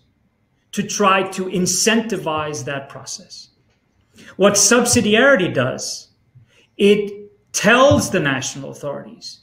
to 0.71 0.83
try 0.83 1.23
to 1.29 1.45
incentivize 1.45 2.63
that 2.65 2.89
process. 2.89 3.49
What 4.37 4.53
subsidiarity 4.53 5.53
does, 5.53 6.09
it 6.77 7.31
tells 7.51 8.09
the 8.09 8.19
national 8.19 8.71
authorities 8.71 9.41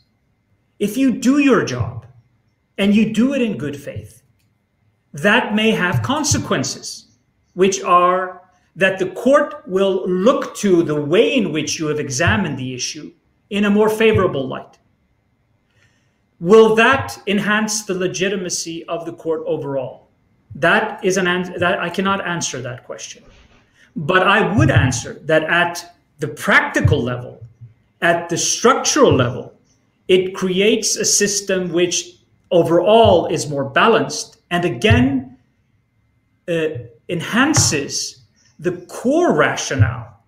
if 0.78 0.96
you 0.96 1.12
do 1.12 1.38
your 1.38 1.64
job 1.64 2.06
and 2.78 2.94
you 2.94 3.12
do 3.12 3.34
it 3.34 3.42
in 3.42 3.58
good 3.58 3.76
faith, 3.76 4.19
that 5.12 5.54
may 5.54 5.70
have 5.70 6.02
consequences, 6.02 7.06
which 7.54 7.82
are 7.82 8.42
that 8.76 8.98
the 8.98 9.11
court 9.11 9.66
will 9.66 10.08
look 10.08 10.54
to 10.56 10.82
the 10.82 11.00
way 11.00 11.36
in 11.36 11.52
which 11.52 11.78
you 11.78 11.86
have 11.86 11.98
examined 11.98 12.58
the 12.58 12.74
issue 12.74 13.12
in 13.50 13.64
a 13.64 13.70
more 13.70 13.88
favorable 13.88 14.46
light. 14.46 14.78
Will 16.38 16.74
that 16.76 17.20
enhance 17.26 17.84
the 17.84 17.94
legitimacy 17.94 18.84
of 18.84 19.04
the 19.04 19.12
court 19.12 19.42
overall? 19.46 20.08
That 20.54 21.04
is 21.04 21.16
an 21.16 21.26
that 21.58 21.78
I 21.80 21.90
cannot 21.90 22.26
answer 22.26 22.62
that 22.62 22.84
question. 22.84 23.24
But 23.94 24.26
I 24.26 24.56
would 24.56 24.70
answer 24.70 25.14
that 25.24 25.42
at 25.44 25.94
the 26.18 26.28
practical 26.28 27.02
level, 27.02 27.44
at 28.00 28.28
the 28.28 28.38
structural 28.38 29.12
level, 29.12 29.54
it 30.08 30.34
creates 30.34 30.96
a 30.96 31.04
system 31.04 31.72
which 31.72 32.16
overall 32.50 33.26
is 33.26 33.48
more 33.48 33.64
balanced 33.64 34.39
and 34.51 34.64
again 34.64 35.38
uh, 36.48 36.68
enhances 37.09 38.24
the 38.59 38.72
core 38.88 39.34
rationale 39.34 40.22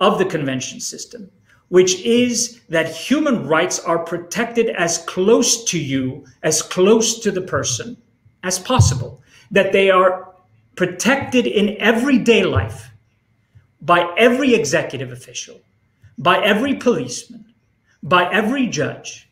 of 0.00 0.18
the 0.18 0.24
convention 0.24 0.80
system, 0.80 1.30
which 1.68 2.00
is 2.02 2.60
that 2.68 2.94
human 2.94 3.46
rights 3.46 3.78
are 3.80 3.98
protected 3.98 4.70
as 4.70 4.98
close 4.98 5.64
to 5.64 5.78
you, 5.78 6.24
as 6.42 6.62
close 6.62 7.20
to 7.20 7.30
the 7.30 7.40
person 7.40 7.96
as 8.42 8.58
possible, 8.58 9.22
that 9.50 9.72
they 9.72 9.90
are 9.90 10.34
protected 10.76 11.46
in 11.46 11.76
everyday 11.80 12.44
life 12.44 12.90
by 13.80 14.12
every 14.16 14.54
executive 14.54 15.10
official, 15.10 15.60
by 16.18 16.42
every 16.44 16.74
policeman, 16.74 17.44
by 18.02 18.30
every 18.30 18.66
judge, 18.66 19.28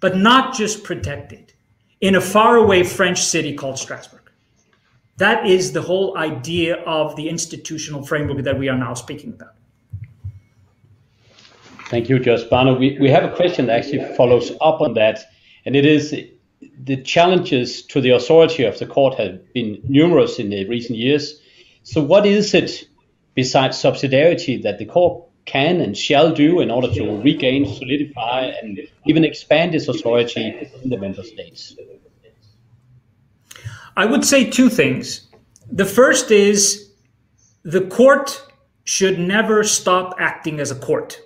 but 0.00 0.16
not 0.16 0.54
just 0.54 0.84
protected 0.84 1.45
in 2.00 2.14
a 2.14 2.20
faraway 2.20 2.82
French 2.82 3.22
city 3.22 3.54
called 3.54 3.78
Strasbourg. 3.78 4.30
That 5.16 5.46
is 5.46 5.72
the 5.72 5.80
whole 5.80 6.16
idea 6.18 6.76
of 6.84 7.16
the 7.16 7.28
institutional 7.28 8.04
framework 8.04 8.44
that 8.44 8.58
we 8.58 8.68
are 8.68 8.76
now 8.76 8.94
speaking 8.94 9.32
about. 9.32 9.54
Thank 11.88 12.08
you, 12.08 12.22
Spano. 12.36 12.76
We, 12.76 12.98
we 12.98 13.08
have 13.10 13.24
a 13.24 13.34
question 13.34 13.66
that 13.66 13.78
actually 13.78 14.14
follows 14.16 14.50
up 14.60 14.80
on 14.80 14.94
that, 14.94 15.20
and 15.64 15.76
it 15.76 15.86
is 15.86 16.14
the 16.82 17.02
challenges 17.02 17.82
to 17.86 18.00
the 18.00 18.10
authority 18.10 18.64
of 18.64 18.78
the 18.78 18.86
court 18.86 19.14
have 19.18 19.52
been 19.52 19.80
numerous 19.84 20.38
in 20.38 20.50
the 20.50 20.66
recent 20.68 20.98
years. 20.98 21.40
So, 21.84 22.02
what 22.02 22.26
is 22.26 22.52
it 22.54 22.88
besides 23.34 23.76
subsidiarity 23.76 24.62
that 24.64 24.78
the 24.78 24.84
court 24.84 25.25
can 25.46 25.80
and 25.80 25.96
shall 25.96 26.32
do 26.32 26.60
in 26.60 26.70
order 26.70 26.92
to 26.92 27.20
regain, 27.22 27.66
solidify, 27.66 28.52
and 28.62 28.80
even 29.06 29.24
expand 29.24 29.74
its 29.74 29.88
authority 29.88 30.68
in 30.82 30.90
the 30.90 30.98
member 30.98 31.22
states? 31.22 31.76
I 33.96 34.04
would 34.04 34.24
say 34.24 34.44
two 34.44 34.68
things. 34.68 35.28
The 35.70 35.86
first 35.86 36.30
is 36.30 36.90
the 37.62 37.86
court 37.86 38.42
should 38.84 39.18
never 39.18 39.64
stop 39.64 40.14
acting 40.18 40.60
as 40.60 40.70
a 40.70 40.76
court. 40.76 41.20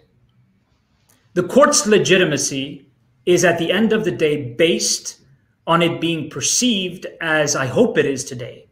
The 1.35 1.43
court's 1.43 1.87
legitimacy 1.87 2.87
is 3.27 3.45
at 3.45 3.59
the 3.59 3.71
end 3.71 3.93
of 3.93 4.05
the 4.05 4.11
day 4.11 4.55
based 4.55 5.21
on 5.67 5.83
it 5.83 6.01
being 6.01 6.31
perceived, 6.31 7.07
as 7.21 7.55
I 7.55 7.67
hope 7.67 7.99
it 7.99 8.07
is 8.07 8.25
today, 8.25 8.67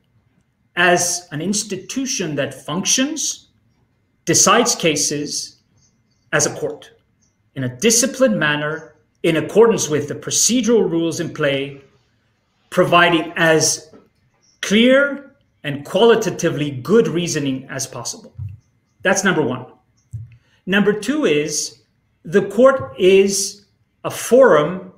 as 0.74 1.28
an 1.30 1.40
institution 1.40 2.34
that 2.36 2.55
functions, 2.55 3.47
decides 4.29 4.74
cases 4.74 5.57
as 6.35 6.45
a 6.45 6.55
court 6.55 6.91
in 7.55 7.64
a 7.64 7.76
disciplined 7.79 8.39
manner 8.39 8.95
in 9.22 9.39
accordance 9.39 9.89
with 9.89 10.07
the 10.07 10.14
procedural 10.14 10.85
rules 10.89 11.18
in 11.18 11.33
play, 11.33 11.81
providing 12.68 13.33
as 13.37 13.91
clear 14.61 15.35
and 15.64 15.83
qualitatively 15.87 16.70
good 16.70 17.09
reasoning 17.09 17.66
as 17.70 17.87
possible. 17.87 18.35
That's 19.01 19.24
number 19.24 19.41
one. 19.41 19.64
Number 20.66 20.93
two 20.93 21.24
is 21.24 21.81
the 22.22 22.47
court 22.51 23.01
is 23.01 23.64
a 24.05 24.11
forum 24.11 24.93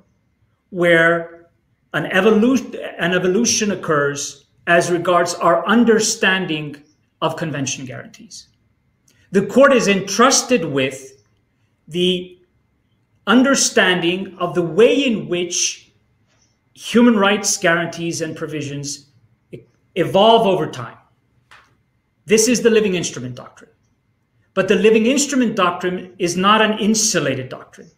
where 0.71 1.47
an 1.93 2.05
evolution, 2.07 2.75
an 2.99 3.13
evolution 3.13 3.71
occurs 3.71 4.43
as 4.67 4.91
regards 4.91 5.35
our 5.35 5.65
understanding 5.65 6.83
of 7.21 7.37
convention 7.37 7.85
guarantees. 7.85 8.49
The 9.31 9.45
court 9.45 9.73
is 9.73 9.87
entrusted 9.87 10.65
with 10.65 11.23
the 11.87 12.37
understanding 13.27 14.35
of 14.39 14.55
the 14.55 14.61
way 14.61 15.05
in 15.05 15.27
which 15.27 15.91
human 16.73 17.15
rights 17.15 17.57
guarantees 17.57 18.21
and 18.21 18.35
provisions 18.35 19.07
evolve 19.95 20.47
over 20.47 20.67
time. 20.67 20.97
This 22.25 22.47
is 22.47 22.61
the 22.61 22.69
living 22.69 22.95
instrument 22.95 23.35
doctrine. 23.35 23.69
But 24.53 24.67
the 24.67 24.75
living 24.75 25.05
instrument 25.05 25.55
doctrine 25.55 26.13
is 26.17 26.35
not 26.35 26.61
an 26.61 26.77
insulated 26.79 27.49
doctrine. 27.49 27.89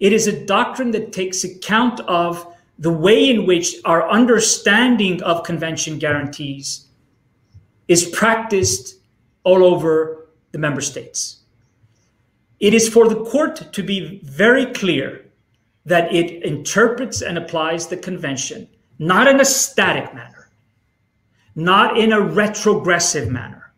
It 0.00 0.14
is 0.14 0.26
a 0.26 0.46
doctrine 0.46 0.92
that 0.92 1.12
takes 1.12 1.44
account 1.44 2.00
of 2.00 2.46
the 2.78 2.90
way 2.90 3.28
in 3.28 3.44
which 3.44 3.76
our 3.84 4.08
understanding 4.08 5.22
of 5.22 5.44
convention 5.44 5.98
guarantees 5.98 6.86
is 7.88 8.08
practiced 8.08 8.96
all 9.44 9.62
over 9.62 10.19
the 10.52 10.58
member 10.58 10.80
states. 10.80 11.40
It 12.58 12.74
is 12.74 12.88
for 12.88 13.08
the 13.08 13.24
court 13.24 13.72
to 13.72 13.82
be 13.82 14.20
very 14.22 14.66
clear 14.66 15.24
that 15.86 16.12
it 16.12 16.42
interprets 16.44 17.22
and 17.22 17.38
applies 17.38 17.86
the 17.86 17.96
convention 17.96 18.68
not 18.98 19.26
in 19.26 19.40
a 19.40 19.44
static 19.46 20.14
manner, 20.14 20.50
not 21.54 21.96
in 21.96 22.12
a 22.12 22.20
retrogressive 22.20 23.30
manner, 23.30 23.72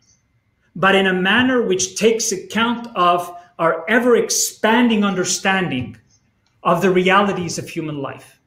but 0.75 0.97
in 0.97 1.07
a 1.07 1.13
manner 1.13 1.63
which 1.63 1.97
takes 1.97 2.33
account 2.33 2.89
of 2.97 3.33
our 3.61 3.89
ever 3.89 4.17
expanding 4.17 5.05
understanding 5.05 5.97
of 6.65 6.83
the 6.83 6.91
realities 6.91 7.57
of 7.57 7.69
human 7.69 7.99
life 7.99 8.41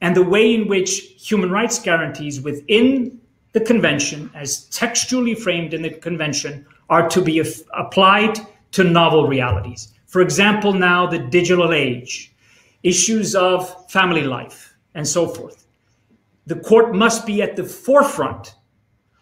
and 0.00 0.14
the 0.14 0.22
way 0.22 0.54
in 0.54 0.68
which 0.68 1.14
human 1.16 1.50
rights 1.50 1.80
guarantees 1.80 2.40
within 2.40 3.20
the 3.52 3.60
convention, 3.60 4.30
as 4.34 4.64
textually 4.66 5.34
framed 5.34 5.74
in 5.74 5.82
the 5.82 5.90
convention, 5.90 6.66
are 6.92 7.08
to 7.08 7.22
be 7.22 7.42
applied 7.72 8.38
to 8.70 8.84
novel 8.84 9.26
realities. 9.26 9.94
For 10.04 10.20
example, 10.20 10.74
now 10.74 11.06
the 11.06 11.20
digital 11.20 11.72
age, 11.72 12.34
issues 12.82 13.34
of 13.34 13.90
family 13.90 14.24
life, 14.24 14.74
and 14.94 15.08
so 15.08 15.26
forth. 15.26 15.64
The 16.46 16.56
court 16.56 16.94
must 16.94 17.24
be 17.24 17.40
at 17.40 17.56
the 17.56 17.64
forefront 17.64 18.56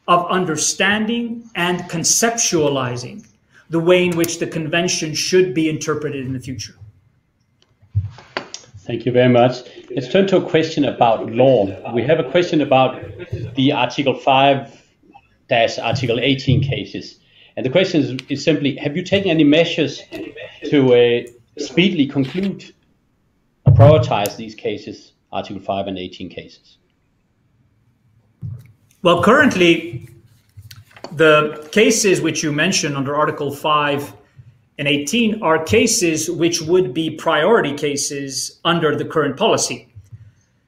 of 0.08 0.28
understanding 0.28 1.48
and 1.54 1.82
conceptualizing 1.82 3.24
the 3.68 3.78
way 3.78 4.04
in 4.04 4.16
which 4.16 4.40
the 4.40 4.48
convention 4.48 5.14
should 5.14 5.54
be 5.54 5.68
interpreted 5.68 6.26
in 6.26 6.32
the 6.32 6.40
future. 6.40 6.74
Thank 8.88 9.06
you 9.06 9.12
very 9.12 9.32
much. 9.32 9.54
Let's 9.94 10.10
turn 10.10 10.26
to 10.26 10.38
a 10.38 10.50
question 10.50 10.86
about 10.86 11.30
law. 11.30 11.92
We 11.94 12.02
have 12.02 12.18
a 12.18 12.28
question 12.28 12.62
about 12.62 13.00
the 13.54 13.70
Article 13.70 14.14
5 14.14 14.76
Article 15.52 16.18
18 16.18 16.62
cases. 16.64 17.20
And 17.56 17.66
the 17.66 17.70
question 17.70 18.00
is, 18.00 18.16
is, 18.28 18.44
simply 18.44 18.76
Have 18.76 18.96
you 18.96 19.02
taken 19.02 19.30
any 19.30 19.44
measures 19.44 20.02
to 20.70 20.94
uh, 20.94 21.22
speedily 21.58 22.06
conclude 22.06 22.72
or 23.66 23.72
prioritize 23.72 24.36
these 24.36 24.54
cases, 24.54 25.12
Article 25.32 25.60
5 25.60 25.86
and 25.88 25.98
18 25.98 26.28
cases? 26.28 26.78
Well, 29.02 29.22
currently, 29.22 30.08
the 31.12 31.68
cases 31.72 32.20
which 32.20 32.42
you 32.42 32.52
mentioned 32.52 32.96
under 32.96 33.16
Article 33.16 33.50
5 33.50 34.14
and 34.78 34.86
18 34.88 35.42
are 35.42 35.62
cases 35.62 36.30
which 36.30 36.62
would 36.62 36.94
be 36.94 37.10
priority 37.10 37.74
cases 37.74 38.60
under 38.64 38.94
the 38.94 39.04
current 39.04 39.36
policy. 39.36 39.92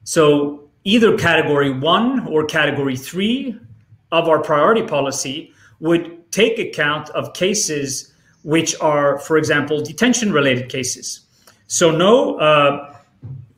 So, 0.03 0.69
either 0.83 1.17
category 1.17 1.71
one 1.71 2.27
or 2.27 2.45
category 2.45 2.97
three 2.97 3.57
of 4.11 4.27
our 4.27 4.39
priority 4.39 4.83
policy 4.83 5.53
would 5.79 6.22
take 6.33 6.59
account 6.59 7.09
of 7.11 7.33
cases 7.33 8.13
which 8.43 8.75
are, 8.81 9.19
for 9.19 9.37
example, 9.37 9.81
detention 9.81 10.33
related 10.33 10.67
cases. 10.67 11.21
So, 11.67 11.91
no, 11.91 12.37
uh, 12.39 12.95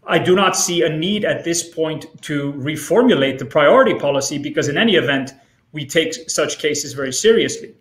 I 0.07 0.19
do 0.19 0.36
not 0.36 0.55
see 0.55 0.84
a 0.84 0.89
need 0.89 1.26
at 1.26 1.43
this 1.43 1.67
point 1.67 2.05
to 2.23 2.53
reformulate 2.53 3.39
the 3.39 3.45
priority 3.45 3.95
policy 3.95 4.38
because, 4.38 4.67
in 4.67 4.78
any 4.78 4.95
event, 4.95 5.34
we 5.71 5.86
take 5.86 6.30
such 6.30 6.59
cases 6.59 6.93
very 6.93 7.11
seriously. 7.11 7.73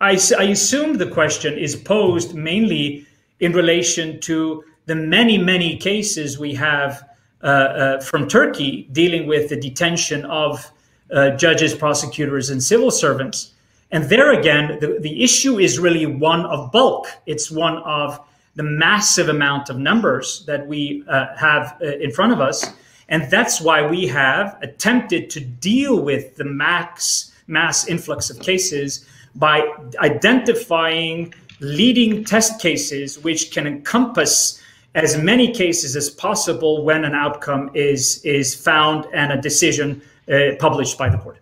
I, 0.00 0.18
I 0.38 0.44
assume 0.44 0.98
the 0.98 1.10
question 1.10 1.58
is 1.58 1.76
posed 1.76 2.34
mainly 2.34 3.06
in 3.40 3.52
relation 3.52 4.20
to 4.20 4.64
the 4.86 4.96
many, 4.96 5.38
many 5.38 5.76
cases 5.76 6.38
we 6.38 6.54
have 6.54 7.04
uh, 7.42 7.46
uh, 7.46 8.00
from 8.00 8.28
Turkey 8.28 8.88
dealing 8.92 9.26
with 9.26 9.48
the 9.48 9.56
detention 9.56 10.24
of 10.24 10.70
uh, 11.12 11.30
judges, 11.30 11.74
prosecutors, 11.74 12.50
and 12.50 12.62
civil 12.62 12.90
servants. 12.90 13.52
And 13.92 14.04
there 14.04 14.32
again, 14.32 14.78
the, 14.80 14.98
the 15.00 15.22
issue 15.22 15.58
is 15.58 15.78
really 15.78 16.06
one 16.06 16.46
of 16.46 16.72
bulk. 16.72 17.08
It's 17.26 17.50
one 17.50 17.76
of 17.78 18.18
the 18.54 18.62
massive 18.62 19.28
amount 19.28 19.68
of 19.68 19.78
numbers 19.78 20.44
that 20.46 20.66
we 20.66 21.04
uh, 21.08 21.36
have 21.36 21.76
uh, 21.82 21.98
in 21.98 22.10
front 22.10 22.32
of 22.32 22.40
us. 22.40 22.72
And 23.08 23.30
that's 23.30 23.60
why 23.60 23.86
we 23.86 24.06
have 24.08 24.58
attempted 24.62 25.28
to 25.30 25.40
deal 25.40 26.00
with 26.02 26.36
the 26.36 26.44
max 26.44 27.30
mass 27.48 27.86
influx 27.86 28.30
of 28.30 28.40
cases 28.40 29.04
by 29.34 29.62
identifying 29.98 31.34
leading 31.60 32.24
test 32.24 32.60
cases 32.60 33.18
which 33.18 33.50
can 33.50 33.66
encompass 33.66 34.60
as 34.94 35.18
many 35.18 35.52
cases 35.52 35.96
as 35.96 36.08
possible 36.08 36.84
when 36.84 37.04
an 37.04 37.14
outcome 37.14 37.70
is 37.74 38.22
is 38.24 38.54
found 38.54 39.06
and 39.12 39.32
a 39.32 39.40
decision 39.40 40.00
uh, 40.32 40.54
published 40.58 40.96
by 40.96 41.08
the 41.08 41.18
court. 41.18 41.41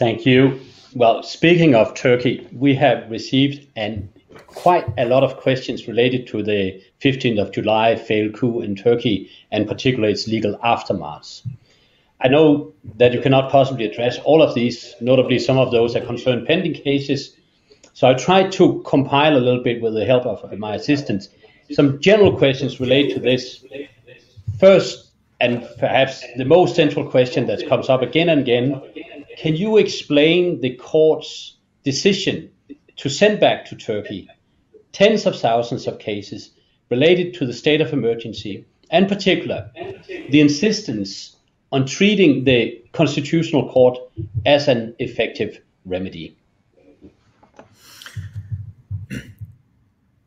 Thank 0.00 0.24
you. 0.24 0.58
Well, 0.94 1.22
speaking 1.22 1.74
of 1.74 1.92
Turkey, 1.92 2.48
we 2.52 2.74
have 2.74 3.10
received 3.10 3.68
an 3.76 4.08
quite 4.46 4.86
a 4.96 5.04
lot 5.04 5.22
of 5.22 5.36
questions 5.36 5.86
related 5.86 6.26
to 6.28 6.42
the 6.42 6.82
15th 7.02 7.38
of 7.38 7.52
July 7.52 7.96
failed 7.96 8.32
coup 8.32 8.62
in 8.62 8.74
Turkey, 8.76 9.30
and 9.52 9.68
particularly 9.68 10.14
its 10.14 10.26
legal 10.26 10.58
aftermath. 10.64 11.42
I 12.18 12.28
know 12.28 12.72
that 12.96 13.12
you 13.12 13.20
cannot 13.20 13.52
possibly 13.52 13.84
address 13.84 14.18
all 14.20 14.40
of 14.40 14.54
these, 14.54 14.94
notably 15.02 15.38
some 15.38 15.58
of 15.58 15.70
those 15.70 15.92
that 15.92 16.06
concern 16.06 16.46
pending 16.46 16.82
cases. 16.82 17.36
So 17.92 18.08
I 18.08 18.14
tried 18.14 18.52
to 18.52 18.82
compile 18.86 19.36
a 19.36 19.44
little 19.46 19.62
bit 19.62 19.82
with 19.82 19.92
the 19.92 20.06
help 20.06 20.24
of 20.24 20.58
my 20.58 20.76
assistants 20.76 21.28
some 21.72 22.00
general 22.00 22.38
questions 22.38 22.80
related 22.80 23.16
to 23.16 23.20
this. 23.20 23.62
First, 24.58 25.10
and 25.40 25.66
perhaps 25.78 26.24
the 26.36 26.44
most 26.44 26.74
central 26.74 27.08
question 27.08 27.46
that 27.46 27.68
comes 27.68 27.88
up 27.88 28.02
again 28.02 28.28
and 28.28 28.40
again, 28.40 28.80
can 29.40 29.56
you 29.56 29.78
explain 29.78 30.60
the 30.60 30.74
court's 30.76 31.56
decision 31.82 32.50
to 32.96 33.08
send 33.08 33.40
back 33.40 33.64
to 33.64 33.74
Turkey 33.74 34.28
tens 34.92 35.24
of 35.24 35.34
thousands 35.34 35.86
of 35.86 35.98
cases 35.98 36.50
related 36.90 37.32
to 37.32 37.46
the 37.46 37.54
state 37.54 37.80
of 37.80 37.90
emergency, 37.94 38.66
and 38.90 39.08
particular 39.08 39.70
the 40.28 40.40
insistence 40.42 41.36
on 41.72 41.86
treating 41.86 42.44
the 42.44 42.82
constitutional 42.92 43.66
court 43.70 43.96
as 44.44 44.68
an 44.68 44.94
effective 44.98 45.58
remedy? 45.86 46.36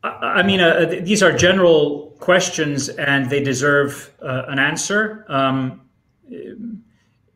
I 0.03 0.41
mean, 0.41 0.59
uh, 0.59 1.01
these 1.03 1.21
are 1.21 1.37
general 1.37 2.15
questions 2.19 2.89
and 2.89 3.29
they 3.29 3.43
deserve 3.43 4.11
uh, 4.23 4.43
an 4.47 4.57
answer. 4.57 5.25
Um, 5.29 5.81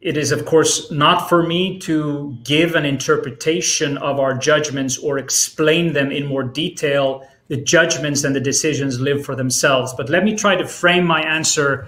it 0.01 0.15
is, 0.15 0.31
of 0.31 0.45
course, 0.45 0.91
not 0.91 1.27
for 1.27 1.43
me 1.43 1.79
to 1.79 2.37
give 2.43 2.75
an 2.75 2.85
interpretation 2.85 3.97
of 3.97 4.19
our 4.19 4.37
judgments 4.37 4.97
or 4.97 5.17
explain 5.17 5.93
them 5.93 6.11
in 6.11 6.25
more 6.25 6.43
detail. 6.43 7.27
The 7.47 7.57
judgments 7.57 8.23
and 8.23 8.35
the 8.35 8.39
decisions 8.39 8.99
live 8.99 9.25
for 9.25 9.35
themselves. 9.35 9.93
But 9.95 10.09
let 10.09 10.23
me 10.23 10.35
try 10.35 10.55
to 10.55 10.67
frame 10.67 11.05
my 11.05 11.21
answer 11.21 11.87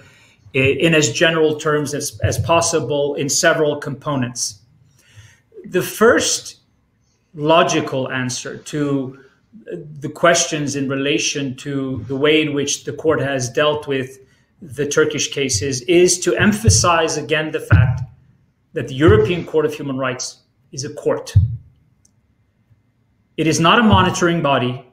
eh, 0.54 0.74
in 0.80 0.94
as 0.94 1.12
general 1.12 1.56
terms 1.60 1.94
as, 1.94 2.18
as 2.20 2.38
possible 2.38 3.14
in 3.14 3.28
several 3.28 3.76
components. 3.76 4.60
The 5.64 5.82
first 5.82 6.56
logical 7.34 8.10
answer 8.10 8.58
to 8.58 9.22
the 10.00 10.08
questions 10.08 10.74
in 10.74 10.88
relation 10.88 11.54
to 11.56 12.04
the 12.08 12.16
way 12.16 12.42
in 12.42 12.54
which 12.54 12.84
the 12.84 12.92
court 12.92 13.20
has 13.20 13.48
dealt 13.48 13.86
with 13.86 14.18
the 14.62 14.86
Turkish 14.86 15.32
cases 15.32 15.80
is 15.82 16.18
to 16.20 16.34
emphasize 16.36 17.16
again 17.16 17.50
the 17.50 17.60
fact 17.60 18.02
that 18.72 18.88
the 18.88 18.94
European 18.94 19.44
Court 19.44 19.64
of 19.64 19.74
Human 19.74 19.96
Rights 19.96 20.42
is 20.72 20.84
a 20.84 20.92
court. 20.94 21.34
It 23.36 23.46
is 23.46 23.58
not 23.58 23.78
a 23.78 23.82
monitoring 23.82 24.42
body. 24.42 24.84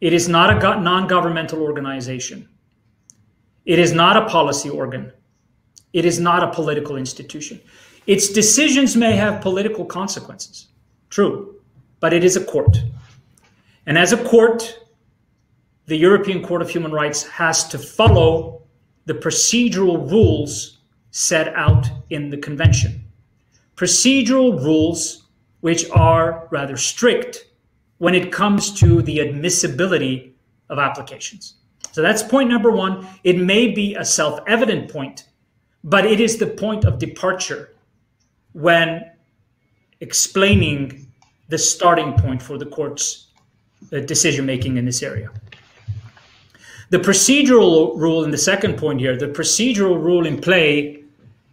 It 0.00 0.12
is 0.12 0.28
not 0.28 0.50
a 0.50 0.80
non 0.80 1.06
governmental 1.06 1.62
organization. 1.62 2.48
It 3.64 3.78
is 3.78 3.92
not 3.92 4.16
a 4.16 4.26
policy 4.26 4.68
organ. 4.68 5.12
It 5.92 6.04
is 6.04 6.20
not 6.20 6.42
a 6.42 6.52
political 6.52 6.96
institution. 6.96 7.60
Its 8.06 8.28
decisions 8.28 8.96
may 8.96 9.16
have 9.16 9.40
political 9.40 9.84
consequences, 9.84 10.68
true, 11.08 11.56
but 12.00 12.12
it 12.12 12.22
is 12.22 12.36
a 12.36 12.44
court. 12.44 12.76
And 13.86 13.96
as 13.96 14.12
a 14.12 14.22
court, 14.24 14.78
the 15.86 15.96
European 15.96 16.42
Court 16.42 16.62
of 16.62 16.70
Human 16.70 16.92
Rights 16.92 17.22
has 17.24 17.68
to 17.68 17.78
follow 17.78 18.62
the 19.06 19.14
procedural 19.14 20.10
rules 20.10 20.78
set 21.10 21.54
out 21.54 21.86
in 22.10 22.30
the 22.30 22.38
convention. 22.38 23.04
Procedural 23.76 24.62
rules 24.62 25.24
which 25.60 25.88
are 25.90 26.48
rather 26.50 26.76
strict 26.76 27.46
when 27.98 28.14
it 28.14 28.32
comes 28.32 28.72
to 28.80 29.02
the 29.02 29.20
admissibility 29.20 30.34
of 30.68 30.78
applications. 30.78 31.54
So 31.92 32.02
that's 32.02 32.22
point 32.22 32.50
number 32.50 32.70
one. 32.70 33.06
It 33.22 33.38
may 33.38 33.68
be 33.68 33.94
a 33.94 34.04
self 34.04 34.40
evident 34.46 34.90
point, 34.90 35.28
but 35.84 36.04
it 36.04 36.20
is 36.20 36.38
the 36.38 36.46
point 36.46 36.84
of 36.84 36.98
departure 36.98 37.74
when 38.52 39.10
explaining 40.00 41.06
the 41.48 41.58
starting 41.58 42.14
point 42.14 42.42
for 42.42 42.58
the 42.58 42.66
court's 42.66 43.28
uh, 43.92 44.00
decision 44.00 44.44
making 44.46 44.76
in 44.76 44.84
this 44.84 45.02
area. 45.02 45.30
The 46.90 46.98
procedural 46.98 47.98
rule 47.98 48.24
in 48.24 48.30
the 48.30 48.38
second 48.38 48.76
point 48.76 49.00
here, 49.00 49.16
the 49.16 49.28
procedural 49.28 50.00
rule 50.00 50.26
in 50.26 50.40
play 50.40 51.02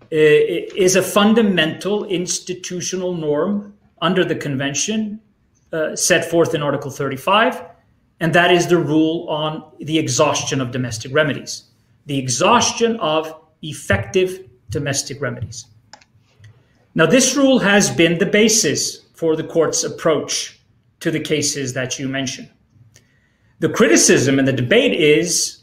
uh, 0.03 0.07
is 0.11 0.95
a 0.95 1.01
fundamental 1.01 2.03
institutional 2.05 3.13
norm 3.13 3.73
under 4.01 4.25
the 4.25 4.35
convention 4.35 5.21
uh, 5.71 5.95
set 5.95 6.25
forth 6.25 6.53
in 6.53 6.61
Article 6.61 6.91
35, 6.91 7.63
and 8.19 8.33
that 8.33 8.51
is 8.51 8.67
the 8.67 8.77
rule 8.77 9.25
on 9.29 9.63
the 9.79 9.97
exhaustion 9.97 10.59
of 10.59 10.71
domestic 10.71 11.13
remedies, 11.13 11.63
the 12.07 12.17
exhaustion 12.17 12.97
of 12.97 13.33
effective 13.61 14.49
domestic 14.69 15.21
remedies. 15.21 15.65
Now, 16.93 17.05
this 17.05 17.37
rule 17.37 17.59
has 17.59 17.89
been 17.89 18.17
the 18.17 18.25
basis 18.25 19.05
for 19.13 19.37
the 19.37 19.45
court's 19.45 19.85
approach 19.85 20.59
to 20.99 21.09
the 21.09 21.21
cases 21.21 21.73
that 21.73 21.97
you 21.97 22.09
mentioned. 22.09 22.49
The 23.61 23.69
criticism 23.69 24.39
and 24.39 24.47
the 24.47 24.53
debate 24.53 24.99
is 24.99 25.61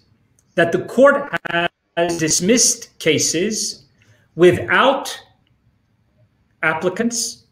that 0.55 0.70
the 0.70 0.82
court 0.82 1.36
has 1.51 2.16
dismissed 2.16 2.96
cases 3.01 3.86
without 4.36 5.20
applicants 6.62 7.46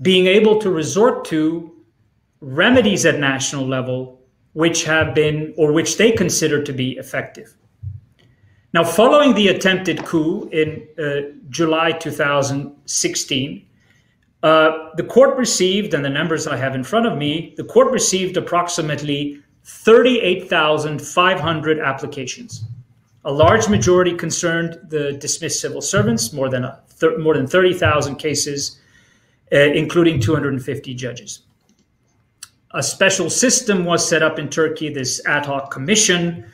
being 0.00 0.26
able 0.26 0.58
to 0.58 0.70
resort 0.70 1.24
to 1.26 1.72
remedies 2.40 3.06
at 3.06 3.20
national 3.20 3.64
level 3.64 4.20
which 4.54 4.82
have 4.82 5.14
been 5.14 5.54
or 5.56 5.72
which 5.72 5.98
they 5.98 6.10
consider 6.10 6.60
to 6.64 6.72
be 6.72 6.96
effective. 6.98 7.54
Now, 8.74 8.82
following 8.82 9.34
the 9.34 9.48
attempted 9.48 10.04
coup 10.04 10.48
in 10.48 10.84
uh, 10.98 11.30
July 11.48 11.92
2016, 11.92 13.66
uh, 14.42 14.70
the 14.96 15.04
court 15.04 15.36
received, 15.36 15.94
and 15.94 16.04
the 16.04 16.10
numbers 16.10 16.48
I 16.48 16.56
have 16.56 16.74
in 16.74 16.82
front 16.82 17.06
of 17.06 17.16
me, 17.16 17.54
the 17.56 17.62
court 17.62 17.92
received 17.92 18.36
approximately 18.36 19.40
38,500 19.64 21.78
applications. 21.78 22.64
A 23.24 23.32
large 23.32 23.68
majority 23.68 24.14
concerned 24.14 24.80
the 24.88 25.12
dismissed 25.12 25.60
civil 25.60 25.80
servants, 25.80 26.32
more 26.32 26.48
than, 26.48 26.68
th- 26.98 27.18
more 27.18 27.34
than 27.34 27.46
30,000 27.46 28.16
cases, 28.16 28.80
uh, 29.52 29.58
including 29.58 30.20
250 30.20 30.94
judges. 30.94 31.42
A 32.72 32.82
special 32.82 33.30
system 33.30 33.84
was 33.84 34.08
set 34.08 34.22
up 34.22 34.38
in 34.38 34.48
Turkey, 34.48 34.92
this 34.92 35.24
ad 35.26 35.46
hoc 35.46 35.70
commission, 35.70 36.46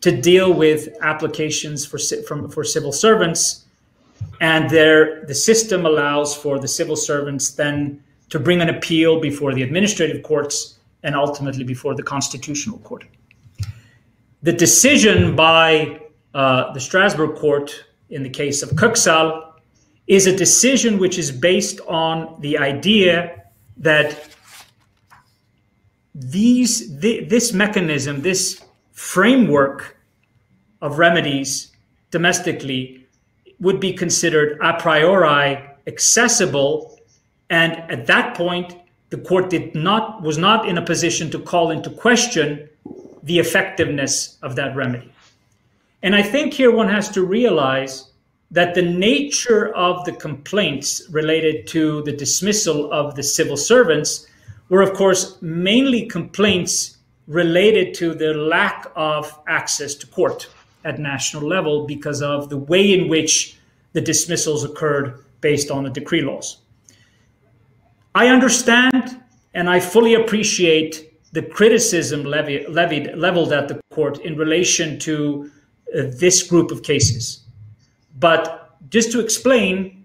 to 0.00 0.20
deal 0.20 0.52
with 0.52 0.88
applications 1.02 1.84
for, 1.84 1.98
from, 2.26 2.48
for 2.48 2.64
civil 2.64 2.92
servants 2.92 3.64
and 4.40 4.70
there 4.70 5.24
the 5.26 5.34
system 5.34 5.86
allows 5.86 6.34
for 6.34 6.58
the 6.58 6.68
civil 6.68 6.96
servants 6.96 7.52
then 7.52 8.02
to 8.30 8.38
bring 8.38 8.60
an 8.60 8.68
appeal 8.68 9.20
before 9.20 9.54
the 9.54 9.62
administrative 9.62 10.22
courts 10.22 10.78
and 11.04 11.14
ultimately 11.14 11.62
before 11.62 11.94
the 11.94 12.02
constitutional 12.02 12.78
court. 12.78 13.04
The 14.42 14.52
decision 14.52 15.36
by 15.36 16.00
uh, 16.34 16.72
the 16.72 16.80
Strasbourg 16.80 17.36
court 17.36 17.84
in 18.10 18.22
the 18.22 18.30
case 18.30 18.62
of 18.62 18.70
Köksal 18.70 19.52
is 20.06 20.26
a 20.26 20.36
decision 20.36 20.98
which 20.98 21.18
is 21.18 21.30
based 21.30 21.80
on 21.86 22.40
the 22.40 22.58
idea 22.58 23.44
that 23.76 24.28
these 26.14 26.98
th- 27.00 27.28
this 27.28 27.52
mechanism, 27.52 28.22
this 28.22 28.62
framework 28.92 29.96
of 30.80 30.98
remedies 30.98 31.72
domestically 32.10 33.06
would 33.60 33.80
be 33.80 33.92
considered 33.92 34.58
a 34.62 34.74
priori 34.74 35.58
accessible. 35.86 36.98
And 37.50 37.72
at 37.90 38.06
that 38.06 38.36
point, 38.36 38.74
the 39.14 39.20
court 39.20 39.48
did 39.48 39.76
not 39.76 40.22
was 40.22 40.38
not 40.38 40.68
in 40.68 40.76
a 40.76 40.82
position 40.82 41.30
to 41.30 41.38
call 41.38 41.70
into 41.70 41.88
question 41.88 42.68
the 43.22 43.38
effectiveness 43.38 44.38
of 44.42 44.56
that 44.56 44.74
remedy. 44.74 45.12
And 46.02 46.16
I 46.16 46.22
think 46.22 46.52
here 46.52 46.72
one 46.72 46.88
has 46.88 47.08
to 47.10 47.22
realize 47.22 48.10
that 48.50 48.74
the 48.74 48.82
nature 48.82 49.72
of 49.76 50.04
the 50.04 50.10
complaints 50.10 51.06
related 51.10 51.68
to 51.68 52.02
the 52.02 52.10
dismissal 52.10 52.92
of 52.92 53.14
the 53.14 53.22
civil 53.22 53.56
servants 53.56 54.26
were, 54.68 54.82
of 54.82 54.94
course, 54.94 55.40
mainly 55.40 56.06
complaints 56.06 56.98
related 57.28 57.94
to 57.94 58.14
the 58.14 58.34
lack 58.34 58.90
of 58.96 59.38
access 59.46 59.94
to 59.94 60.08
court 60.08 60.48
at 60.84 60.98
national 60.98 61.46
level 61.46 61.86
because 61.86 62.20
of 62.20 62.48
the 62.48 62.58
way 62.58 62.92
in 62.92 63.08
which 63.08 63.56
the 63.92 64.00
dismissals 64.00 64.64
occurred 64.64 65.24
based 65.40 65.70
on 65.70 65.84
the 65.84 65.90
decree 65.90 66.22
laws. 66.22 66.63
I 68.14 68.28
understand 68.28 69.20
and 69.54 69.68
I 69.68 69.80
fully 69.80 70.14
appreciate 70.14 71.14
the 71.32 71.42
criticism 71.42 72.24
levied, 72.24 72.68
levied 72.68 73.16
leveled 73.16 73.52
at 73.52 73.66
the 73.66 73.80
court 73.90 74.18
in 74.20 74.36
relation 74.36 75.00
to 75.00 75.50
uh, 75.96 76.02
this 76.18 76.42
group 76.44 76.70
of 76.70 76.84
cases. 76.84 77.44
But 78.20 78.76
just 78.88 79.10
to 79.12 79.20
explain, 79.20 80.04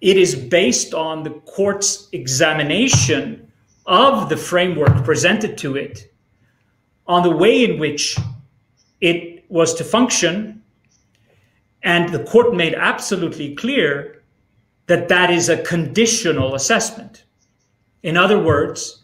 it 0.00 0.16
is 0.16 0.36
based 0.36 0.94
on 0.94 1.24
the 1.24 1.30
court's 1.30 2.08
examination 2.12 3.50
of 3.86 4.28
the 4.28 4.36
framework 4.36 5.04
presented 5.04 5.58
to 5.58 5.76
it, 5.76 6.12
on 7.08 7.24
the 7.24 7.36
way 7.36 7.64
in 7.64 7.80
which 7.80 8.16
it 9.00 9.44
was 9.48 9.74
to 9.74 9.84
function. 9.84 10.62
And 11.82 12.10
the 12.10 12.22
court 12.24 12.54
made 12.54 12.74
absolutely 12.74 13.56
clear 13.56 14.22
that 14.86 15.08
that 15.08 15.30
is 15.30 15.48
a 15.48 15.62
conditional 15.62 16.54
assessment. 16.54 17.24
In 18.02 18.16
other 18.16 18.38
words, 18.38 19.02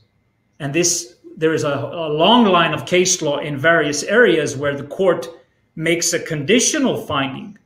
and 0.59 0.75
this 0.75 1.17
there 1.37 1.53
is 1.53 1.65
a, 1.65 1.69
a 1.69 2.09
long 2.09 2.45
line 2.45 2.73
of 2.73 2.87
case 2.87 3.21
law 3.21 3.39
in 3.39 3.59
various 3.59 4.05
areas 4.05 4.57
where 4.57 4.77
the 4.77 4.85
court 4.85 5.27
makes 5.75 6.13
a 6.13 6.21
conditional 6.21 6.97
finding 6.97 7.59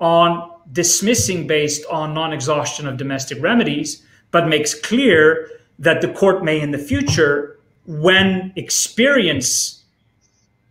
on 0.00 0.50
dismissing 0.72 1.46
based 1.46 1.84
on 1.86 2.14
non 2.14 2.32
exhaustion 2.32 2.86
of 2.86 2.96
domestic 2.96 3.40
remedies, 3.40 4.02
but 4.30 4.48
makes 4.48 4.74
clear 4.74 5.50
that 5.78 6.00
the 6.00 6.08
court 6.08 6.44
may 6.44 6.60
in 6.60 6.72
the 6.72 6.78
future, 6.78 7.58
when 7.86 8.52
experience 8.56 9.84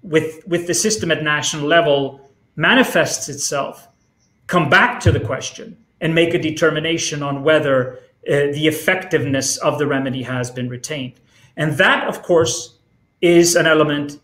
with, 0.03 0.45
with 0.47 0.67
the 0.67 0.73
system 0.73 1.11
at 1.11 1.23
national 1.23 1.65
level 1.65 2.29
manifests 2.55 3.29
itself, 3.29 3.87
come 4.47 4.69
back 4.69 4.99
to 4.99 5.11
the 5.11 5.19
question 5.19 5.77
and 6.01 6.13
make 6.13 6.33
a 6.33 6.39
determination 6.39 7.23
on 7.23 7.43
whether 7.43 7.99
uh, 8.27 8.51
the 8.53 8.67
effectiveness 8.67 9.57
of 9.57 9.77
the 9.77 9.87
remedy 9.87 10.23
has 10.23 10.51
been 10.51 10.69
retained. 10.69 11.13
And 11.55 11.77
that, 11.77 12.07
of 12.07 12.21
course, 12.23 12.77
is 13.21 13.55
an 13.55 13.65
element 13.65 14.19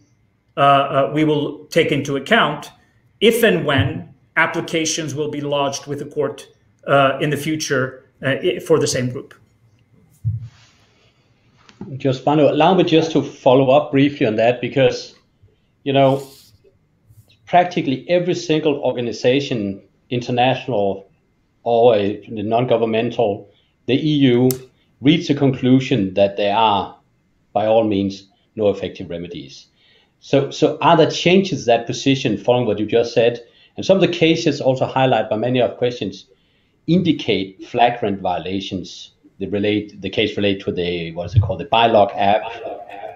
uh, 0.55 0.59
uh, 0.59 1.11
we 1.13 1.23
will 1.23 1.65
take 1.65 1.91
into 1.91 2.15
account 2.15 2.71
if 3.19 3.43
and 3.43 3.65
when 3.65 4.13
applications 4.35 5.15
will 5.15 5.29
be 5.29 5.41
lodged 5.41 5.87
with 5.87 5.99
the 5.99 6.05
court 6.05 6.47
uh, 6.87 7.17
in 7.21 7.29
the 7.29 7.37
future 7.37 8.05
uh, 8.21 8.35
for 8.65 8.77
the 8.79 8.87
same 8.87 9.09
group. 9.09 9.33
Just 11.97 12.19
Spano, 12.21 12.51
allow 12.51 12.73
me 12.73 12.83
just 12.83 13.11
to 13.11 13.21
follow 13.23 13.71
up 13.71 13.91
briefly 13.91 14.25
on 14.25 14.35
that 14.35 14.61
because, 14.61 15.15
you 15.83 15.91
know, 15.91 16.25
practically 17.45 18.07
every 18.09 18.33
single 18.35 18.75
organization, 18.79 19.81
international 20.09 21.09
or 21.63 21.95
a, 21.95 22.23
non-governmental, 22.27 23.49
the 23.85 23.95
EU, 23.95 24.49
reached 25.01 25.27
the 25.27 25.35
conclusion 25.35 26.13
that 26.13 26.37
there 26.37 26.55
are, 26.55 26.97
by 27.51 27.65
all 27.65 27.83
means, 27.83 28.27
no 28.55 28.69
effective 28.69 29.09
remedies. 29.09 29.67
So, 30.19 30.51
so 30.51 30.77
are 30.81 30.95
there 30.95 31.11
changes 31.11 31.65
that 31.65 31.85
position 31.85 32.37
following 32.37 32.65
what 32.65 32.79
you 32.79 32.85
just 32.85 33.13
said? 33.13 33.43
And 33.75 33.85
some 33.85 33.97
of 33.97 34.01
the 34.01 34.07
cases 34.07 34.61
also 34.61 34.85
highlight 34.85 35.29
by 35.29 35.35
many 35.35 35.61
of 35.61 35.77
questions 35.77 36.27
indicate 36.87 37.65
flagrant 37.65 38.21
violations. 38.21 39.11
They 39.39 39.47
relate 39.47 39.99
the 40.01 40.09
case 40.09 40.37
relate 40.37 40.61
to 40.63 40.71
the 40.71 41.11
what 41.13 41.25
is 41.25 41.35
it 41.35 41.41
called 41.41 41.59
the 41.59 41.65
ByLock 41.65 42.11
app, 42.15 42.43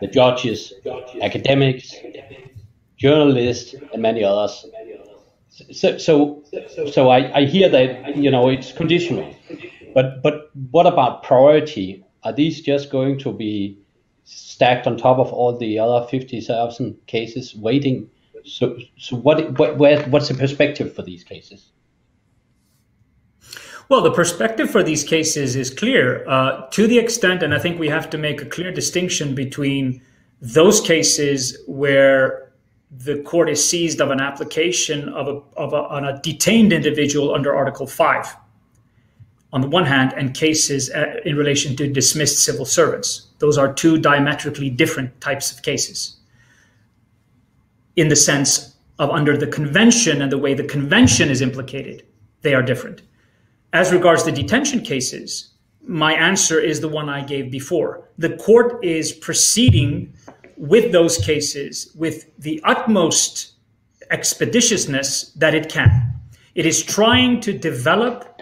the 0.02 0.08
judges, 0.08 0.74
academics, 1.22 1.96
journalists, 2.98 3.76
and 3.94 4.02
many 4.02 4.24
others. 4.24 4.66
So, 5.72 5.98
so, 5.98 6.44
so 6.92 7.10
I, 7.10 7.40
I 7.40 7.46
hear 7.46 7.70
that 7.70 8.18
you 8.18 8.30
know 8.30 8.50
it's 8.50 8.72
conditional, 8.72 9.34
but 9.94 10.22
but 10.22 10.47
what 10.72 10.88
about 10.88 11.24
priority? 11.24 12.04
Are 12.24 12.34
these 12.34 12.62
just 12.62 12.92
going 12.92 13.20
to 13.20 13.32
be 13.32 13.80
stacked 14.24 14.88
on 14.88 14.98
top 14.98 15.20
of 15.20 15.32
all 15.32 15.58
the 15.58 15.80
other 15.80 16.06
fifty 16.08 16.42
thousand 16.42 16.98
cases 17.08 17.56
waiting 17.56 18.10
so, 18.48 18.78
so 18.98 19.18
what, 19.18 19.60
what 19.60 19.78
where, 19.78 20.02
what's 20.04 20.30
the 20.30 20.34
perspective 20.34 20.96
for 20.96 21.02
these 21.02 21.24
cases? 21.24 21.72
Well, 23.90 24.02
the 24.02 24.12
perspective 24.12 24.70
for 24.70 24.84
these 24.84 25.04
cases 25.04 25.56
is 25.56 25.70
clear 25.70 26.28
uh, 26.28 26.68
to 26.72 26.88
the 26.88 26.98
extent, 26.98 27.44
and 27.44 27.54
I 27.54 27.60
think 27.60 27.80
we 27.80 27.88
have 27.90 28.10
to 28.12 28.18
make 28.18 28.42
a 28.42 28.46
clear 28.46 28.72
distinction 28.72 29.36
between 29.36 30.02
those 30.42 30.82
cases 30.82 31.58
where 31.68 32.52
the 32.92 33.22
court 33.24 33.50
is 33.50 33.64
seized 33.68 34.02
of 34.02 34.12
an 34.12 34.22
application 34.22 35.10
of 35.10 35.28
a, 35.28 35.60
of 35.60 35.74
a, 35.74 35.88
on 35.88 36.06
a 36.06 36.20
detained 36.22 36.72
individual 36.72 37.34
under 37.34 37.56
Article 37.56 37.88
5, 37.88 38.36
on 39.58 39.62
the 39.62 39.70
one 39.70 39.88
hand, 39.88 40.14
and 40.16 40.36
cases 40.36 40.92
uh, 40.92 41.16
in 41.26 41.36
relation 41.36 41.76
to 41.76 41.88
dismissed 41.88 42.46
civil 42.46 42.64
servants. 42.64 43.30
Those 43.40 43.58
are 43.58 43.74
two 43.74 43.98
diametrically 43.98 44.70
different 44.70 45.20
types 45.20 45.52
of 45.52 45.64
cases 45.64 46.18
in 47.96 48.08
the 48.08 48.16
sense 48.16 48.76
of 49.00 49.10
under 49.10 49.36
the 49.36 49.48
convention 49.48 50.22
and 50.22 50.32
the 50.32 50.38
way 50.38 50.54
the 50.54 50.64
convention 50.64 51.28
is 51.30 51.42
implicated, 51.42 52.06
they 52.44 52.54
are 52.54 52.62
different. 52.62 53.02
As 53.74 53.92
regards 53.92 54.24
the 54.24 54.32
detention 54.32 54.82
cases, 54.82 55.56
my 55.82 56.14
answer 56.14 56.60
is 56.60 56.80
the 56.80 56.88
one 56.88 57.10
I 57.10 57.24
gave 57.24 57.50
before. 57.50 58.08
The 58.20 58.38
court 58.38 58.86
is 58.86 59.12
proceeding 59.12 60.14
with 60.56 60.92
those 60.92 61.18
cases 61.18 61.92
with 61.96 62.30
the 62.38 62.62
utmost 62.64 63.54
expeditiousness 64.12 65.34
that 65.34 65.56
it 65.56 65.68
can. 65.68 66.14
It 66.54 66.68
is 66.68 66.84
trying 66.84 67.40
to 67.42 67.58
develop 67.58 68.37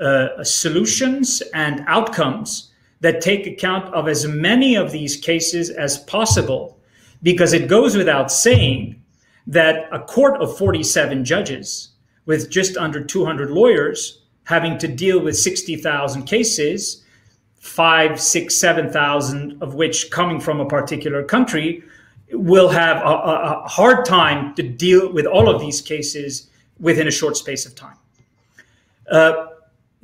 uh, 0.00 0.42
solutions 0.44 1.42
and 1.54 1.84
outcomes 1.86 2.70
that 3.00 3.20
take 3.20 3.46
account 3.46 3.92
of 3.94 4.08
as 4.08 4.26
many 4.26 4.74
of 4.74 4.92
these 4.92 5.16
cases 5.16 5.70
as 5.70 5.98
possible 5.98 6.78
because 7.22 7.52
it 7.52 7.68
goes 7.68 7.96
without 7.96 8.30
saying 8.30 9.02
that 9.46 9.88
a 9.92 10.00
court 10.00 10.40
of 10.40 10.56
47 10.56 11.24
judges 11.24 11.90
with 12.24 12.50
just 12.50 12.76
under 12.76 13.02
200 13.02 13.50
lawyers 13.50 14.22
having 14.44 14.78
to 14.78 14.88
deal 14.88 15.20
with 15.20 15.36
60,000 15.36 16.24
cases, 16.24 17.04
five, 17.58 18.20
six, 18.20 18.56
7,000 18.56 19.62
of 19.62 19.74
which 19.74 20.10
coming 20.10 20.40
from 20.40 20.60
a 20.60 20.66
particular 20.66 21.22
country, 21.24 21.82
will 22.32 22.68
have 22.68 22.98
a, 22.98 23.08
a, 23.08 23.62
a, 23.64 23.68
hard 23.68 24.04
time 24.04 24.52
to 24.56 24.62
deal 24.62 25.12
with 25.12 25.26
all 25.26 25.48
of 25.48 25.60
these 25.60 25.80
cases 25.80 26.48
within 26.80 27.06
a 27.06 27.10
short 27.10 27.36
space 27.36 27.66
of 27.66 27.74
time. 27.76 27.96
Uh, 29.10 29.46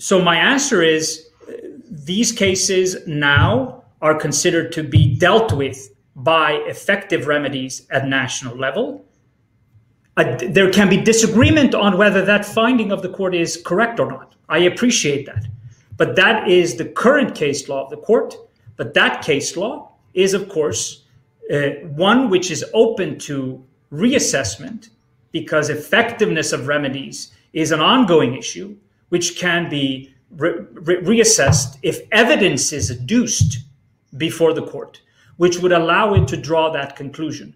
so 0.02 0.20
my 0.20 0.34
answer 0.34 0.82
is 0.82 1.28
these 1.88 2.32
cases 2.32 3.06
now 3.06 3.84
are 4.00 4.16
considered 4.16 4.72
to 4.72 4.82
be 4.82 5.14
dealt 5.14 5.52
with 5.52 5.94
by 6.16 6.54
effective 6.66 7.28
remedies 7.28 7.86
at 7.88 8.08
national 8.08 8.56
level. 8.56 9.04
Uh, 10.16 10.36
there 10.48 10.72
can 10.72 10.88
be 10.88 10.96
disagreement 10.96 11.76
on 11.76 11.96
whether 11.96 12.24
that 12.24 12.44
finding 12.44 12.90
of 12.90 13.00
the 13.00 13.10
court 13.10 13.32
is 13.32 13.62
correct 13.64 14.00
or 14.00 14.10
not. 14.10 14.34
I 14.48 14.58
appreciate 14.58 15.24
that. 15.26 15.46
But 15.96 16.16
that 16.16 16.48
is 16.48 16.74
the 16.74 16.86
current 16.86 17.36
case 17.36 17.68
law 17.68 17.84
of 17.84 17.90
the 17.90 17.96
court. 17.96 18.34
But 18.76 18.94
that 18.94 19.22
case 19.22 19.56
law 19.56 19.92
is, 20.14 20.34
of 20.34 20.48
course, 20.48 21.04
uh, 21.48 21.74
one 21.94 22.28
which 22.28 22.50
is 22.50 22.64
open 22.74 23.20
to 23.20 23.64
reassessment 23.92 24.90
because 25.30 25.70
effectiveness 25.70 26.50
of 26.50 26.66
remedies 26.66 27.32
is 27.52 27.70
an 27.70 27.78
ongoing 27.78 28.34
issue 28.34 28.76
which 29.12 29.36
can 29.36 29.68
be 29.68 30.14
re- 30.30 30.64
re- 30.72 31.02
reassessed 31.02 31.78
if 31.82 32.00
evidence 32.10 32.72
is 32.72 32.90
adduced 32.90 33.58
before 34.16 34.52
the 34.54 34.66
court 34.66 35.02
which 35.36 35.58
would 35.58 35.72
allow 35.72 36.14
it 36.14 36.28
to 36.28 36.36
draw 36.36 36.70
that 36.70 36.96
conclusion. 36.96 37.54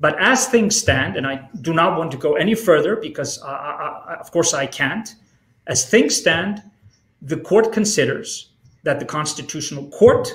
But 0.00 0.16
as 0.20 0.48
things 0.48 0.76
stand, 0.76 1.16
and 1.16 1.26
I 1.26 1.48
do 1.60 1.72
not 1.72 1.98
want 1.98 2.10
to 2.12 2.16
go 2.16 2.34
any 2.34 2.54
further 2.54 2.96
because, 2.96 3.40
I, 3.42 3.48
I, 3.48 4.16
of 4.20 4.30
course, 4.30 4.54
I 4.54 4.66
can't. 4.66 5.14
As 5.66 5.88
things 5.88 6.16
stand, 6.16 6.62
the 7.22 7.36
court 7.36 7.72
considers 7.72 8.50
that 8.84 9.00
the 9.00 9.04
Constitutional 9.04 9.88
Court 9.90 10.28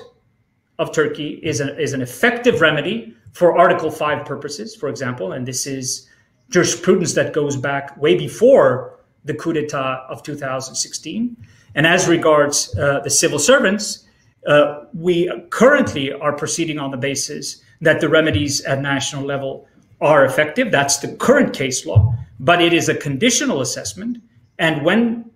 of 0.79 0.93
Turkey 0.93 1.39
is, 1.43 1.61
a, 1.61 1.77
is 1.77 1.93
an 1.93 2.01
effective 2.01 2.61
remedy 2.61 3.15
for 3.31 3.57
Article 3.57 3.89
5 3.89 4.25
purposes, 4.25 4.75
for 4.75 4.89
example, 4.89 5.31
and 5.31 5.47
this 5.47 5.65
is 5.65 6.09
jurisprudence 6.49 7.13
that 7.13 7.33
goes 7.33 7.57
back 7.57 7.97
way 7.97 8.15
before 8.17 8.92
the 9.25 9.33
coup 9.33 9.53
d'etat 9.53 10.05
of 10.09 10.23
2016. 10.23 11.37
And 11.75 11.87
as 11.87 12.07
regards 12.07 12.75
uh, 12.77 12.99
the 12.99 13.09
civil 13.09 13.39
servants, 13.39 14.05
uh, 14.47 14.85
we 14.93 15.31
currently 15.49 16.11
are 16.11 16.33
proceeding 16.33 16.79
on 16.79 16.91
the 16.91 16.97
basis 16.97 17.61
that 17.81 18.01
the 18.01 18.09
remedies 18.09 18.61
at 18.61 18.81
national 18.81 19.23
level 19.23 19.67
are 20.01 20.25
effective. 20.25 20.71
That's 20.71 20.97
the 20.97 21.15
current 21.15 21.53
case 21.53 21.85
law, 21.85 22.15
but 22.39 22.61
it 22.61 22.73
is 22.73 22.89
a 22.89 22.95
conditional 22.95 23.61
assessment. 23.61 24.17
And 24.59 24.83
when 24.83 25.31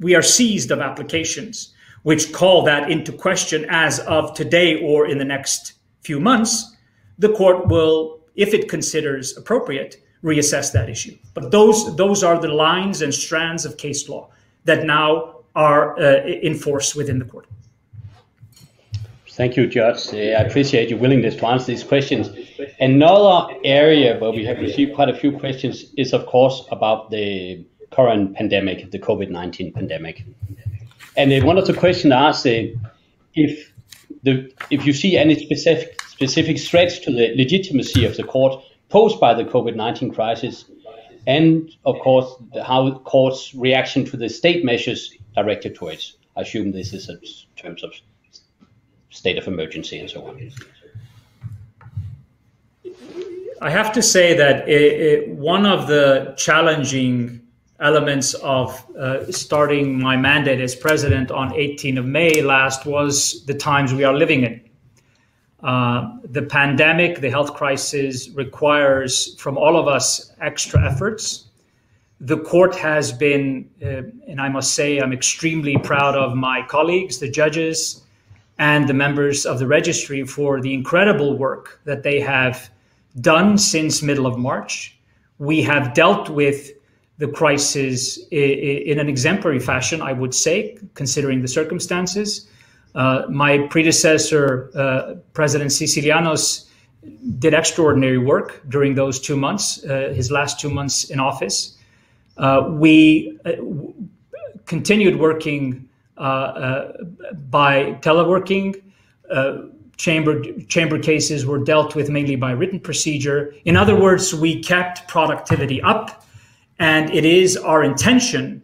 we 0.00 0.14
are 0.14 0.22
seized 0.22 0.70
of 0.70 0.80
applications 0.80 1.72
which 2.06 2.32
call 2.32 2.62
that 2.62 2.88
into 2.88 3.10
question 3.10 3.66
as 3.68 3.98
of 3.98 4.32
today 4.32 4.80
or 4.80 5.08
in 5.08 5.18
the 5.18 5.24
next 5.24 5.72
few 6.02 6.20
months, 6.20 6.76
the 7.18 7.32
court 7.32 7.66
will, 7.66 8.20
if 8.36 8.54
it 8.54 8.68
considers 8.68 9.36
appropriate, 9.36 9.96
reassess 10.22 10.72
that 10.72 10.88
issue. 10.88 11.16
But 11.34 11.50
those 11.50 11.96
those 11.96 12.22
are 12.24 12.38
the 12.40 12.48
lines 12.48 13.02
and 13.02 13.12
strands 13.12 13.64
of 13.64 13.76
case 13.76 14.08
law 14.08 14.28
that 14.64 14.84
now 14.84 15.36
are 15.54 15.98
uh, 15.98 16.24
in 16.26 16.54
force 16.54 16.94
within 16.94 17.18
the 17.18 17.24
court. 17.24 17.46
Thank 19.30 19.56
you, 19.56 19.66
Judge. 19.66 20.14
Uh, 20.14 20.38
I 20.38 20.42
appreciate 20.48 20.88
your 20.88 20.98
willingness 20.98 21.36
to 21.36 21.46
answer 21.46 21.66
these 21.66 21.84
questions. 21.84 22.30
Another 22.80 23.54
area 23.64 24.18
where 24.18 24.30
we 24.30 24.44
have 24.46 24.58
received 24.58 24.94
quite 24.94 25.10
a 25.10 25.14
few 25.14 25.30
questions 25.38 25.92
is, 25.98 26.14
of 26.14 26.24
course, 26.24 26.64
about 26.70 27.10
the 27.10 27.62
current 27.90 28.34
pandemic, 28.34 28.90
the 28.90 28.98
COVID 28.98 29.28
19 29.30 29.72
pandemic. 29.72 30.24
And 31.16 31.32
uh, 31.32 31.44
one 31.46 31.58
of 31.58 31.66
the 31.66 31.74
questions 31.74 32.12
asked 32.12 32.46
uh, 32.46 32.62
if 33.34 33.72
the 34.22 34.50
if 34.70 34.86
you 34.86 34.92
see 34.92 35.16
any 35.16 35.34
specific 35.34 36.00
specific 36.08 36.58
threats 36.58 36.98
to 37.00 37.10
the 37.10 37.34
legitimacy 37.36 38.06
of 38.06 38.16
the 38.16 38.24
court 38.24 38.62
posed 38.88 39.20
by 39.20 39.34
the 39.34 39.44
COVID 39.44 39.76
19 39.76 40.12
crisis, 40.12 40.64
and 41.26 41.70
of 41.84 41.98
course, 42.00 42.34
the, 42.52 42.62
how 42.62 42.98
court's 43.00 43.54
reaction 43.54 44.04
to 44.06 44.16
the 44.16 44.28
state 44.28 44.64
measures 44.64 45.12
directed 45.34 45.74
towards. 45.74 46.18
I 46.36 46.42
assume 46.42 46.70
this 46.70 46.92
is 46.92 47.08
in 47.08 47.18
terms 47.56 47.82
of 47.82 47.92
state 49.16 49.38
of 49.38 49.46
emergency 49.46 49.98
and 49.98 50.10
so 50.10 50.26
on? 50.26 50.52
I 53.62 53.70
have 53.70 53.92
to 53.92 54.02
say 54.02 54.36
that 54.36 54.68
it, 54.68 54.82
it, 54.82 55.28
one 55.30 55.64
of 55.64 55.86
the 55.86 56.34
challenging 56.36 57.40
elements 57.80 58.34
of 58.34 58.84
uh, 58.96 59.30
starting 59.32 59.98
my 59.98 60.16
mandate 60.16 60.60
as 60.60 60.74
president 60.74 61.30
on 61.30 61.50
18th 61.50 61.98
of 61.98 62.06
May 62.06 62.42
last 62.42 62.86
was 62.86 63.44
the 63.46 63.54
times 63.54 63.92
we 63.92 64.04
are 64.04 64.14
living 64.14 64.42
in. 64.42 64.60
Uh, 65.62 66.16
the 66.24 66.42
pandemic, 66.42 67.20
the 67.20 67.30
health 67.30 67.54
crisis 67.54 68.28
requires 68.30 69.34
from 69.40 69.56
all 69.56 69.76
of 69.76 69.88
us 69.88 70.32
extra 70.40 70.84
efforts. 70.84 71.46
The 72.20 72.38
court 72.38 72.74
has 72.76 73.12
been, 73.12 73.68
uh, 73.82 74.02
and 74.28 74.40
I 74.40 74.48
must 74.48 74.74
say, 74.74 74.98
I'm 74.98 75.12
extremely 75.12 75.76
proud 75.78 76.14
of 76.14 76.34
my 76.34 76.62
colleagues, 76.66 77.18
the 77.18 77.30
judges, 77.30 78.02
and 78.58 78.88
the 78.88 78.94
members 78.94 79.44
of 79.44 79.58
the 79.58 79.66
registry 79.66 80.24
for 80.24 80.60
the 80.60 80.72
incredible 80.72 81.36
work 81.36 81.80
that 81.84 82.02
they 82.02 82.20
have 82.20 82.70
done 83.20 83.58
since 83.58 84.02
middle 84.02 84.26
of 84.26 84.38
March. 84.38 84.98
We 85.38 85.62
have 85.62 85.94
dealt 85.94 86.30
with 86.30 86.70
the 87.18 87.28
crisis 87.28 88.18
in 88.30 88.98
an 88.98 89.08
exemplary 89.08 89.60
fashion, 89.60 90.02
I 90.02 90.12
would 90.12 90.34
say, 90.34 90.78
considering 90.94 91.40
the 91.42 91.48
circumstances. 91.48 92.48
Uh, 92.96 93.26
my 93.28 93.58
predecessor, 93.68 94.70
uh, 94.74 95.16
President 95.34 95.70
Sicilianos, 95.70 96.66
did 97.38 97.52
extraordinary 97.52 98.16
work 98.16 98.62
during 98.70 98.94
those 98.94 99.20
two 99.20 99.36
months, 99.36 99.84
uh, 99.84 100.12
his 100.14 100.30
last 100.30 100.58
two 100.58 100.70
months 100.70 101.04
in 101.10 101.20
office. 101.20 101.76
We 102.70 103.38
uh, 103.44 103.52
continued 104.64 105.20
working 105.20 105.88
by 106.16 107.98
teleworking. 108.00 108.82
chamber 109.98 110.42
chamber 110.68 110.98
cases 110.98 111.46
were 111.46 111.62
dealt 111.64 111.94
with 111.94 112.10
mainly 112.10 112.36
by 112.36 112.50
written 112.50 112.80
procedure. 112.80 113.54
In 113.64 113.76
other 113.76 113.94
words, 113.94 114.34
we 114.34 114.62
kept 114.62 115.06
productivity 115.08 115.80
up 115.82 116.26
and 116.78 117.10
it 117.14 117.24
is 117.24 117.56
our 117.56 117.82
intention, 117.82 118.62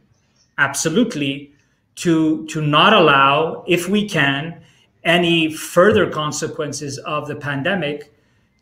absolutely, 0.59 1.52
to, 1.97 2.47
to 2.47 2.61
not 2.61 2.93
allow, 2.93 3.65
if 3.67 3.89
we 3.89 4.09
can, 4.09 4.63
any 5.05 5.53
further 5.53 6.09
consequences 6.09 6.99
of 6.99 7.27
the 7.27 7.35
pandemic 7.35 8.13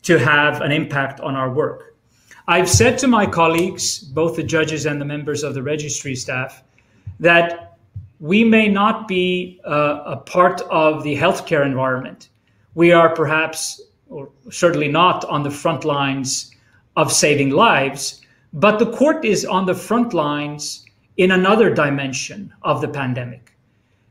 to 0.03 0.17
have 0.17 0.61
an 0.61 0.71
impact 0.71 1.19
on 1.19 1.35
our 1.35 1.51
work. 1.51 1.95
I've 2.47 2.69
said 2.69 2.97
to 2.99 3.07
my 3.07 3.25
colleagues, 3.25 3.99
both 3.99 4.35
the 4.35 4.43
judges 4.43 4.85
and 4.85 4.99
the 4.99 5.05
members 5.05 5.43
of 5.43 5.53
the 5.53 5.61
registry 5.61 6.15
staff, 6.15 6.63
that 7.19 7.77
we 8.19 8.43
may 8.43 8.67
not 8.67 9.07
be 9.07 9.61
uh, 9.65 10.03
a 10.05 10.17
part 10.17 10.61
of 10.69 11.03
the 11.03 11.15
healthcare 11.15 11.65
environment. 11.65 12.29
We 12.75 12.91
are 12.91 13.13
perhaps, 13.15 13.81
or 14.09 14.29
certainly 14.49 14.87
not, 14.87 15.23
on 15.25 15.43
the 15.43 15.51
front 15.51 15.85
lines 15.85 16.51
of 16.97 17.11
saving 17.11 17.51
lives, 17.51 18.21
but 18.53 18.79
the 18.79 18.91
court 18.91 19.23
is 19.23 19.45
on 19.45 19.65
the 19.65 19.75
front 19.75 20.13
lines 20.13 20.85
in 21.21 21.29
another 21.29 21.71
dimension 21.71 22.51
of 22.63 22.81
the 22.81 22.87
pandemic 22.87 23.55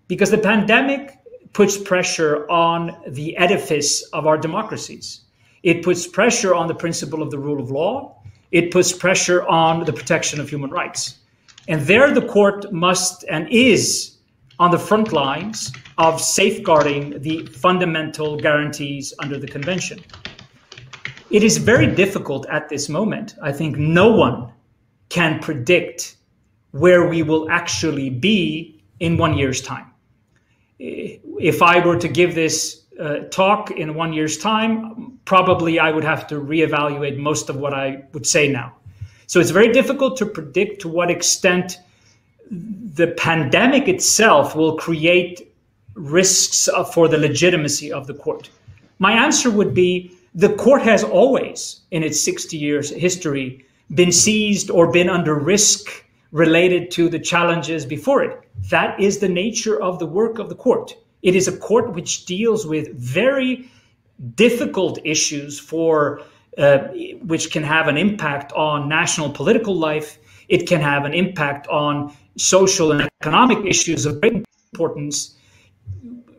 because 0.06 0.30
the 0.30 0.38
pandemic 0.38 1.18
puts 1.52 1.76
pressure 1.76 2.48
on 2.48 2.96
the 3.08 3.36
edifice 3.36 4.04
of 4.12 4.28
our 4.28 4.38
democracies. 4.38 5.22
It 5.64 5.82
puts 5.82 6.06
pressure 6.06 6.54
on 6.54 6.68
the 6.68 6.74
principle 6.74 7.20
of 7.20 7.32
the 7.32 7.38
rule 7.46 7.60
of 7.60 7.72
law. 7.72 8.22
It 8.52 8.70
puts 8.70 8.92
pressure 8.92 9.44
on 9.48 9.84
the 9.84 9.92
protection 9.92 10.38
of 10.38 10.48
human 10.48 10.70
rights. 10.70 11.18
And 11.66 11.80
there, 11.80 12.14
the 12.14 12.26
court 12.28 12.72
must 12.72 13.24
and 13.28 13.48
is 13.50 14.18
on 14.60 14.70
the 14.70 14.78
front 14.78 15.12
lines 15.12 15.72
of 15.98 16.20
safeguarding 16.20 17.20
the 17.22 17.44
fundamental 17.46 18.36
guarantees 18.36 19.12
under 19.18 19.36
the 19.36 19.48
convention. 19.48 19.98
It 21.30 21.42
is 21.42 21.56
very 21.56 21.88
difficult 21.88 22.46
at 22.48 22.68
this 22.68 22.88
moment. 22.88 23.34
I 23.42 23.50
think 23.50 23.78
no 23.78 24.12
one 24.12 24.52
can 25.08 25.40
predict 25.40 26.18
where 26.72 27.06
we 27.08 27.22
will 27.22 27.50
actually 27.50 28.10
be 28.10 28.80
in 29.00 29.16
one 29.16 29.36
year's 29.36 29.60
time. 29.60 29.86
If 30.78 31.62
I 31.62 31.84
were 31.84 31.98
to 31.98 32.08
give 32.08 32.34
this 32.34 32.84
uh, 33.00 33.20
talk 33.30 33.70
in 33.70 33.94
one 33.94 34.12
year's 34.12 34.38
time, 34.38 35.18
probably 35.24 35.78
I 35.78 35.90
would 35.90 36.04
have 36.04 36.26
to 36.28 36.34
reevaluate 36.36 37.16
most 37.16 37.48
of 37.48 37.56
what 37.56 37.74
I 37.74 38.04
would 38.12 38.26
say 38.26 38.48
now. 38.48 38.74
So 39.26 39.40
it's 39.40 39.50
very 39.50 39.72
difficult 39.72 40.16
to 40.18 40.26
predict 40.26 40.82
to 40.82 40.88
what 40.88 41.10
extent 41.10 41.78
the 42.50 43.08
pandemic 43.16 43.88
itself 43.88 44.56
will 44.56 44.76
create 44.76 45.54
risks 45.94 46.68
for 46.92 47.08
the 47.08 47.18
legitimacy 47.18 47.92
of 47.92 48.06
the 48.06 48.14
court. 48.14 48.50
My 48.98 49.12
answer 49.12 49.50
would 49.50 49.72
be 49.72 50.12
the 50.34 50.52
court 50.54 50.82
has 50.82 51.02
always, 51.02 51.80
in 51.90 52.02
its 52.02 52.20
60 52.22 52.56
years 52.56 52.90
history, 52.90 53.64
been 53.94 54.12
seized 54.12 54.70
or 54.70 54.90
been 54.90 55.08
under 55.08 55.34
risk 55.34 56.04
related 56.32 56.90
to 56.92 57.08
the 57.08 57.18
challenges 57.18 57.84
before 57.84 58.22
it. 58.22 58.38
That 58.70 58.98
is 59.00 59.18
the 59.18 59.28
nature 59.28 59.80
of 59.82 59.98
the 59.98 60.06
work 60.06 60.38
of 60.38 60.48
the 60.48 60.54
court. 60.54 60.94
It 61.22 61.34
is 61.34 61.48
a 61.48 61.56
court 61.56 61.92
which 61.92 62.26
deals 62.26 62.66
with 62.66 62.94
very 62.94 63.70
difficult 64.34 64.98
issues 65.04 65.58
for 65.58 66.22
uh, 66.58 66.78
which 67.22 67.50
can 67.52 67.62
have 67.62 67.88
an 67.88 67.96
impact 67.96 68.52
on 68.52 68.88
national 68.88 69.30
political 69.30 69.74
life. 69.74 70.18
It 70.48 70.66
can 70.66 70.80
have 70.80 71.04
an 71.04 71.14
impact 71.14 71.66
on 71.68 72.14
social 72.36 72.92
and 72.92 73.08
economic 73.22 73.64
issues 73.64 74.06
of 74.06 74.20
great 74.20 74.44
importance 74.72 75.36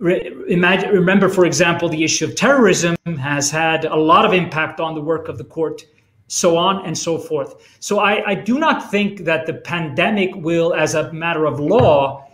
re- 0.01 0.33
imagine, 0.49 0.89
remember, 0.89 1.29
for 1.29 1.45
example, 1.45 1.87
the 1.87 2.03
issue 2.03 2.25
of 2.25 2.35
terrorism 2.35 2.97
has 3.05 3.49
had 3.49 3.85
a 3.85 3.95
lot 3.95 4.25
of 4.25 4.33
impact 4.33 4.81
on 4.81 4.95
the 4.95 5.01
work 5.01 5.29
of 5.29 5.37
the 5.37 5.43
court, 5.45 5.85
so 6.31 6.55
on 6.55 6.85
and 6.85 6.97
so 6.97 7.17
forth. 7.17 7.55
So 7.81 7.99
I, 7.99 8.25
I 8.25 8.35
do 8.35 8.57
not 8.57 8.89
think 8.89 9.25
that 9.25 9.45
the 9.45 9.53
pandemic 9.53 10.33
will, 10.33 10.73
as 10.73 10.95
a 10.95 11.11
matter 11.11 11.45
of 11.45 11.59
law, 11.59 12.25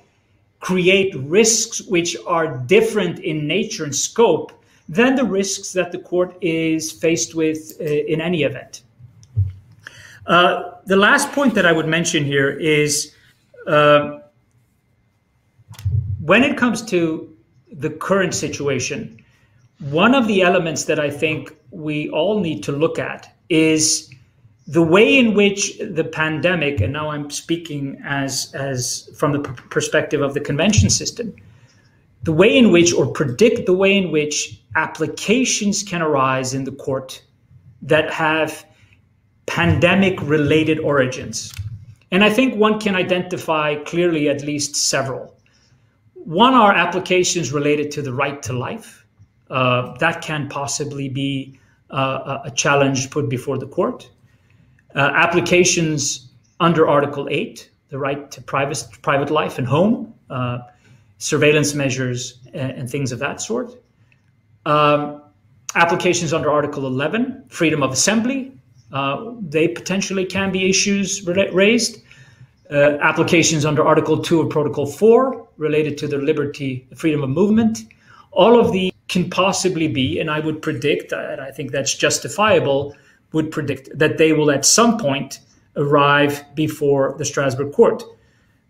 create 0.60 1.16
risks 1.16 1.82
which 1.82 2.16
are 2.28 2.58
different 2.58 3.18
in 3.18 3.48
nature 3.48 3.86
and 3.86 3.96
scope 3.96 4.52
than 4.88 5.16
the 5.16 5.24
risks 5.24 5.74
that 5.74 5.92
the 5.92 5.98
court 5.98 6.38
is 6.42 6.92
faced 6.92 7.34
with 7.34 7.74
uh, 7.82 7.86
in 7.86 8.22
any 8.22 8.44
event. 8.44 8.84
Uh, 10.28 10.74
the 10.86 10.96
last 10.96 11.32
point 11.32 11.56
that 11.56 11.66
I 11.66 11.72
would 11.72 11.88
mention 11.88 12.24
here 12.24 12.52
is 12.52 13.16
uh, 13.66 14.20
when 16.22 16.44
it 16.44 16.56
comes 16.56 16.84
to 16.84 17.36
the 17.72 17.90
current 17.90 18.36
situation, 18.36 19.24
one 19.80 20.14
of 20.14 20.28
the 20.28 20.44
elements 20.44 20.84
that 20.84 21.00
I 21.00 21.10
think 21.10 21.56
we 21.72 22.10
all 22.12 22.40
need 22.40 22.62
to 22.66 22.72
look 22.72 23.00
at 23.00 23.34
is 23.50 24.10
the 24.68 24.84
way 24.84 25.18
in 25.18 25.34
which 25.34 25.78
the 25.80 26.04
pandemic, 26.04 26.82
and 26.82 26.92
now 26.92 27.10
I'm 27.10 27.30
speaking 27.30 28.02
as 28.06 28.54
as 28.54 29.10
from 29.16 29.32
the 29.32 29.40
perspective 29.40 30.22
of 30.22 30.34
the 30.34 30.42
convention 30.42 30.90
system, 30.90 31.34
the 32.24 32.34
way 32.34 32.58
in 32.58 32.72
which 32.72 32.94
or 32.94 33.08
predict 33.08 33.66
the 33.66 33.74
way 33.74 33.96
in 33.96 34.12
which 34.12 34.62
applications 34.76 35.84
can 35.84 36.02
arise 36.02 36.54
in 36.54 36.66
the 36.66 36.74
court 36.74 37.24
that 37.82 38.12
have 38.12 38.66
pandemic 39.46 40.22
related 40.22 40.80
origins. 40.80 41.54
And 42.12 42.24
I 42.24 42.30
think 42.30 42.56
one 42.56 42.80
can 42.80 42.96
identify 42.96 43.76
clearly 43.84 44.30
at 44.30 44.42
least 44.42 44.76
several. 44.76 45.34
One 46.14 46.54
are 46.54 46.74
applications 46.74 47.54
related 47.54 47.92
to 47.92 48.02
the 48.02 48.14
right 48.14 48.42
to 48.44 48.54
life. 48.54 49.06
Uh, 49.50 49.98
that 50.00 50.22
can 50.22 50.50
possibly 50.50 51.08
be 51.08 51.58
uh, 51.90 52.40
a 52.46 52.52
challenge 52.52 53.10
put 53.10 53.30
before 53.30 53.58
the 53.58 53.68
court. 53.68 54.10
Uh, 54.96 55.12
applications 55.16 56.30
under 56.60 56.88
Article 56.88 57.28
8, 57.30 57.70
the 57.90 57.98
right 57.98 58.30
to 58.32 58.42
private, 58.42 58.84
private 59.02 59.30
life 59.30 59.58
and 59.58 59.68
home, 59.68 60.14
uh, 60.30 60.60
surveillance 61.18 61.74
measures, 61.74 62.40
and, 62.54 62.72
and, 62.72 62.90
things 62.90 63.12
of 63.12 63.20
that 63.20 63.42
sort. 63.42 63.72
Um, 64.66 65.22
applications 65.76 66.34
under 66.34 66.52
Article 66.52 66.86
11, 66.86 67.46
freedom 67.50 67.84
of 67.84 67.92
assembly, 67.92 68.52
uh, 68.92 69.34
they 69.42 69.68
potentially 69.68 70.26
can 70.26 70.52
be 70.52 70.70
issues 70.70 71.26
raised. 71.26 72.02
Uh, 72.70 72.98
applications 73.02 73.66
under 73.66 73.86
Article 73.86 74.22
2 74.22 74.42
of 74.42 74.50
Protocol 74.50 74.86
4 74.86 75.48
related 75.58 75.98
to 76.00 76.08
the 76.08 76.18
liberty, 76.18 76.88
freedom 76.96 77.24
of 77.24 77.30
movement. 77.30 77.80
All 78.38 78.60
of 78.60 78.72
these 78.72 78.94
can 79.10 79.32
possibly 79.32 79.88
be, 79.88 80.20
and 80.20 80.30
I 80.30 80.40
would 80.40 80.62
predict, 80.62 81.12
and 81.12 81.42
I 81.42 81.50
think 81.50 81.72
that's 81.72 81.96
justifiable, 81.96 82.96
would 83.34 83.50
predict 83.52 83.90
that 83.98 84.20
they 84.20 84.32
will 84.32 84.52
at 84.52 84.64
some 84.64 85.00
point 85.00 85.40
arrive 85.76 86.44
before 86.54 87.16
the 87.18 87.26
Strasbourg 87.26 87.74
court. 87.74 88.04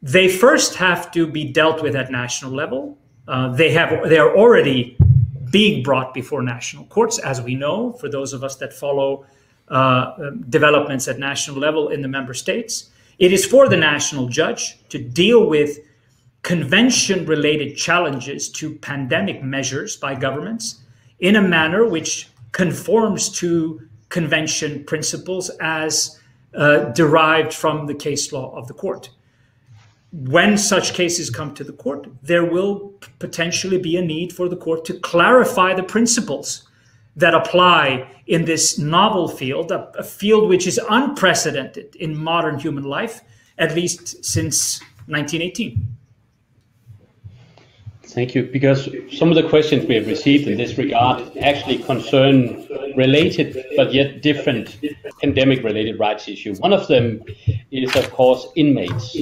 They 0.01 0.29
first 0.29 0.75
have 0.75 1.11
to 1.11 1.27
be 1.27 1.51
dealt 1.51 1.83
with 1.83 1.97
at 1.97 2.09
national 2.09 2.53
level. 2.53 2.97
Uh, 3.27 3.49
they 3.49 3.71
have 3.71 4.07
they 4.07 4.17
are 4.17 4.33
already 4.37 4.97
being 5.51 5.83
brought 5.83 6.13
before 6.13 6.41
national 6.41 6.85
courts, 6.85 7.19
as 7.19 7.41
we 7.41 7.53
know, 7.53 7.91
for 7.91 8.07
those 8.09 8.31
of 8.31 8.45
us 8.45 8.55
that 8.57 8.71
follow 8.71 9.25
uh, 9.67 10.31
developments 10.49 11.09
at 11.09 11.19
national 11.19 11.57
level 11.57 11.89
in 11.89 12.01
the 12.01 12.07
member 12.07 12.33
states. 12.33 12.89
It 13.19 13.33
is 13.33 13.45
for 13.45 13.67
the 13.67 13.77
national 13.77 14.29
judge 14.29 14.77
to 14.89 14.97
deal 14.97 15.45
with 15.45 15.77
convention 16.47 17.25
related 17.25 17.75
challenges 17.75 18.47
to 18.47 18.73
pandemic 18.75 19.43
measures 19.43 19.97
by 19.97 20.15
governments 20.15 20.79
in 21.19 21.35
a 21.35 21.41
manner 21.41 21.85
which 21.85 22.29
conforms 22.53 23.27
to 23.27 23.81
convention 24.07 24.81
principles 24.85 25.49
as 25.59 26.17
uh, 26.55 26.85
derived 26.93 27.53
from 27.53 27.85
the 27.85 27.93
case 27.93 28.31
law 28.31 28.55
of 28.55 28.65
the 28.69 28.73
court. 28.73 29.09
When 30.13 30.57
such 30.57 30.93
cases 30.93 31.29
come 31.29 31.53
to 31.53 31.65
the 31.65 31.73
court, 31.73 32.07
there 32.23 32.45
will 32.45 32.93
potentially 33.19 33.77
be 33.77 33.97
a 33.97 34.01
need 34.01 34.31
for 34.31 34.47
the 34.47 34.55
court 34.55 34.85
to 34.85 34.93
clarify 35.01 35.73
the 35.73 35.83
principles 35.83 36.65
that 37.17 37.33
apply 37.33 38.09
in 38.25 38.45
this 38.45 38.79
novel 38.79 39.27
field, 39.27 39.69
a, 39.69 39.91
a 39.99 40.03
field 40.05 40.47
which 40.47 40.65
is 40.65 40.79
unprecedented 40.89 41.93
in 41.97 42.15
modern 42.15 42.57
human 42.57 42.85
life, 42.85 43.19
at 43.57 43.75
least 43.75 44.23
since 44.23 44.79
1918. 45.07 45.96
Thank 48.09 48.35
you. 48.35 48.43
Because 48.43 48.89
some 49.11 49.29
of 49.29 49.35
the 49.35 49.47
questions 49.47 49.85
we 49.85 49.95
have 49.95 50.07
received 50.07 50.47
in 50.47 50.57
this 50.57 50.77
regard 50.77 51.37
actually 51.37 51.79
concern 51.79 52.65
related 52.95 53.65
but 53.75 53.93
yet 53.93 54.21
different 54.21 54.77
pandemic 55.21 55.63
related 55.63 55.99
rights 55.99 56.27
issues. 56.27 56.59
One 56.59 56.73
of 56.73 56.87
them 56.87 57.23
is, 57.69 57.95
of 57.95 58.09
course, 58.11 58.47
inmates. 58.55 59.17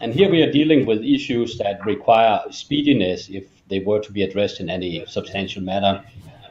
And 0.00 0.14
here 0.14 0.30
we 0.30 0.42
are 0.42 0.50
dealing 0.50 0.86
with 0.86 1.02
issues 1.02 1.58
that 1.58 1.84
require 1.84 2.40
speediness 2.50 3.28
if 3.28 3.44
they 3.68 3.80
were 3.80 4.00
to 4.00 4.12
be 4.12 4.22
addressed 4.22 4.58
in 4.58 4.70
any 4.70 5.04
substantial 5.06 5.62
manner. 5.62 6.02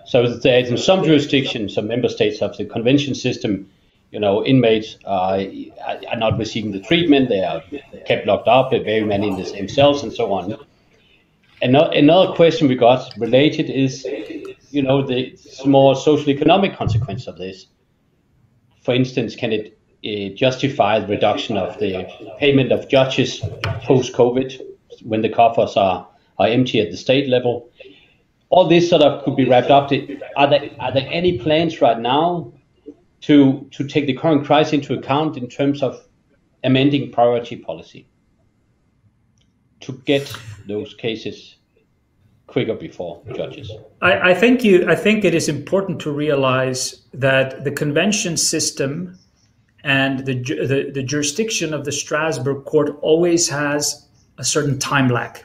So 0.05 0.27
there's 0.27 0.69
in 0.69 0.77
some 0.77 1.03
jurisdictions, 1.03 1.73
some 1.73 1.87
member 1.87 2.09
states 2.09 2.41
of 2.41 2.55
the 2.55 2.65
convention 2.65 3.15
system, 3.15 3.69
you 4.11 4.19
know, 4.19 4.45
inmates 4.45 4.97
are, 5.05 5.39
are 5.87 6.17
not 6.17 6.37
receiving 6.37 6.71
the 6.71 6.81
treatment, 6.81 7.29
they 7.29 7.43
are 7.43 7.63
kept 8.05 8.27
locked 8.27 8.47
up, 8.47 8.69
they're 8.69 8.83
very 8.83 9.05
many 9.05 9.29
in 9.29 9.37
the 9.37 9.45
same 9.45 9.67
cells 9.67 10.03
and 10.03 10.13
so 10.13 10.31
on 10.31 10.55
Another 11.63 12.33
question 12.33 12.67
we 12.67 12.75
got 12.75 13.13
related 13.17 13.69
is, 13.69 14.05
you 14.71 14.81
know, 14.81 15.01
the 15.01 15.33
small 15.37 15.95
social 15.95 16.29
economic 16.29 16.75
consequence 16.75 17.25
of 17.25 17.37
this. 17.37 17.67
For 18.81 18.93
instance, 18.93 19.33
can 19.33 19.53
it 19.53 19.79
uh, 20.05 20.35
justify 20.35 20.99
the 20.99 21.07
reduction 21.07 21.55
of 21.55 21.79
the 21.79 22.05
payment 22.37 22.73
of 22.73 22.89
judges 22.89 23.39
post-COVID 23.83 24.59
when 25.03 25.21
the 25.21 25.29
coffers 25.29 25.77
are, 25.77 26.05
are 26.37 26.47
empty 26.47 26.81
at 26.81 26.91
the 26.91 26.97
state 26.97 27.29
level? 27.29 27.69
All 28.49 28.67
this 28.67 28.89
sort 28.89 29.01
of 29.01 29.23
could 29.23 29.37
be 29.37 29.45
wrapped 29.45 29.71
up. 29.71 29.89
Are 30.35 30.49
there, 30.49 30.69
are 30.81 30.91
there 30.91 31.07
any 31.09 31.39
plans 31.39 31.79
right 31.79 31.97
now 31.97 32.51
to, 33.21 33.65
to 33.71 33.87
take 33.87 34.05
the 34.05 34.13
current 34.13 34.45
crisis 34.45 34.73
into 34.73 34.95
account 34.95 35.37
in 35.37 35.47
terms 35.47 35.81
of 35.81 35.97
amending 36.65 37.13
priority 37.13 37.55
policy 37.55 38.05
to 39.83 39.93
get 40.05 40.35
those 40.67 40.93
cases 40.93 41.55
quicker 42.47 42.75
before 42.75 43.21
judges. 43.35 43.71
I, 44.01 44.31
I, 44.31 44.33
think 44.33 44.63
you. 44.63 44.87
I 44.87 44.95
think 44.95 45.25
it 45.25 45.33
is 45.33 45.49
important 45.49 45.99
to 46.01 46.11
realize 46.11 47.01
that 47.13 47.63
the 47.63 47.71
convention 47.71 48.37
system 48.37 49.17
and 49.83 50.25
the, 50.25 50.35
the, 50.35 50.91
the 50.93 51.03
jurisdiction 51.03 51.73
of 51.73 51.83
the 51.83 51.91
Strasbourg 51.91 52.63
court 52.65 52.97
always 53.01 53.49
has 53.49 54.07
a 54.37 54.43
certain 54.43 54.79
time 54.79 55.09
lag. 55.09 55.43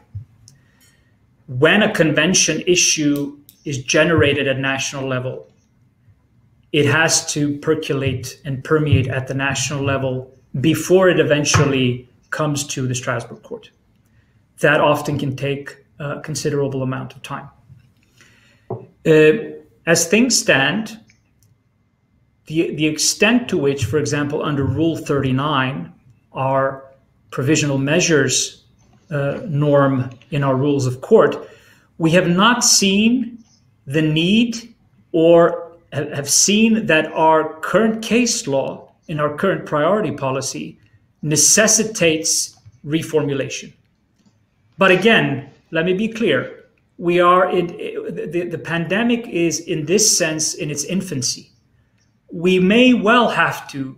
When 1.47 1.83
a 1.83 1.93
convention 1.93 2.63
issue 2.67 3.39
is 3.65 3.83
generated 3.83 4.47
at 4.47 4.59
national 4.59 5.09
level, 5.09 5.51
it 6.73 6.87
has 6.87 7.33
to 7.33 7.59
percolate 7.59 8.41
and 8.45 8.63
permeate 8.63 9.09
at 9.09 9.27
the 9.29 9.35
national 9.35 9.83
level 9.83 10.31
before 10.61 11.09
it 11.09 11.19
eventually 11.19 12.07
comes 12.31 12.67
to 12.67 12.87
the 12.87 12.95
Strasbourg 12.95 13.43
court 13.43 13.71
that 14.61 14.81
often 14.81 15.19
can 15.19 15.37
take 15.37 15.77
a 15.99 16.21
considerable 16.21 16.83
amount 16.83 17.15
of 17.15 17.23
time. 17.23 17.49
Uh, 19.07 19.55
as 19.87 20.07
things 20.07 20.39
stand, 20.39 20.99
the, 22.47 22.75
the 22.75 22.87
extent 22.87 23.49
to 23.49 23.59
which, 23.59 23.85
for 23.85 23.99
example, 23.99 24.43
under 24.43 24.65
Rule 24.65 24.97
39, 24.97 25.93
our 26.33 26.85
provisional 27.31 27.79
measures 27.79 28.65
uh, 29.11 29.41
norm 29.47 30.11
in 30.31 30.43
our 30.43 30.57
rules 30.57 30.87
of 30.87 31.01
court, 31.01 31.49
we 31.99 32.11
have 32.11 32.29
not 32.29 32.65
seen 32.65 33.43
the 33.87 34.03
need 34.03 34.75
or 35.13 35.73
have 35.93 36.29
seen 36.29 36.87
that 36.87 37.07
our 37.13 37.59
current 37.61 38.03
case 38.03 38.47
law 38.47 38.93
in 39.09 39.19
our 39.21 39.35
current 39.37 39.65
priority 39.65 40.13
policy 40.13 40.79
necessitates 41.23 42.57
reformulation. 42.85 43.73
But 44.79 44.93
again, 44.93 45.51
let 45.71 45.85
me 45.85 45.93
be 45.93 46.09
clear. 46.09 46.65
We 46.97 47.21
are 47.21 47.51
in 47.51 47.67
the, 47.67 48.49
the 48.51 48.59
pandemic 48.59 49.27
is 49.29 49.61
in 49.61 49.87
this 49.87 50.17
sense 50.17 50.55
in 50.55 50.71
its 50.71 50.85
infancy. 50.85 51.51
We 52.33 52.59
may 52.59 52.95
well 52.95 53.29
have 53.29 53.69
to 53.69 53.97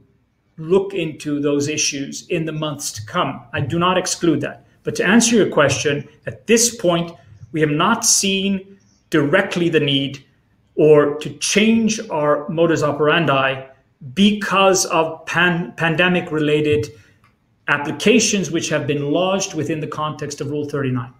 look 0.57 0.93
into 0.93 1.41
those 1.41 1.69
issues 1.69 2.27
in 2.29 2.45
the 2.45 2.53
months 2.53 2.93
to 2.93 3.07
come. 3.07 3.43
I 3.53 3.61
do 3.61 3.79
not 3.79 3.97
exclude 3.97 4.41
that. 4.43 4.67
But 4.83 4.95
to 4.97 5.07
answer 5.07 5.37
your 5.37 5.49
question, 5.51 6.09
at 6.27 6.47
this 6.47 6.75
point, 6.77 7.13
we 7.53 7.61
have 7.61 7.71
not 7.71 8.05
seen 8.05 8.79
directly 9.11 9.69
the 9.69 9.81
need 9.81 10.25
or 10.75 11.19
to 11.19 11.31
change 11.39 12.01
our 12.11 12.49
modus 12.49 12.83
operandi 12.83 13.67
because 14.15 14.87
of 14.87 15.25
pan- 15.27 15.73
pandemic 15.77 16.31
related 16.31 16.89
applications 17.71 18.51
which 18.51 18.69
have 18.69 18.87
been 18.87 19.13
lodged 19.13 19.55
within 19.55 19.81
the 19.81 19.87
context 19.87 20.41
of 20.41 20.51
Rule 20.51 20.69
39. 20.69 21.13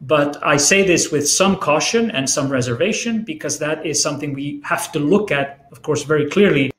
But 0.00 0.36
I 0.44 0.56
say 0.56 0.86
this 0.86 1.10
with 1.10 1.28
some 1.28 1.56
caution 1.56 2.10
and 2.10 2.28
some 2.28 2.48
reservation 2.48 3.24
because 3.24 3.58
that 3.58 3.84
is 3.84 4.00
something 4.00 4.34
we 4.34 4.60
have 4.64 4.92
to 4.92 4.98
look 4.98 5.30
at, 5.30 5.66
of 5.72 5.82
course, 5.82 6.02
very 6.04 6.30
clearly. 6.30 6.70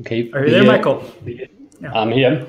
Okay. 0.00 0.30
Are 0.32 0.44
you 0.44 0.50
there, 0.50 0.64
Michael? 0.64 1.02
Yeah. 1.24 1.46
I'm 1.94 2.10
here. 2.10 2.46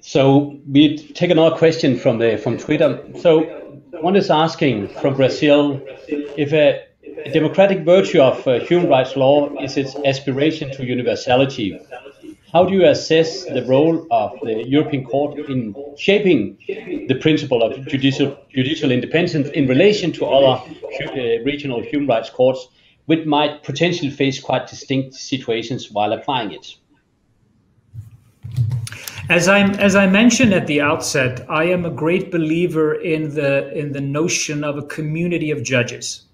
So 0.00 0.58
we 0.70 0.96
take 0.96 1.30
another 1.30 1.56
question 1.56 1.98
from 1.98 2.18
the 2.18 2.38
from 2.38 2.56
Twitter. 2.56 3.02
So 3.20 3.67
one 3.92 4.16
is 4.16 4.30
asking 4.30 4.88
from 4.88 5.14
Brazil 5.14 5.80
if 6.36 6.52
a, 6.52 6.84
democratic 7.32 7.80
virtue 7.80 8.20
of 8.20 8.46
uh, 8.46 8.60
human 8.60 8.88
rights 8.88 9.16
law 9.16 9.50
is 9.62 9.76
its 9.76 9.96
aspiration 10.04 10.70
to 10.70 10.84
universality. 10.84 11.78
How 12.52 12.64
do 12.64 12.72
you 12.72 12.86
assess 12.86 13.44
the 13.44 13.64
role 13.66 14.06
of 14.10 14.38
the 14.42 14.66
European 14.66 15.04
Court 15.04 15.38
in 15.50 15.74
shaping 15.96 16.58
the 16.66 17.18
principle 17.20 17.62
of 17.62 17.86
judicial, 17.88 18.38
judicial 18.54 18.90
independence 18.92 19.48
in 19.48 19.66
relation 19.66 20.12
to 20.12 20.26
other 20.26 20.62
uh, 20.62 21.42
regional 21.44 21.82
human 21.82 22.08
rights 22.08 22.30
courts, 22.30 22.68
which 23.06 23.26
might 23.26 23.62
potentially 23.62 24.10
face 24.10 24.40
quite 24.40 24.66
distinct 24.68 25.14
situations 25.14 25.90
while 25.90 26.12
applying 26.12 26.52
it? 26.52 26.76
As 29.28 29.46
I 29.46 29.60
as 29.74 29.94
I 29.94 30.06
mentioned 30.06 30.54
at 30.54 30.66
the 30.66 30.80
outset, 30.80 31.44
I 31.50 31.64
am 31.64 31.84
a 31.84 31.90
great 31.90 32.30
believer 32.30 32.94
in 32.94 33.34
the 33.34 33.70
in 33.78 33.92
the 33.92 34.00
notion 34.00 34.64
of 34.64 34.78
a 34.78 34.82
community 34.82 35.50
of 35.50 35.62
judges. 35.62 36.24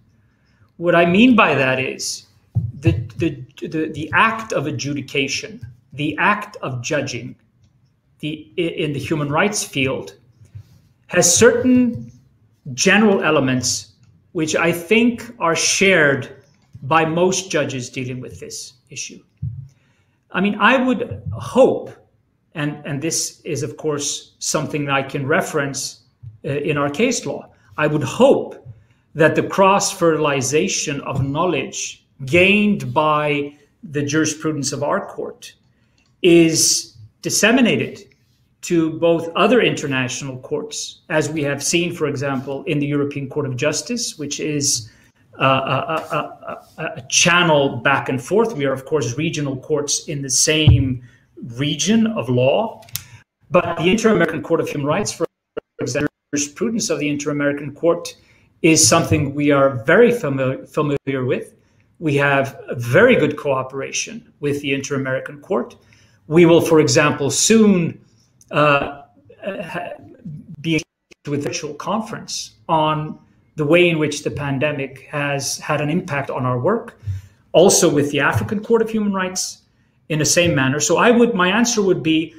What 0.77 0.95
I 0.95 1.05
mean 1.05 1.35
by 1.35 1.55
that 1.55 1.81
is 1.81 2.27
the 2.81 2.93
the 3.17 3.43
the, 3.67 3.89
the 3.89 4.11
act 4.15 4.53
of 4.53 4.67
adjudication, 4.69 5.61
the 5.93 6.17
act 6.19 6.57
of 6.63 6.83
judging, 6.83 7.35
the 8.21 8.49
in 8.57 8.93
the 8.93 9.01
human 9.01 9.29
rights 9.29 9.65
field, 9.65 10.15
has 11.09 11.37
certain 11.37 12.13
general 12.75 13.23
elements 13.25 13.93
which 14.33 14.55
I 14.55 14.71
think 14.71 15.35
are 15.39 15.57
shared 15.57 16.43
by 16.83 17.05
most 17.05 17.51
judges 17.51 17.91
dealing 17.91 18.21
with 18.21 18.41
this 18.41 18.75
issue. 18.91 19.23
I 20.31 20.41
mean, 20.41 20.57
I 20.57 20.77
would 20.77 21.23
hope 21.33 21.91
and, 22.55 22.81
and 22.85 23.03
this 23.03 23.41
is, 23.45 23.63
of 23.63 23.77
course, 23.77 24.35
something 24.39 24.89
I 24.89 25.03
can 25.03 25.27
reference 25.27 26.03
uh, 26.45 26.51
in 26.51 26.79
our 26.79 26.91
case 26.91 27.27
law. 27.27 27.49
I 27.77 27.87
would 27.87 28.03
hope 28.03 28.67
that 29.15 29.35
the 29.35 29.43
cross 29.43 29.93
fertilization 29.93 31.01
of 31.03 31.25
knowledge 31.27 32.05
gained 32.25 32.95
by 32.95 33.57
the 33.83 34.03
jurisprudence 34.03 34.73
of 34.73 34.83
our 34.83 35.07
court 35.07 35.55
is 36.23 36.97
disseminated 37.23 38.05
to 38.63 38.99
both 38.99 39.29
other 39.37 39.61
international 39.61 40.39
courts, 40.39 41.01
as 41.11 41.29
we 41.29 41.43
have 41.43 41.63
seen, 41.63 41.93
for 41.93 42.07
example, 42.07 42.65
in 42.65 42.79
the 42.79 42.87
European 42.87 43.29
Court 43.29 43.47
of 43.47 43.57
Justice, 43.57 44.19
which 44.19 44.41
is 44.41 44.91
a, 45.39 45.45
a, 45.45 46.59
a, 46.79 46.83
a, 46.97 47.03
channel 47.09 47.77
back 47.77 48.09
and 48.09 48.23
forth. 48.23 48.57
We 48.57 48.65
are, 48.65 48.73
of 48.73 48.87
course, 48.87 49.19
regional 49.19 49.57
courts 49.59 50.09
in 50.09 50.23
the 50.23 50.31
same 50.31 51.03
region 51.57 52.07
of 52.07 52.29
law. 52.29 52.83
But 53.51 53.77
the 53.77 53.91
Inter-American 53.91 54.43
Court 54.43 54.61
of 54.61 54.69
Human 54.69 54.87
Rights, 54.87 55.13
for 55.13 55.27
example, 55.81 56.09
jurisprudence 56.35 56.91
of 56.91 56.99
the 56.99 57.09
Inter-American 57.09 57.75
Court 57.75 58.17
is 58.63 58.87
something 58.87 59.35
we 59.35 59.51
are 59.51 59.71
very 59.85 60.11
familiar, 60.11 60.65
familiar 60.67 61.25
with. 61.25 61.55
We 61.99 62.17
have 62.17 62.61
very 62.73 63.15
good 63.15 63.37
cooperation 63.37 64.33
with 64.41 64.61
the 64.63 64.73
Inter 64.73 64.97
American 64.97 65.41
Court. 65.41 65.77
We 66.27 66.47
will, 66.47 66.61
for 66.61 66.81
example, 66.81 67.31
soon 67.31 68.01
uh, 68.51 69.03
be 70.61 70.83
with 71.29 71.41
a 71.41 71.43
virtual 71.43 71.75
conference 71.75 72.53
on 72.69 73.19
the 73.57 73.65
way 73.65 73.89
in 73.89 73.99
which 73.99 74.25
the 74.25 74.31
pandemic 74.31 75.03
has 75.11 75.59
had 75.59 75.81
an 75.81 75.91
impact 75.91 76.31
on 76.31 76.45
our 76.45 76.59
work, 76.59 77.01
also 77.53 77.89
with 77.89 78.11
the 78.11 78.21
African 78.21 78.61
Court 78.61 78.83
of 78.83 78.91
Human 78.91 79.13
Rights 79.13 79.63
in 80.09 80.19
the 80.19 80.25
same 80.25 80.55
manner. 80.55 80.81
So 80.81 80.97
I 80.97 81.11
would 81.11 81.35
my 81.35 81.49
answer 81.49 81.83
would 81.83 82.03
be 82.03 82.35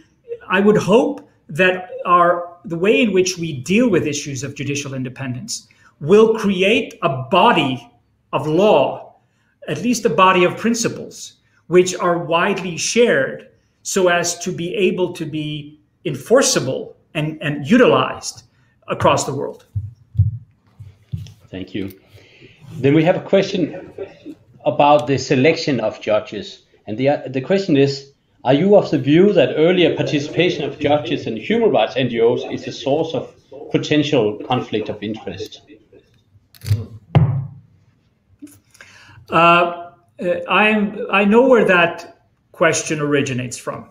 I 0.47 0.59
would 0.59 0.77
hope 0.77 1.27
that 1.49 1.89
our 2.05 2.57
the 2.65 2.77
way 2.77 3.01
in 3.01 3.13
which 3.13 3.37
we 3.37 3.53
deal 3.53 3.89
with 3.89 4.07
issues 4.07 4.43
of 4.43 4.55
judicial 4.55 4.93
independence 4.93 5.67
will 5.99 6.35
create 6.35 6.95
a 7.01 7.09
body 7.09 7.89
of 8.33 8.47
law, 8.47 9.15
at 9.67 9.81
least 9.81 10.05
a 10.05 10.09
body 10.09 10.43
of 10.43 10.57
principles, 10.57 11.37
which 11.67 11.95
are 11.95 12.17
widely 12.17 12.77
shared 12.77 13.49
so 13.83 14.07
as 14.07 14.37
to 14.39 14.51
be 14.51 14.75
able 14.75 15.13
to 15.13 15.25
be 15.25 15.79
enforceable 16.05 16.95
and, 17.13 17.41
and 17.41 17.69
utilized 17.69 18.43
across 18.87 19.25
the 19.25 19.33
world. 19.33 19.65
Thank 21.49 21.73
you. 21.73 21.97
Then 22.73 22.93
we 22.93 23.03
have 23.03 23.15
a 23.15 23.21
question 23.21 24.35
about 24.65 25.07
the 25.07 25.17
selection 25.17 25.79
of 25.79 26.01
judges. 26.01 26.64
And 26.87 26.97
the, 26.97 27.23
the 27.27 27.41
question 27.41 27.77
is 27.77 28.11
Are 28.43 28.53
you 28.53 28.75
of 28.75 28.91
the 28.91 28.99
view 28.99 29.33
that 29.33 29.55
earlier 29.55 29.95
participation 29.95 30.63
of 30.63 30.79
judges 30.79 31.27
in 31.27 31.37
human 31.37 31.71
rights 31.71 31.95
NGOs 31.95 32.53
is 32.53 32.67
a 32.67 32.71
source 32.71 33.13
of 33.13 33.33
potential 33.71 34.39
conflict 34.47 34.89
of 34.89 35.01
interest? 35.01 35.61
Uh, 39.29 39.91
I'm, 40.47 41.07
I 41.11 41.25
know 41.25 41.47
where 41.47 41.65
that 41.65 42.21
question 42.51 42.99
originates 42.99 43.57
from. 43.57 43.89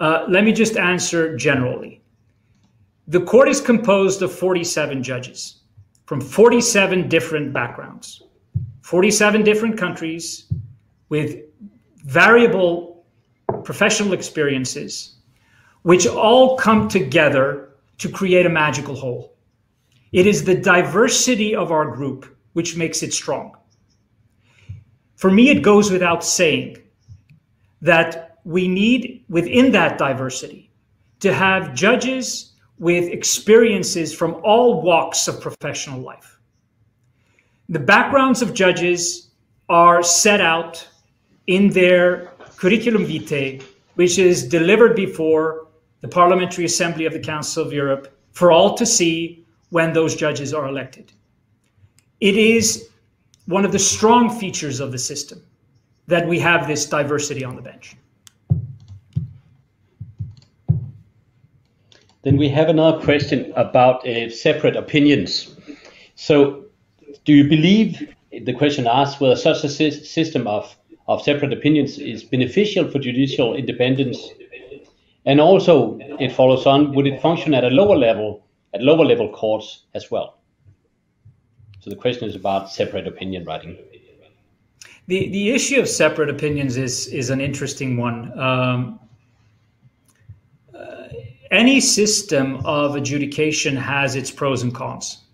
Uh, 0.00 0.24
let 0.28 0.44
me 0.44 0.52
just 0.52 0.76
answer 0.76 1.36
generally. 1.36 2.00
The 3.08 3.20
court 3.20 3.48
is 3.48 3.60
composed 3.60 4.22
of 4.22 4.32
47 4.32 5.02
judges 5.02 5.60
from 6.06 6.20
47 6.20 7.08
different 7.08 7.52
backgrounds, 7.52 8.22
47 8.82 9.42
different 9.42 9.78
countries 9.78 10.46
with 11.08 11.42
variable 12.04 13.04
professional 13.64 14.12
experiences, 14.12 15.16
which 15.82 16.06
all 16.06 16.56
come 16.56 16.88
together 16.88 17.70
to 17.98 18.08
create 18.08 18.46
a 18.46 18.50
magical 18.50 18.94
whole. 18.94 19.36
It 20.12 20.26
is 20.26 20.44
the 20.44 20.54
diversity 20.54 21.54
of 21.54 21.72
our 21.72 21.90
group 21.90 22.36
which 22.52 22.76
makes 22.76 23.02
it 23.02 23.12
strong. 23.12 23.56
For 25.16 25.30
me, 25.30 25.50
it 25.50 25.62
goes 25.62 25.90
without 25.90 26.24
saying 26.24 26.78
that 27.80 28.38
we 28.44 28.68
need, 28.68 29.24
within 29.28 29.72
that 29.72 29.98
diversity, 29.98 30.70
to 31.20 31.32
have 31.32 31.74
judges 31.74 32.52
with 32.78 33.08
experiences 33.08 34.14
from 34.14 34.40
all 34.44 34.82
walks 34.82 35.26
of 35.26 35.40
professional 35.40 36.00
life. 36.00 36.38
The 37.68 37.78
backgrounds 37.78 38.42
of 38.42 38.52
judges 38.52 39.30
are 39.68 40.02
set 40.02 40.40
out 40.40 40.86
in 41.46 41.68
their 41.70 42.32
curriculum 42.56 43.04
vitae, 43.04 43.60
which 43.94 44.18
is 44.18 44.48
delivered 44.48 44.96
before 44.96 45.68
the 46.00 46.08
Parliamentary 46.08 46.64
Assembly 46.64 47.06
of 47.06 47.12
the 47.12 47.18
Council 47.18 47.64
of 47.64 47.72
Europe 47.72 48.16
for 48.32 48.50
all 48.50 48.74
to 48.74 48.84
see 48.86 49.44
when 49.70 49.92
those 49.92 50.14
judges 50.14 50.52
are 50.52 50.68
elected. 50.68 51.12
It 52.20 52.36
is 52.36 52.88
one 53.46 53.64
of 53.64 53.72
the 53.72 53.78
strong 53.78 54.30
features 54.30 54.80
of 54.80 54.92
the 54.92 54.98
system 54.98 55.42
that 56.06 56.26
we 56.26 56.38
have 56.38 56.66
this 56.66 56.86
diversity 56.86 57.44
on 57.44 57.56
the 57.56 57.62
bench. 57.62 57.96
Then 62.22 62.38
we 62.38 62.48
have 62.48 62.68
another 62.68 63.02
question 63.02 63.52
about 63.54 64.06
uh, 64.06 64.30
separate 64.30 64.76
opinions. 64.76 65.54
So, 66.14 66.64
do 67.24 67.34
you 67.34 67.48
believe 67.48 68.14
the 68.42 68.52
question 68.52 68.86
asks 68.86 69.20
whether 69.20 69.36
such 69.36 69.62
a 69.64 69.68
system 69.68 70.46
of, 70.46 70.74
of 71.06 71.22
separate 71.22 71.52
opinions 71.52 71.98
is 71.98 72.24
beneficial 72.24 72.90
for 72.90 72.98
judicial 72.98 73.54
independence? 73.54 74.30
And 75.26 75.40
also, 75.40 75.98
it 76.20 76.32
follows 76.32 76.66
on, 76.66 76.94
would 76.94 77.06
it 77.06 77.20
function 77.20 77.54
at 77.54 77.64
a 77.64 77.68
lower 77.68 77.96
level, 77.96 78.44
at 78.74 78.82
lower 78.82 79.04
level 79.04 79.30
courts 79.30 79.84
as 79.94 80.10
well? 80.10 80.38
So 81.80 81.90
the 81.90 81.96
question 81.96 82.28
is 82.28 82.34
about 82.34 82.70
separate 82.70 83.06
opinion 83.06 83.44
writing. 83.44 83.76
The, 85.06 85.28
the 85.30 85.50
issue 85.50 85.80
of 85.80 85.88
separate 85.88 86.30
opinions 86.30 86.78
is, 86.78 87.08
is 87.08 87.28
an 87.28 87.40
interesting 87.40 87.98
one. 87.98 88.38
Um, 88.38 89.00
uh, 90.74 91.08
any 91.50 91.80
system 91.80 92.64
of 92.64 92.96
adjudication 92.96 93.76
has 93.76 94.16
its 94.16 94.30
pros 94.30 94.62
and 94.62 94.74
cons. 94.74 95.24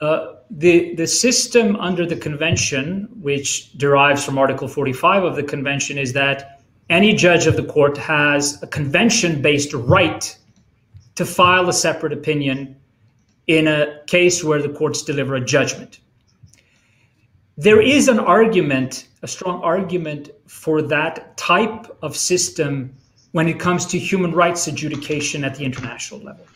Uh, 0.00 0.34
the, 0.50 0.94
the 0.96 1.06
system 1.06 1.76
under 1.76 2.04
the 2.04 2.16
convention, 2.16 3.08
which 3.20 3.72
derives 3.78 4.24
from 4.24 4.36
Article 4.36 4.66
45 4.66 5.22
of 5.22 5.36
the 5.36 5.42
convention, 5.42 5.96
is 5.96 6.12
that 6.14 6.60
any 6.88 7.14
judge 7.14 7.46
of 7.46 7.56
the 7.56 7.64
court 7.64 7.96
has 7.96 8.60
a 8.62 8.66
convention 8.66 9.40
based 9.40 9.72
right 9.72 10.36
to 11.14 11.24
file 11.24 11.68
a 11.68 11.72
separate 11.72 12.12
opinion 12.12 12.76
in 13.46 13.68
a 13.68 14.00
case 14.06 14.42
where 14.42 14.60
the 14.60 14.68
courts 14.68 15.02
deliver 15.02 15.36
a 15.36 15.44
judgment. 15.44 16.00
There 17.56 17.80
is 17.80 18.08
an 18.08 18.18
argument, 18.18 19.06
a 19.22 19.28
strong 19.28 19.62
argument 19.62 20.30
for 20.46 20.82
that 20.82 21.36
type 21.36 21.96
of 22.02 22.16
system 22.16 22.92
when 23.32 23.46
it 23.46 23.60
comes 23.60 23.86
to 23.86 23.98
human 23.98 24.32
rights 24.32 24.66
adjudication 24.66 25.44
at 25.44 25.54
the 25.54 25.64
international 25.64 26.20
level. 26.20 26.46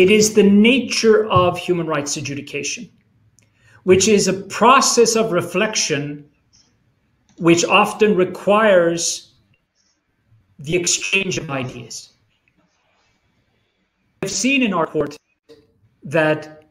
It 0.00 0.10
is 0.10 0.32
the 0.32 0.42
nature 0.42 1.28
of 1.28 1.58
human 1.58 1.86
rights 1.86 2.16
adjudication, 2.16 2.88
which 3.82 4.08
is 4.08 4.28
a 4.28 4.32
process 4.32 5.14
of 5.14 5.30
reflection 5.30 6.24
which 7.36 7.66
often 7.66 8.16
requires 8.16 9.34
the 10.58 10.74
exchange 10.74 11.36
of 11.36 11.50
ideas. 11.50 12.14
I've 14.22 14.30
seen 14.30 14.62
in 14.62 14.72
our 14.72 14.86
court 14.86 15.18
that 16.02 16.64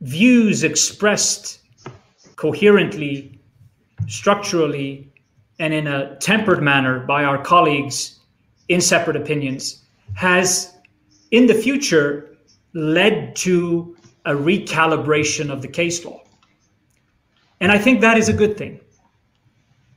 views 0.00 0.62
expressed 0.62 1.58
coherently, 2.36 3.40
structurally, 4.06 5.12
and 5.58 5.74
in 5.74 5.88
a 5.88 6.14
tempered 6.20 6.62
manner 6.62 7.00
by 7.00 7.24
our 7.24 7.42
colleagues 7.42 8.20
in 8.68 8.80
separate 8.80 9.16
opinions 9.16 9.82
has, 10.14 10.75
in 11.30 11.46
the 11.46 11.54
future, 11.54 12.36
led 12.74 13.34
to 13.36 13.96
a 14.24 14.32
recalibration 14.32 15.50
of 15.50 15.62
the 15.62 15.68
case 15.68 16.04
law. 16.04 16.22
And 17.60 17.72
I 17.72 17.78
think 17.78 18.00
that 18.00 18.18
is 18.18 18.28
a 18.28 18.32
good 18.32 18.56
thing. 18.56 18.80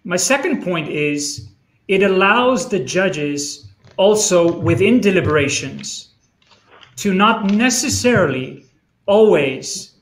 My 0.04 0.16
second 0.16 0.64
point 0.64 0.88
is 0.88 1.50
it 1.88 2.04
allows 2.04 2.70
the 2.70 2.80
judges 2.80 3.68
also 3.98 4.60
within 4.60 5.02
deliberations 5.02 6.10
to 6.96 7.14
not 7.14 7.52
necessarily 7.52 8.66
always 9.06 9.96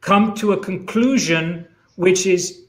come 0.00 0.34
to 0.34 0.52
a 0.52 0.56
conclusion 0.58 1.66
which 1.96 2.26
is 2.26 2.64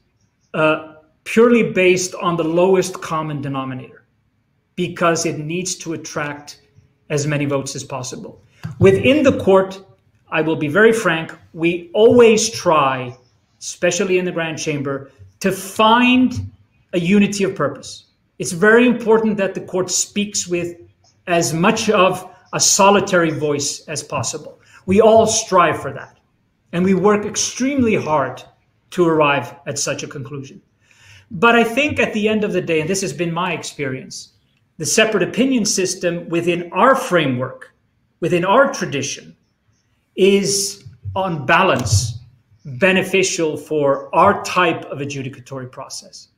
uh, 0.54 0.94
purely 1.24 1.72
based 1.72 2.14
on 2.14 2.36
the 2.36 2.44
lowest 2.44 3.00
common 3.00 3.40
denominator 3.40 4.04
because 4.76 5.26
it 5.26 5.38
needs 5.38 5.74
to 5.74 5.94
attract 5.94 6.60
as 7.10 7.26
many 7.26 7.44
votes 7.44 7.76
as 7.76 7.84
possible. 7.84 8.40
Within 8.78 9.22
the 9.22 9.38
court, 9.38 9.80
I 10.30 10.42
will 10.42 10.56
be 10.56 10.68
very 10.68 10.92
frank, 10.92 11.32
we 11.52 11.90
always 11.94 12.50
try, 12.50 13.16
especially 13.60 14.18
in 14.18 14.24
the 14.24 14.32
Grand 14.32 14.58
Chamber, 14.58 15.10
to 15.40 15.52
find 15.52 16.50
a 16.92 16.98
unity 16.98 17.44
of 17.44 17.54
purpose. 17.54 18.06
It's 18.38 18.52
very 18.52 18.86
important 18.86 19.36
that 19.36 19.54
the 19.54 19.60
court 19.60 19.90
speaks 19.90 20.46
with 20.46 20.76
as 21.26 21.54
much 21.54 21.88
of 21.90 22.28
a 22.52 22.60
solitary 22.60 23.30
voice 23.30 23.80
as 23.88 24.02
possible. 24.02 24.58
We 24.86 25.00
all 25.00 25.26
strive 25.26 25.80
for 25.80 25.92
that. 25.92 26.18
And 26.72 26.84
we 26.84 26.94
work 26.94 27.24
extremely 27.24 27.94
hard 27.94 28.42
to 28.90 29.06
arrive 29.06 29.54
at 29.66 29.78
such 29.78 30.02
a 30.02 30.08
conclusion. 30.08 30.60
But 31.30 31.56
I 31.56 31.64
think 31.64 31.98
at 31.98 32.12
the 32.12 32.28
end 32.28 32.44
of 32.44 32.52
the 32.52 32.60
day, 32.60 32.80
and 32.80 32.88
this 32.88 33.00
has 33.00 33.12
been 33.12 33.32
my 33.32 33.52
experience, 33.52 34.32
the 34.78 34.86
separate 34.86 35.22
opinion 35.22 35.64
system 35.64 36.28
within 36.28 36.70
our 36.72 36.94
framework, 36.94 37.74
within 38.20 38.44
our 38.44 38.72
tradition, 38.72 39.36
is 40.16 40.84
on 41.14 41.46
balance 41.46 42.18
beneficial 42.64 43.56
for 43.56 44.14
our 44.14 44.42
type 44.42 44.84
of 44.86 44.98
adjudicatory 44.98 45.70
process. 45.70 46.28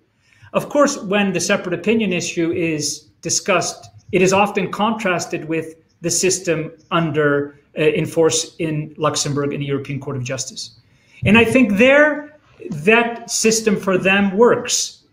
Of 0.53 0.69
course, 0.69 0.99
when 0.99 1.33
the 1.33 1.41
separate 1.41 1.75
opinion 1.75 2.13
issue 2.13 2.53
is 2.53 3.09
discussed, 3.23 3.91
it 4.13 4.23
is 4.23 4.33
often 4.33 4.71
contrasted 4.71 5.47
with 5.47 5.75
the 6.01 6.11
system 6.11 6.73
under 6.91 7.59
uh, 7.79 7.83
in 7.83 8.07
force 8.07 8.57
in 8.59 8.95
Luxembourg 8.99 9.53
in 9.53 9.61
the 9.61 9.67
European 9.67 10.01
Court 10.01 10.17
of 10.17 10.25
Justice. 10.25 10.79
And 11.25 11.37
I 11.37 11.45
think 11.45 11.77
there 11.77 12.39
that 12.71 13.31
system 13.31 13.77
for 13.77 13.99
them 13.99 14.37
works, 14.37 15.05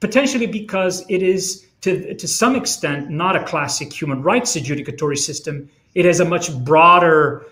potentially 0.00 0.46
because 0.46 1.04
it 1.08 1.22
is 1.22 1.63
to, 1.84 2.14
to 2.14 2.26
some 2.26 2.56
extent 2.56 3.10
not 3.10 3.36
a 3.36 3.44
classic 3.44 3.92
human 3.92 4.22
rights 4.22 4.56
adjudicatory 4.56 5.18
system. 5.18 5.68
It 5.94 6.06
has 6.06 6.18
a 6.18 6.24
much 6.24 6.50
broader 6.64 7.44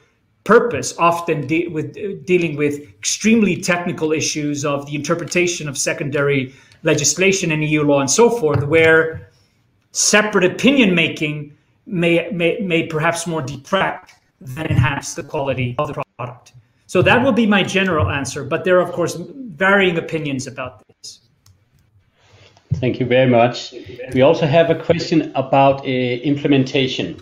purpose, 0.45 0.97
often 0.97 1.47
de- 1.47 1.69
with 1.69 1.99
uh, 1.99 2.17
dealing 2.25 2.57
with 2.57 2.81
extremely 2.81 3.61
technical 3.61 4.11
issues 4.11 4.65
of 4.65 4.87
the 4.87 4.95
interpretation 4.95 5.69
of 5.69 5.77
secondary 5.77 6.55
legislation 6.83 7.53
and 7.53 7.63
EU 7.63 7.83
law 7.83 8.01
and 8.01 8.11
so 8.11 8.31
forth, 8.31 8.65
where 8.65 9.31
separate 9.91 10.45
opinion 10.45 10.95
making 10.95 11.55
may, 11.85 12.27
may, 12.33 12.59
may 12.61 12.87
perhaps 12.87 13.27
more 13.27 13.43
detract 13.43 14.15
than 14.41 14.67
enhance 14.67 15.13
the 15.13 15.23
quality 15.23 15.75
of 15.79 15.89
the 15.89 16.03
product. 16.17 16.55
So 16.87 17.03
that 17.03 17.23
will 17.23 17.33
be 17.33 17.47
my 17.47 17.63
general 17.63 18.09
answer, 18.09 18.45
but 18.45 18.65
there 18.65 18.79
are, 18.79 18.83
of 18.83 18.93
course, 18.93 19.15
varying 19.19 19.99
opinions 19.99 20.47
about 20.47 20.79
this. 20.79 20.92
Thank 22.75 23.01
you 23.01 23.07
very 23.07 23.31
much. 23.31 23.75
We 24.15 24.23
also 24.23 24.47
have 24.47 24.71
a 24.71 24.75
question 24.75 25.33
about 25.35 25.81
uh, 25.81 25.85
implementation. 25.85 27.21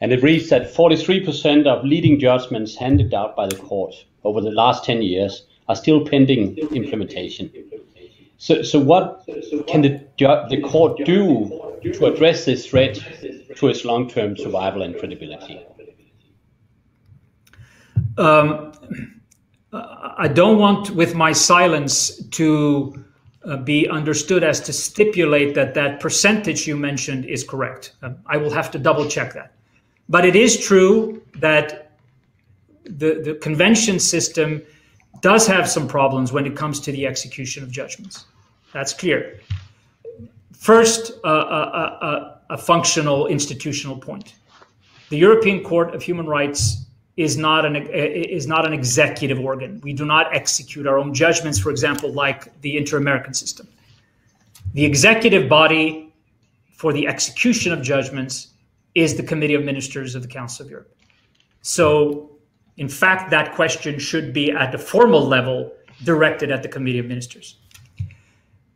And 0.00 0.12
it 0.12 0.22
reads 0.22 0.50
that 0.50 0.74
43% 0.74 1.66
of 1.66 1.84
leading 1.84 2.18
judgments 2.18 2.76
handed 2.76 3.14
out 3.14 3.36
by 3.36 3.46
the 3.46 3.56
court 3.56 3.94
over 4.24 4.40
the 4.40 4.50
last 4.50 4.84
10 4.84 5.02
years 5.02 5.46
are 5.68 5.76
still 5.76 6.04
pending 6.04 6.58
implementation. 6.74 7.50
So, 8.38 8.62
so 8.62 8.78
what 8.78 9.24
can 9.66 9.82
the, 9.82 10.00
the 10.18 10.60
court 10.62 10.98
do 11.04 11.80
to 11.82 12.06
address 12.06 12.44
this 12.44 12.66
threat 12.66 12.98
to 13.56 13.68
its 13.68 13.84
long-term 13.84 14.36
survival 14.36 14.82
and 14.82 14.96
credibility? 14.98 15.64
Um, 18.18 18.72
I 19.72 20.28
don't 20.28 20.58
want, 20.58 20.90
with 20.90 21.14
my 21.14 21.32
silence, 21.32 22.22
to 22.28 23.03
uh, 23.46 23.56
be 23.58 23.88
understood 23.88 24.42
as 24.42 24.60
to 24.60 24.72
stipulate 24.72 25.54
that 25.54 25.74
that 25.74 26.00
percentage 26.00 26.66
you 26.66 26.76
mentioned 26.76 27.24
is 27.26 27.44
correct. 27.44 27.94
Um, 28.02 28.16
I 28.26 28.36
will 28.36 28.50
have 28.50 28.70
to 28.72 28.78
double 28.78 29.08
check 29.08 29.34
that. 29.34 29.52
But 30.08 30.24
it 30.24 30.36
is 30.36 30.58
true 30.58 31.22
that 31.36 31.92
the, 32.84 33.20
the 33.24 33.34
convention 33.40 33.98
system 33.98 34.62
does 35.20 35.46
have 35.46 35.68
some 35.68 35.88
problems 35.88 36.32
when 36.32 36.46
it 36.46 36.56
comes 36.56 36.80
to 36.80 36.92
the 36.92 37.06
execution 37.06 37.62
of 37.62 37.70
judgments. 37.70 38.26
That's 38.72 38.92
clear. 38.92 39.40
First, 40.52 41.12
uh, 41.24 41.28
a, 41.28 41.30
a, 41.30 42.40
a 42.50 42.58
functional 42.58 43.26
institutional 43.26 43.96
point. 43.96 44.34
The 45.10 45.16
European 45.18 45.62
Court 45.62 45.94
of 45.94 46.02
Human 46.02 46.26
Rights 46.26 46.83
is 47.16 47.36
not 47.36 47.64
an 47.64 47.76
is 47.76 48.46
not 48.46 48.66
an 48.66 48.72
executive 48.72 49.38
organ. 49.38 49.80
We 49.82 49.92
do 49.92 50.04
not 50.04 50.34
execute 50.34 50.86
our 50.86 50.98
own 50.98 51.14
judgments, 51.14 51.58
for 51.58 51.70
example, 51.70 52.12
like 52.12 52.60
the 52.60 52.76
inter-American 52.76 53.34
system. 53.34 53.68
The 54.74 54.84
executive 54.84 55.48
body 55.48 56.12
for 56.76 56.92
the 56.92 57.06
execution 57.06 57.72
of 57.72 57.82
judgments 57.82 58.48
is 58.94 59.16
the 59.16 59.22
Committee 59.22 59.54
of 59.54 59.64
Ministers 59.64 60.14
of 60.14 60.22
the 60.22 60.28
Council 60.28 60.64
of 60.64 60.70
Europe. 60.70 60.96
So, 61.62 62.32
in 62.76 62.88
fact, 62.88 63.30
that 63.30 63.54
question 63.54 63.98
should 63.98 64.32
be 64.32 64.50
at 64.50 64.72
the 64.72 64.78
formal 64.78 65.24
level 65.24 65.72
directed 66.02 66.50
at 66.50 66.62
the 66.62 66.68
Committee 66.68 66.98
of 66.98 67.06
Ministers. 67.06 67.58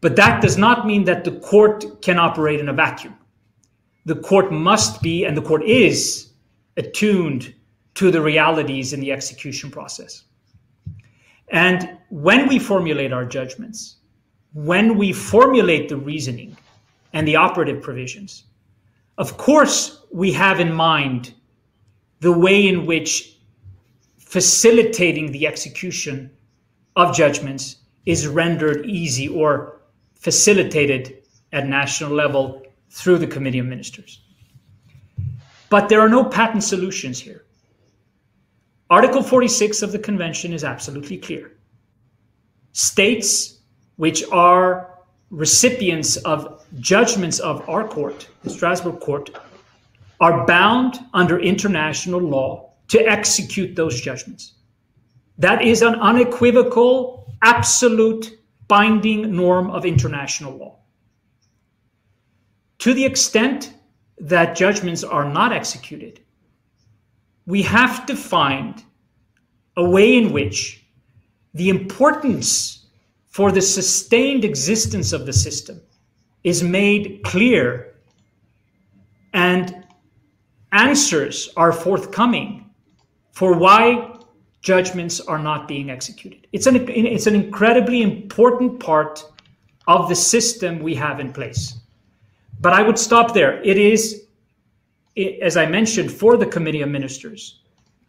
But 0.01 0.15
that 0.15 0.40
does 0.40 0.56
not 0.56 0.86
mean 0.86 1.05
that 1.05 1.24
the 1.24 1.32
court 1.40 2.02
can 2.02 2.19
operate 2.19 2.60
in 2.60 2.69
a 2.69 2.73
vacuum. 2.73 3.16
The 4.05 4.15
court 4.15 4.52
must 4.52 5.02
be, 5.02 5.24
and 5.24 5.36
the 5.36 5.43
court 5.43 5.65
is, 5.65 6.31
attuned 6.77 7.52
to 7.94 8.10
the 8.10 8.20
realities 8.20 8.93
in 8.93 9.01
the 9.01 9.12
execution 9.12 9.70
process. 9.70 10.24
And 11.51 11.98
when 12.10 12.48
we 12.48 12.59
formulate 12.59 13.12
our 13.12 13.24
judgments, 13.24 13.97
when 14.52 14.97
we 14.97 15.12
formulate 15.12 15.89
the 15.89 15.97
reasoning 15.97 16.56
and 17.12 17.27
the 17.27 17.36
operative 17.36 17.82
provisions, 17.82 18.44
of 19.16 19.36
course, 19.36 20.05
we 20.12 20.32
have 20.32 20.60
in 20.60 20.73
mind 20.73 21.35
the 22.20 22.32
way 22.32 22.66
in 22.66 22.86
which 22.86 23.39
facilitating 24.19 25.32
the 25.32 25.47
execution 25.47 26.31
of 26.97 27.15
judgments 27.15 27.77
is 28.06 28.27
rendered 28.27 28.86
easy 28.86 29.28
or 29.28 29.81
facilitated 30.15 31.23
at 31.52 31.66
national 31.66 32.10
level 32.10 32.62
through 32.90 33.19
the 33.19 33.27
Committee 33.27 33.59
of 33.59 33.66
Ministers. 33.66 34.20
But 35.70 35.89
there 35.89 36.01
are 36.01 36.09
no 36.09 36.24
patent 36.24 36.65
solutions 36.65 37.20
here. 37.20 37.44
Article 38.90 39.23
46 39.23 39.82
of 39.82 39.93
the 39.93 39.98
Convention 39.98 40.52
is 40.52 40.65
absolutely 40.65 41.19
clear. 41.19 41.52
States 42.73 43.59
which 43.97 44.24
are 44.31 44.98
recipients 45.31 46.16
of 46.19 46.65
judgments 46.81 47.39
of 47.39 47.69
our 47.69 47.86
court, 47.86 48.28
the 48.44 48.51
Strasbourg 48.51 49.01
court, 49.01 49.31
are 50.20 50.47
bound 50.47 51.01
under 51.12 51.39
international 51.39 52.20
law 52.20 52.70
to 52.89 52.98
execute 53.06 53.77
those 53.77 54.01
judgments. 54.01 54.55
That 55.36 55.62
is 55.62 55.82
an 55.82 55.94
unequivocal, 55.97 57.31
absolute, 57.43 58.39
binding 58.69 59.35
norm 59.36 59.70
of 59.70 59.85
international 59.85 60.56
law. 60.56 60.78
To 62.78 62.94
the 62.94 63.05
extent 63.05 63.74
that 64.19 64.56
judgments 64.56 65.05
are 65.05 65.31
not 65.31 65.52
executed, 65.52 66.20
we 67.48 67.62
have 67.62 68.04
to 68.04 68.14
find 68.14 68.84
a 69.78 69.88
way 69.88 70.18
in 70.18 70.32
which 70.32 70.84
the 71.54 71.70
importance 71.70 72.86
for 73.26 73.50
the 73.50 73.62
sustained 73.62 74.44
existence 74.44 75.14
of 75.14 75.24
the 75.24 75.32
system 75.32 75.80
is 76.44 76.62
made 76.62 77.22
clear 77.24 77.94
and 79.32 79.82
answers 80.72 81.48
are 81.56 81.72
forthcoming 81.72 82.68
for 83.32 83.56
why 83.56 84.14
judgments 84.60 85.18
are 85.18 85.38
not 85.38 85.66
being 85.66 85.88
executed. 85.88 86.46
It's 86.52 86.66
an, 86.66 86.86
it's 86.86 87.26
an 87.26 87.34
incredibly 87.34 88.02
important 88.02 88.78
part 88.78 89.24
of 89.86 90.10
the 90.10 90.14
system 90.14 90.80
we 90.80 90.94
have 90.96 91.18
in 91.18 91.32
place. 91.32 91.78
But 92.60 92.74
I 92.74 92.82
would 92.82 92.98
stop 92.98 93.32
there. 93.32 93.62
It 93.62 93.78
is 93.78 94.27
as 95.18 95.56
I 95.56 95.66
mentioned, 95.66 96.10
for 96.10 96.36
the 96.36 96.46
Committee 96.46 96.82
of 96.82 96.88
Ministers 96.88 97.60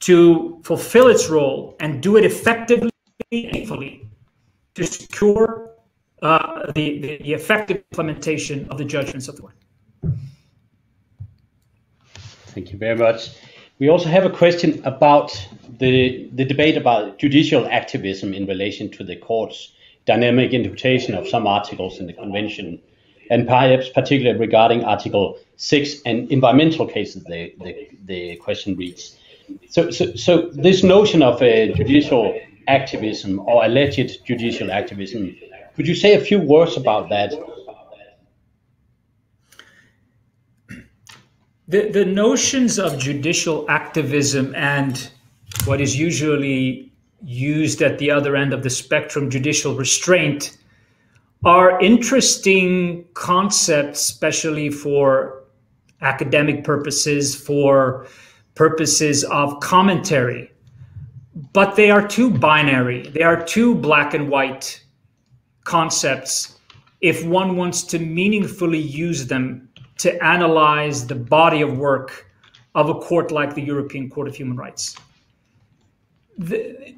to 0.01 0.59
fulfill 0.63 1.07
its 1.07 1.29
role 1.29 1.75
and 1.79 2.01
do 2.01 2.17
it 2.17 2.23
effectively 2.23 2.89
to 3.31 4.83
secure 4.85 5.71
uh, 6.21 6.71
the, 6.73 6.99
the, 6.99 7.17
the, 7.23 7.33
effective 7.33 7.77
implementation 7.91 8.67
of 8.69 8.77
the 8.77 8.85
judgments 8.85 9.27
of 9.27 9.35
the 9.35 9.41
court. 9.41 9.55
Thank 12.47 12.71
you 12.71 12.77
very 12.77 12.97
much. 12.97 13.29
We 13.79 13.89
also 13.89 14.09
have 14.09 14.25
a 14.25 14.29
question 14.29 14.81
about 14.83 15.31
the, 15.77 16.29
the 16.33 16.43
debate 16.43 16.75
about 16.75 17.19
judicial 17.19 17.67
activism 17.67 18.33
in 18.33 18.45
relation 18.45 18.91
to 18.91 19.03
the 19.03 19.15
court's 19.15 19.71
dynamic 20.05 20.53
interpretation 20.53 21.15
of 21.15 21.27
some 21.27 21.47
articles 21.47 21.99
in 21.99 22.07
the 22.07 22.13
convention 22.13 22.81
and 23.29 23.47
perhaps 23.47 23.89
particularly 23.89 24.39
regarding 24.39 24.83
Article 24.83 25.37
6 25.57 26.01
and 26.05 26.31
environmental 26.31 26.87
cases, 26.87 27.23
the, 27.25 27.53
the, 27.61 27.89
the 28.05 28.35
question 28.37 28.75
reads. 28.75 29.17
So, 29.69 29.91
so, 29.91 30.13
so 30.15 30.49
this 30.53 30.83
notion 30.83 31.21
of 31.21 31.41
a 31.41 31.73
judicial 31.73 32.39
activism 32.67 33.39
or 33.39 33.65
alleged 33.65 34.25
judicial 34.25 34.71
activism, 34.71 35.35
could 35.75 35.87
you 35.87 35.95
say 35.95 36.15
a 36.15 36.19
few 36.19 36.39
words 36.39 36.77
about 36.77 37.09
that? 37.09 37.33
The, 41.67 41.89
the 41.89 42.05
notions 42.05 42.79
of 42.79 42.97
judicial 42.97 43.69
activism 43.69 44.55
and 44.55 45.11
what 45.65 45.81
is 45.81 45.99
usually 45.99 46.91
used 47.23 47.81
at 47.81 47.99
the 47.99 48.09
other 48.09 48.35
end 48.35 48.53
of 48.53 48.63
the 48.63 48.69
spectrum, 48.69 49.29
judicial 49.29 49.75
restraint, 49.75 50.57
are 51.43 51.79
interesting 51.79 53.05
concepts, 53.13 54.09
especially 54.09 54.69
for 54.69 55.43
academic 56.01 56.63
purposes, 56.63 57.35
for 57.35 58.07
purposes 58.55 59.23
of 59.25 59.59
commentary. 59.61 60.51
But 61.53 61.75
they 61.75 61.91
are 61.91 62.05
too 62.05 62.29
binary, 62.29 63.09
they 63.09 63.23
are 63.23 63.41
too 63.41 63.75
black 63.75 64.13
and 64.13 64.29
white 64.29 64.83
concepts 65.63 66.59
if 67.01 67.25
one 67.25 67.55
wants 67.55 67.83
to 67.83 67.99
meaningfully 67.99 68.79
use 68.79 69.27
them 69.27 69.69
to 69.97 70.21
analyze 70.23 71.07
the 71.07 71.15
body 71.15 71.61
of 71.61 71.77
work 71.77 72.25
of 72.75 72.89
a 72.89 72.95
court 72.95 73.31
like 73.31 73.55
the 73.55 73.61
European 73.61 74.09
Court 74.09 74.27
of 74.27 74.35
Human 74.35 74.57
Rights. 74.57 74.97
The 76.37 76.95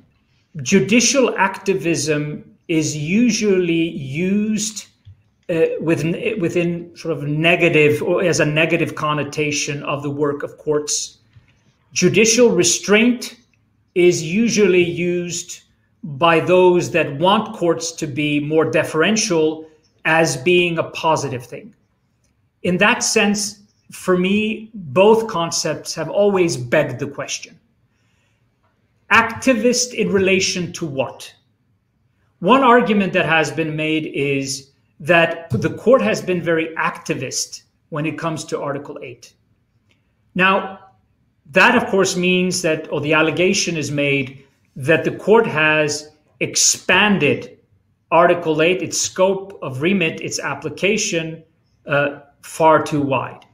judicial 0.63 1.35
activism 1.37 2.50
is 2.71 2.95
usually 2.95 3.89
used 3.89 4.85
uh, 5.49 5.65
within, 5.81 6.39
within 6.39 6.95
sort 6.95 7.17
of 7.17 7.27
negative 7.27 8.01
or 8.01 8.23
as 8.23 8.39
a 8.39 8.45
negative 8.45 8.95
connotation 8.95 9.83
of 9.83 10.01
the 10.03 10.09
work 10.09 10.41
of 10.41 10.57
courts. 10.57 11.17
Judicial 11.91 12.49
restraint 12.49 13.35
is 13.93 14.23
usually 14.23 14.83
used 14.83 15.63
by 16.03 16.39
those 16.39 16.91
that 16.91 17.19
want 17.19 17.53
courts 17.53 17.91
to 17.91 18.07
be 18.07 18.39
more 18.39 18.71
deferential 18.71 19.67
as 20.05 20.37
being 20.37 20.77
a 20.77 20.83
positive 20.91 21.45
thing. 21.45 21.75
In 22.63 22.77
that 22.77 23.03
sense, 23.03 23.63
for 23.91 24.17
me, 24.17 24.69
both 24.73 25.27
concepts 25.27 25.93
have 25.95 26.09
always 26.09 26.55
begged 26.55 26.99
the 26.99 27.07
question. 27.07 27.59
Activist 29.11 29.93
in 29.93 30.09
relation 30.09 30.71
to 30.71 30.85
what? 30.85 31.33
One 32.41 32.63
argument 32.63 33.13
that 33.13 33.27
has 33.27 33.51
been 33.51 33.75
made 33.75 34.07
is 34.15 34.71
that 34.99 35.51
the 35.51 35.69
court 35.69 36.01
has 36.01 36.23
been 36.23 36.41
very 36.41 36.69
activist 36.75 37.61
when 37.89 38.07
it 38.07 38.17
comes 38.17 38.43
to 38.45 38.59
Article 38.59 38.97
8. 38.99 39.31
Now, 40.33 40.79
that 41.51 41.75
of 41.75 41.85
course 41.91 42.17
means 42.17 42.63
that, 42.63 42.91
or 42.91 42.99
the 42.99 43.13
allegation 43.13 43.77
is 43.77 43.91
made 43.91 44.43
that 44.75 45.03
the 45.03 45.11
court 45.11 45.45
has 45.45 46.13
expanded 46.39 47.59
Article 48.09 48.63
8, 48.63 48.81
its 48.81 48.99
scope 48.99 49.59
of 49.61 49.83
remit, 49.83 50.19
its 50.19 50.39
application, 50.39 51.43
uh, 51.85 52.21
far 52.41 52.81
too 52.81 53.03
wide. 53.03 53.45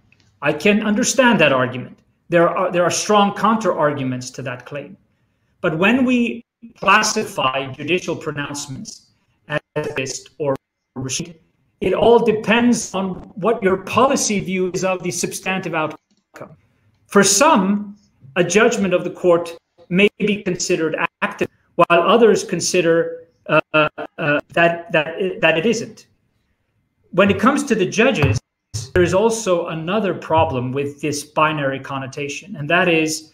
I 0.41 0.53
can 0.53 0.81
understand 0.81 1.41
that 1.41 1.51
argument. 1.51 1.99
There 2.30 2.47
are, 2.47 2.72
there 2.72 2.85
are 2.85 2.91
strong 2.91 3.35
counter 3.35 3.77
arguments 3.77 4.31
to 4.31 4.41
that 4.43 4.65
claim. 4.65 4.95
But 5.59 5.77
when 5.77 6.05
we 6.05 6.45
classify 6.77 7.71
judicial 7.71 8.15
pronouncements 8.15 9.07
as 9.47 9.59
activist 9.75 10.29
or 10.38 10.55
it 11.79 11.93
all 11.93 12.19
depends 12.19 12.93
on 12.95 13.15
what 13.35 13.61
your 13.61 13.77
policy 13.77 14.39
view 14.39 14.71
is 14.73 14.84
of 14.84 15.03
the 15.03 15.11
substantive 15.11 15.75
outcome. 15.75 16.57
For 17.05 17.23
some, 17.23 17.97
a 18.35 18.43
judgment 18.43 18.93
of 18.93 19.03
the 19.03 19.11
court 19.11 19.55
may 19.89 20.09
be 20.17 20.41
considered 20.43 20.95
active, 21.21 21.47
while 21.75 22.01
others 22.01 22.43
consider 22.43 23.27
uh, 23.47 23.61
uh, 23.73 24.39
that, 24.53 24.91
that, 24.91 25.39
that 25.41 25.57
it 25.57 25.65
isn't. 25.65 26.07
When 27.11 27.29
it 27.29 27.39
comes 27.39 27.63
to 27.65 27.75
the 27.75 27.85
judges, 27.85 28.39
there 28.93 29.03
is 29.03 29.13
also 29.13 29.67
another 29.67 30.13
problem 30.13 30.71
with 30.71 30.99
this 31.01 31.23
binary 31.23 31.79
connotation, 31.79 32.55
and 32.55 32.69
that 32.69 32.89
is 32.89 33.34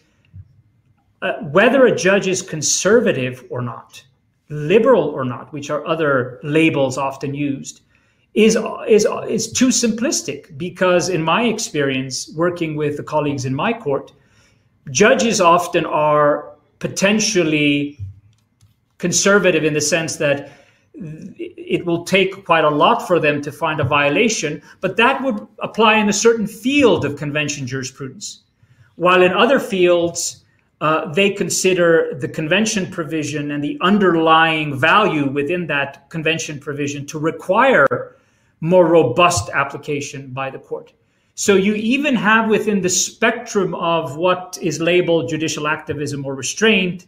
uh, 1.24 1.40
whether 1.40 1.86
a 1.86 1.96
judge 1.96 2.28
is 2.28 2.42
conservative 2.42 3.44
or 3.48 3.62
not, 3.62 4.04
liberal 4.50 5.04
or 5.04 5.24
not, 5.24 5.50
which 5.54 5.70
are 5.70 5.86
other 5.86 6.38
labels 6.42 6.98
often 6.98 7.32
used, 7.32 7.80
is 8.34 8.58
is 8.86 9.06
is 9.28 9.50
too 9.50 9.68
simplistic 9.68 10.58
because 10.58 11.08
in 11.08 11.22
my 11.22 11.44
experience 11.44 12.30
working 12.36 12.76
with 12.76 12.98
the 12.98 13.02
colleagues 13.02 13.44
in 13.44 13.54
my 13.54 13.72
court 13.72 14.12
judges 14.90 15.40
often 15.40 15.86
are 15.86 16.56
potentially 16.80 17.98
conservative 18.98 19.64
in 19.64 19.72
the 19.72 19.80
sense 19.80 20.16
that 20.16 20.50
it 20.94 21.86
will 21.86 22.04
take 22.04 22.44
quite 22.44 22.64
a 22.64 22.70
lot 22.70 23.06
for 23.06 23.18
them 23.18 23.40
to 23.40 23.50
find 23.50 23.80
a 23.80 23.84
violation 23.84 24.60
but 24.80 24.96
that 24.96 25.22
would 25.22 25.46
apply 25.60 25.94
in 25.96 26.08
a 26.08 26.12
certain 26.12 26.46
field 26.46 27.04
of 27.04 27.16
convention 27.16 27.66
jurisprudence. 27.66 28.42
While 28.96 29.22
in 29.22 29.32
other 29.32 29.58
fields 29.58 30.43
uh, 30.80 31.12
they 31.12 31.30
consider 31.30 32.14
the 32.18 32.28
convention 32.28 32.90
provision 32.90 33.52
and 33.52 33.62
the 33.62 33.78
underlying 33.80 34.78
value 34.78 35.30
within 35.30 35.66
that 35.68 36.08
convention 36.10 36.58
provision 36.58 37.06
to 37.06 37.18
require 37.18 38.16
more 38.60 38.86
robust 38.86 39.50
application 39.50 40.30
by 40.30 40.50
the 40.50 40.58
court. 40.58 40.92
So 41.34 41.56
you 41.56 41.74
even 41.74 42.14
have 42.14 42.48
within 42.48 42.80
the 42.80 42.88
spectrum 42.88 43.74
of 43.74 44.16
what 44.16 44.58
is 44.62 44.80
labeled 44.80 45.28
judicial 45.28 45.66
activism 45.66 46.24
or 46.24 46.34
restraint, 46.34 47.06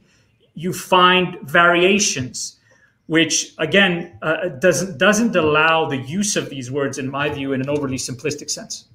you 0.54 0.72
find 0.72 1.38
variations, 1.42 2.58
which 3.06 3.54
again 3.58 4.18
uh, 4.22 4.48
doesn't 4.48 4.98
doesn't 4.98 5.36
allow 5.36 5.88
the 5.88 5.98
use 5.98 6.34
of 6.34 6.50
these 6.50 6.70
words, 6.70 6.98
in 6.98 7.08
my 7.08 7.28
view, 7.28 7.52
in 7.52 7.60
an 7.60 7.68
overly 7.68 7.98
simplistic 7.98 8.50
sense. 8.50 8.86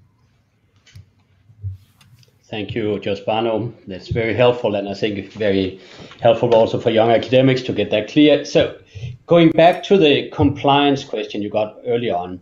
Thank 2.52 2.76
you, 2.76 3.00
Barno. 3.00 3.74
That's 3.88 4.10
very 4.10 4.34
helpful, 4.34 4.76
and 4.76 4.90
I 4.90 4.94
think 4.94 5.32
very 5.32 5.80
helpful 6.20 6.54
also 6.54 6.82
for 6.82 6.90
young 6.90 7.10
academics 7.10 7.62
to 7.62 7.72
get 7.72 7.92
that 7.92 8.10
clear. 8.10 8.44
So, 8.44 8.78
going 9.26 9.52
back 9.52 9.84
to 9.84 9.98
the 9.98 10.30
compliance 10.32 11.06
question 11.06 11.42
you 11.42 11.50
got 11.50 11.78
earlier 11.86 12.14
on, 12.14 12.42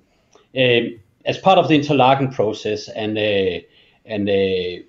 um, 0.58 1.00
as 1.26 1.38
part 1.38 1.60
of 1.60 1.68
the 1.68 1.76
Interlaken 1.76 2.32
process 2.32 2.90
and 2.90 3.20
uh, 3.20 3.60
and 4.04 4.28
uh, 4.28 4.82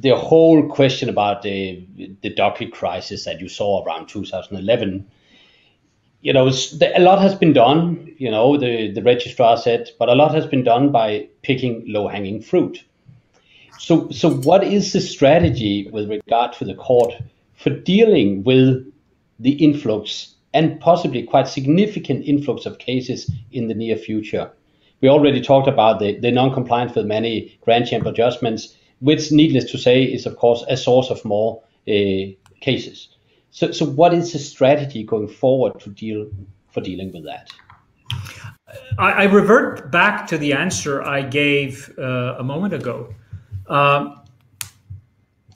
the 0.00 0.16
whole 0.16 0.66
question 0.66 1.10
about 1.10 1.42
the 1.42 1.86
the 2.22 2.30
docket 2.30 2.72
crisis 2.72 3.26
that 3.26 3.42
you 3.42 3.50
saw 3.50 3.84
around 3.84 4.08
2011, 4.08 5.06
you 6.22 6.32
know, 6.32 6.48
a 6.48 7.00
lot 7.00 7.20
has 7.20 7.34
been 7.34 7.52
done. 7.52 8.14
You 8.16 8.30
know, 8.30 8.56
the 8.56 8.92
the 8.92 9.02
registrar 9.02 9.58
said, 9.58 9.90
but 9.98 10.08
a 10.08 10.14
lot 10.14 10.34
has 10.34 10.46
been 10.46 10.64
done 10.64 10.90
by 10.90 11.28
picking 11.42 11.84
low 11.86 12.08
hanging 12.08 12.40
fruit. 12.40 12.82
So 13.78 14.10
so 14.10 14.30
what 14.30 14.64
is 14.64 14.92
the 14.92 15.00
strategy 15.00 15.88
with 15.92 16.10
regard 16.10 16.52
to 16.54 16.64
the 16.64 16.74
court 16.74 17.14
for 17.54 17.70
dealing 17.70 18.44
with 18.44 18.84
the 19.38 19.52
influx 19.52 20.34
and 20.52 20.80
possibly 20.80 21.22
quite 21.22 21.48
significant 21.48 22.24
influx 22.24 22.66
of 22.66 22.78
cases 22.78 23.30
in 23.52 23.68
the 23.68 23.74
near 23.74 23.96
future? 23.96 24.50
We 25.00 25.08
already 25.08 25.40
talked 25.40 25.68
about 25.68 26.00
the, 26.00 26.18
the 26.18 26.32
non-compliance 26.32 26.94
with 26.96 27.06
many 27.06 27.56
grand 27.60 27.86
chamber 27.86 28.10
judgments, 28.10 28.76
which, 28.98 29.30
needless 29.30 29.70
to 29.70 29.78
say, 29.78 30.02
is 30.02 30.26
of 30.26 30.36
course 30.36 30.64
a 30.68 30.76
source 30.76 31.10
of 31.10 31.24
more 31.24 31.62
uh, 31.86 32.34
cases. 32.60 33.08
So, 33.50 33.70
so 33.70 33.86
what 33.86 34.12
is 34.12 34.32
the 34.32 34.40
strategy 34.40 35.04
going 35.04 35.28
forward 35.28 35.78
to 35.80 35.90
deal 35.90 36.28
for 36.72 36.80
dealing 36.80 37.12
with 37.12 37.24
that? 37.24 37.48
I, 38.98 39.12
I 39.12 39.24
revert 39.24 39.90
back 39.92 40.26
to 40.28 40.38
the 40.38 40.52
answer 40.52 41.02
I 41.02 41.22
gave 41.22 41.96
uh, 41.98 42.36
a 42.38 42.42
moment 42.42 42.74
ago. 42.74 43.14
Um, 43.68 44.20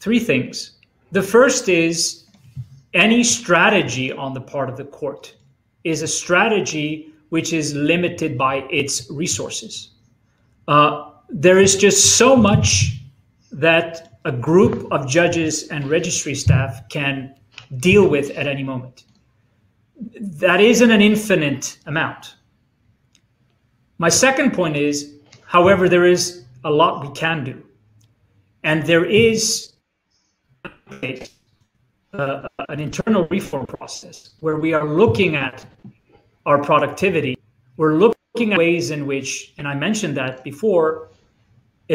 three 0.01 0.21
things. 0.21 0.73
The 1.13 1.23
first 1.23 1.69
is 1.69 2.25
any 2.95 3.25
strategy 3.25 4.13
on 4.13 4.35
the 4.35 4.41
part 4.41 4.69
of 4.69 4.77
the 4.77 4.85
court 4.85 5.35
is 5.85 6.03
a 6.03 6.07
strategy 6.07 7.13
which 7.31 7.53
is 7.53 7.75
limited 7.75 8.37
by 8.37 8.57
its 8.71 9.11
resources. 9.11 9.93
Uh, 10.69 11.11
there 11.31 11.59
is 11.59 11.77
just 11.77 12.17
so 12.17 12.37
much 12.37 12.99
that 13.51 14.19
a 14.25 14.33
group 14.33 14.91
of 14.93 15.09
judges 15.09 15.69
and 15.69 15.89
registry 15.89 16.35
staff 16.35 16.89
can 16.89 17.35
deal 17.79 18.07
with 18.07 18.31
at 18.31 18.47
any 18.47 18.63
moment. 18.63 19.05
That 20.21 20.61
isn't 20.61 20.91
an 20.91 21.01
infinite 21.01 21.79
amount. 21.87 22.35
My 23.99 24.09
second 24.09 24.53
point 24.53 24.77
is, 24.77 25.15
however, 25.47 25.89
there 25.89 26.07
is 26.07 26.45
a 26.65 26.71
lot 26.71 27.03
we 27.07 27.13
can 27.15 27.45
do. 27.45 27.63
And 28.65 28.85
there 28.87 29.05
is 29.05 29.73
uh, 32.13 32.47
an 32.69 32.81
internal 32.81 33.27
reform 33.29 33.67
process 33.67 34.35
where 34.41 34.57
we 34.57 34.73
are 34.75 34.87
looking 34.87 35.35
at 35.35 35.65
our 36.47 36.63
productivity, 36.63 37.39
we're 37.77 37.95
looking 37.95 38.53
at 38.53 38.59
ways 38.59 38.91
in 38.91 39.07
which, 39.07 39.55
and 39.59 39.67
I 39.67 39.75
mentioned 39.75 40.17
that 40.17 40.45
before, 40.45 41.11
uh, 41.91 41.95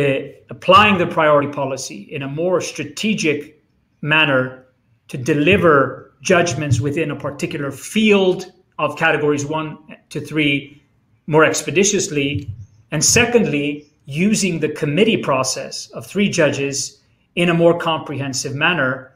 applying 0.50 0.98
the 0.98 1.08
priority 1.08 1.52
policy 1.52 2.02
in 2.12 2.22
a 2.24 2.28
more 2.28 2.62
strategic 2.62 3.64
manner 4.02 4.66
to 5.08 5.18
deliver 5.18 6.14
judgments 6.22 6.82
within 6.82 7.12
a 7.12 7.16
particular 7.16 7.72
field 7.72 8.52
of 8.80 8.98
categories 8.98 9.46
one 9.46 9.78
to 10.10 10.20
three 10.20 10.82
more 11.28 11.44
expeditiously. 11.46 12.50
And 12.92 13.04
secondly, 13.04 13.87
using 14.08 14.62
the 14.62 14.70
committee 14.70 15.18
process 15.18 15.90
of 15.92 16.08
three 16.08 16.30
judges 16.30 17.00
in 17.36 17.50
a 17.50 17.54
more 17.54 17.78
comprehensive 17.78 18.56
manner 18.56 19.12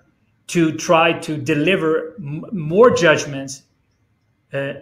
to 0.47 0.75
try 0.75 1.13
to 1.13 1.37
deliver 1.37 2.13
m- 2.19 2.45
more 2.51 2.91
judgments 2.91 3.63
uh, 4.53 4.57
uh, 4.57 4.73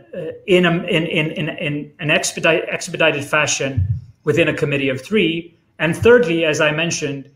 in, 0.47 0.65
a, 0.65 0.71
in, 0.71 1.05
in, 1.05 1.49
in, 1.49 1.93
an 1.99 2.09
expedite, 2.09 2.63
expedited 2.67 3.23
fashion 3.23 3.87
within 4.23 4.47
a 4.47 4.53
committee 4.53 4.89
of 4.89 4.99
three. 4.99 5.55
And 5.77 5.95
thirdly, 5.95 6.43
as 6.43 6.59
I 6.59 6.71
mentioned, 6.71 7.29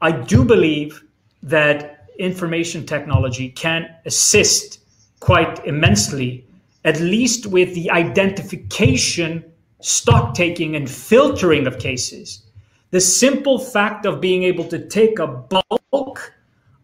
I 0.00 0.12
do 0.12 0.44
believe 0.44 1.02
that 1.42 2.06
information 2.18 2.86
technology 2.86 3.48
can 3.50 3.92
assist 4.06 4.78
quite 5.18 5.66
immensely, 5.66 6.46
at 6.84 7.00
least 7.00 7.46
with 7.46 7.74
the 7.74 7.90
identification, 7.90 9.44
stock 9.84 10.32
taking, 10.34 10.76
and 10.76 10.90
filtering 10.90 11.66
of 11.66 11.78
cases. 11.78 12.42
The 12.90 13.00
simple 13.00 13.58
fact 13.58 14.06
of 14.06 14.18
being 14.18 14.42
able 14.42 14.66
to 14.68 14.78
take 14.78 15.18
a 15.18 15.26
bulk 15.26 16.32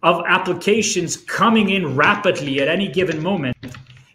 of 0.02 0.22
applications 0.28 1.16
coming 1.16 1.70
in 1.70 1.96
rapidly 1.96 2.60
at 2.60 2.68
any 2.68 2.88
given 2.88 3.22
moment 3.22 3.56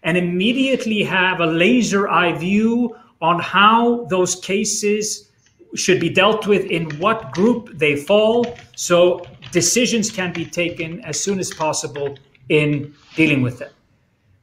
and 0.03 0.16
immediately 0.18 1.02
have 1.02 1.40
a 1.40 1.48
laser 1.48 2.07
eye 2.07 2.34
view 2.38 2.95
on 3.22 3.40
how 3.40 4.06
those 4.06 4.36
cases 4.36 5.32
should 5.74 5.99
be 5.99 6.10
dealt 6.10 6.45
with, 6.45 6.66
in 6.66 6.88
what 6.99 7.32
group 7.32 7.72
they 7.74 7.95
fall, 7.95 8.45
so 8.76 9.26
decisions 9.52 10.12
can 10.12 10.32
be 10.32 10.45
taken 10.45 11.02
as 11.02 11.20
soon 11.20 11.40
as 11.40 11.52
possible 11.52 12.16
in 12.49 12.94
dealing 13.16 13.41
with 13.41 13.57
them. 13.57 13.72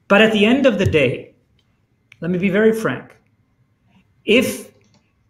But 0.09 0.21
at 0.21 0.33
the 0.33 0.45
end 0.45 0.67
of 0.67 0.81
the 0.81 0.87
day, 0.87 1.33
let 2.21 2.33
me 2.33 2.39
be 2.39 2.51
very 2.51 2.73
frank. 2.73 3.17
If 4.25 4.73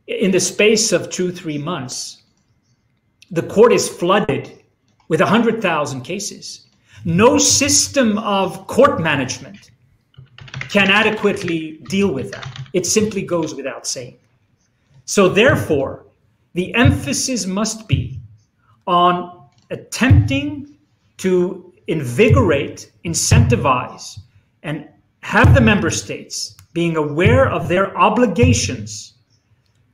in 0.07 0.31
the 0.31 0.41
space 0.41 0.93
of 0.93 1.11
two, 1.11 1.33
three 1.33 1.59
months, 1.59 2.23
the 3.31 3.43
court 3.43 3.73
is 3.73 3.89
flooded 3.89 4.63
with 5.09 5.21
100,000 5.21 6.03
cases, 6.03 6.67
no 7.05 7.39
system 7.39 8.19
of 8.19 8.67
court 8.67 9.01
management 9.01 9.71
can 10.69 10.89
adequately 10.89 11.79
deal 11.89 12.13
with 12.13 12.31
that. 12.33 12.61
It 12.73 12.87
simply 12.87 13.23
goes 13.23 13.55
without 13.55 13.87
saying. 13.87 14.17
So, 15.05 15.29
therefore, 15.29 16.07
the 16.55 16.75
emphasis 16.75 17.47
must 17.47 17.89
be 17.89 18.21
on 18.87 19.43
attempting 19.71 20.79
to 21.19 21.73
invigorate, 21.89 22.93
incentivize, 23.05 24.19
and 24.63 24.89
have 25.23 25.55
the 25.55 25.61
member 25.61 25.91
states 25.91 26.55
being 26.73 26.97
aware 26.97 27.49
of 27.49 27.69
their 27.69 27.97
obligations 27.97 29.15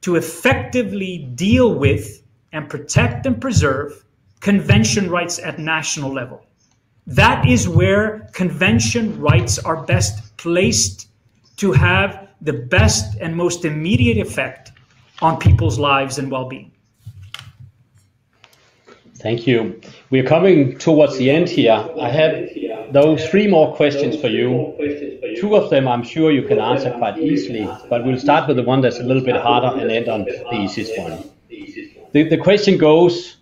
to 0.00 0.16
effectively 0.16 1.30
deal 1.34 1.74
with 1.74 2.22
and 2.52 2.68
protect 2.68 3.26
and 3.26 3.40
preserve 3.40 4.04
convention 4.40 5.10
rights 5.10 5.38
at 5.38 5.58
national 5.58 6.12
level. 6.12 6.44
That 7.06 7.46
is 7.46 7.68
where 7.68 8.28
convention 8.32 9.18
rights 9.20 9.58
are 9.58 9.84
best 9.84 10.36
placed 10.36 11.08
to 11.56 11.72
have 11.72 12.28
the 12.40 12.52
best 12.52 13.16
and 13.20 13.34
most 13.34 13.64
immediate 13.64 14.18
effect 14.18 14.72
on 15.20 15.38
people's 15.38 15.78
lives 15.78 16.18
and 16.18 16.30
well 16.30 16.48
being. 16.48 16.70
Thank 19.20 19.48
you. 19.48 19.80
We're 20.10 20.24
coming 20.24 20.78
towards 20.78 21.18
the 21.18 21.30
end 21.30 21.48
here. 21.48 21.84
I 22.00 22.08
have 22.08 22.48
those 22.92 23.26
three 23.28 23.48
more 23.48 23.74
questions 23.74 24.16
for 24.20 24.28
you. 24.28 24.74
Two 25.40 25.56
of 25.56 25.70
them 25.70 25.88
I'm 25.88 26.04
sure 26.04 26.30
you 26.30 26.42
can 26.42 26.60
answer 26.60 26.92
quite 26.92 27.18
easily, 27.18 27.68
but 27.90 28.04
we'll 28.04 28.18
start 28.18 28.46
with 28.46 28.56
the 28.56 28.62
one 28.62 28.80
that's 28.80 29.00
a 29.00 29.02
little 29.02 29.24
bit 29.24 29.36
harder 29.36 29.76
and 29.80 29.90
end 29.90 30.08
on 30.08 30.24
the 30.24 30.54
easiest 30.54 30.96
one. 30.98 31.24
The, 32.12 32.28
the 32.28 32.38
question 32.38 32.78
goes 32.78 33.36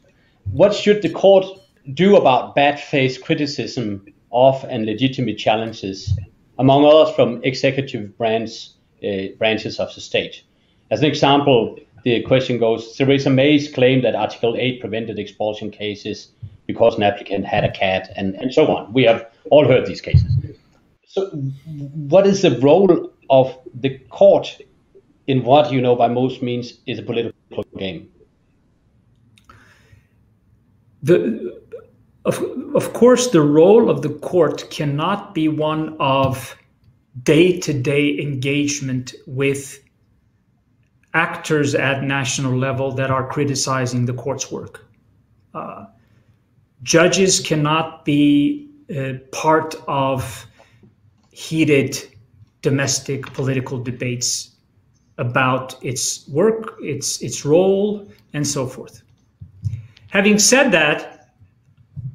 What 0.51 0.75
should 0.75 1.03
the 1.03 1.11
court 1.11 1.45
do 1.93 2.17
about 2.17 2.55
bad 2.55 2.81
faith 2.81 3.23
criticism 3.23 4.07
of 4.33 4.65
and 4.65 4.87
legitimate 4.87 5.37
challenges, 5.37 6.19
among 6.59 6.87
others 6.87 7.15
from 7.15 7.43
executive 7.45 8.17
branch, 8.17 8.71
uh, 9.05 9.37
branches 9.39 9.79
of 9.79 9.95
the 9.95 10.01
state? 10.01 10.43
As 10.91 11.01
an 11.01 11.07
example, 11.07 11.79
the 12.07 12.23
question 12.23 12.57
goes 12.57 12.95
Theresa 12.95 13.31
May's 13.31 13.69
claim 13.69 14.01
that 14.03 14.15
Article 14.15 14.55
8 14.57 14.81
prevented 14.81 15.19
expulsion 15.19 15.73
cases 15.73 16.29
because 16.69 16.95
an 16.95 17.03
applicant 17.03 17.45
had 17.45 17.65
a 17.65 17.71
cat, 17.73 18.13
and, 18.15 18.37
and 18.37 18.55
so 18.55 18.69
on. 18.69 18.93
We 18.93 19.03
have 19.03 19.27
all 19.51 19.67
heard 19.67 19.87
these 19.87 20.01
cases. 20.01 20.31
So, 21.05 21.27
what 21.31 22.25
is 22.25 22.43
the 22.43 22.61
role 22.61 23.11
of 23.29 23.59
the 23.75 23.99
court 24.11 24.57
in 25.27 25.43
what 25.43 25.73
you 25.73 25.81
know 25.81 25.97
by 25.97 26.07
most 26.07 26.43
means 26.43 26.75
is 26.87 27.01
a 27.01 27.03
political 27.03 27.65
game? 27.77 28.09
The, 31.03 31.61
of, 32.25 32.41
of 32.77 32.93
course, 32.93 33.31
the 33.31 33.43
role 33.43 33.91
of 33.91 34.03
the 34.03 34.11
court 34.11 34.71
cannot 34.71 35.35
be 35.35 35.49
one 35.49 35.97
of 35.99 36.57
day 37.25 37.59
to 37.59 37.73
day 37.73 38.17
engagement 38.21 39.13
with 39.27 39.81
actors 41.17 41.75
at 41.75 42.03
national 42.03 42.55
level 42.57 42.93
that 42.93 43.11
are 43.11 43.27
criticizing 43.27 44.05
the 44.05 44.13
court's 44.13 44.53
work. 44.53 44.85
Uh, 45.55 45.87
judges 46.83 47.41
cannot 47.41 48.05
be 48.05 48.69
uh, 48.95 49.15
part 49.33 49.75
of 49.89 50.47
heated 51.31 51.91
domestic 52.61 53.33
political 53.33 53.79
debates 53.83 54.57
about 55.19 55.83
its 55.83 56.29
work, 56.29 56.77
its 56.81 57.23
its 57.23 57.45
role, 57.45 58.07
and 58.35 58.47
so 58.47 58.67
forth. 58.67 59.03
Having 60.09 60.39
said 60.39 60.71
that, 60.73 61.31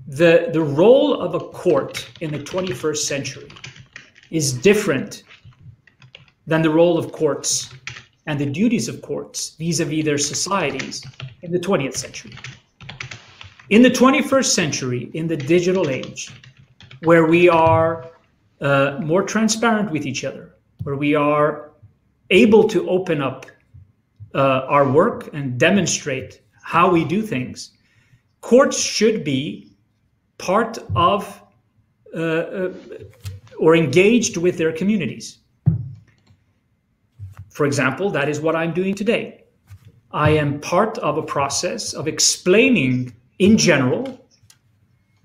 the, 0.08 0.50
the 0.54 0.62
role 0.62 1.20
of 1.26 1.34
a 1.34 1.40
court 1.40 2.08
in 2.20 2.32
the 2.32 2.40
21st 2.40 2.98
century 2.98 3.50
is 4.30 4.54
different 4.54 5.24
than 6.46 6.62
the 6.62 6.70
role 6.70 6.98
of 6.98 7.12
courts 7.12 7.70
and 8.28 8.40
the 8.40 8.46
duties 8.46 8.88
of 8.88 9.02
courts 9.02 9.56
vis-a-vis 9.58 10.06
their 10.06 10.18
societies 10.18 11.06
in 11.42 11.52
the 11.52 11.60
20th 11.60 11.96
century. 11.96 12.34
In 13.70 13.82
the 13.82 13.90
21st 13.90 14.46
century, 14.46 15.10
in 15.14 15.28
the 15.28 15.38
digital 15.38 15.90
age, 15.90 16.32
where 17.04 17.26
we 17.26 17.50
are 17.50 18.12
uh, 18.60 19.00
more 19.02 19.24
transparent 19.24 19.92
with 19.92 20.06
each 20.06 20.24
other, 20.24 20.54
where 20.84 20.96
we 20.96 21.16
are 21.16 21.72
able 22.30 22.68
to 22.68 22.90
open 22.90 23.22
up 23.22 23.46
uh, 24.34 24.66
our 24.68 24.90
work 24.90 25.30
and 25.34 25.60
demonstrate 25.60 26.42
how 26.62 26.90
we 26.90 27.04
do 27.04 27.22
things, 27.22 27.72
courts 28.42 28.80
should 28.80 29.24
be 29.24 29.72
part 30.38 30.78
of 30.96 31.42
uh, 32.16 32.20
uh 32.20 32.74
or 33.60 33.76
engaged 33.76 34.38
with 34.38 34.58
their 34.58 34.72
communities. 34.72 35.41
For 37.52 37.66
example, 37.66 38.10
that 38.12 38.30
is 38.30 38.40
what 38.40 38.56
I'm 38.56 38.74
doing 38.74 38.96
today. 38.96 39.44
I 40.12 40.32
am 40.32 40.60
part 40.60 40.98
of 40.98 41.18
a 41.18 41.22
process 41.22 41.94
of 41.94 42.08
explaining, 42.08 43.14
in 43.40 43.58
general, 43.58 44.26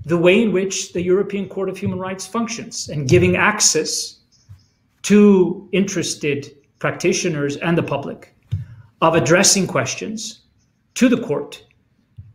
the 0.05 0.17
way 0.17 0.43
in 0.43 0.53
which 0.53 0.93
the 0.93 1.03
European 1.03 1.49
Court 1.49 1.69
of 1.69 1.79
Human 1.79 1.99
Rights 1.99 2.27
functions 2.27 2.89
and 2.89 3.09
giving 3.09 3.37
access 3.37 4.21
to 5.03 5.69
interested 5.73 6.57
practitioners 6.79 7.57
and 7.57 7.79
the 7.79 7.83
public 7.83 8.35
of 9.01 9.15
addressing 9.15 9.67
questions 9.67 10.43
to 10.95 11.09
the 11.09 11.21
court 11.21 11.65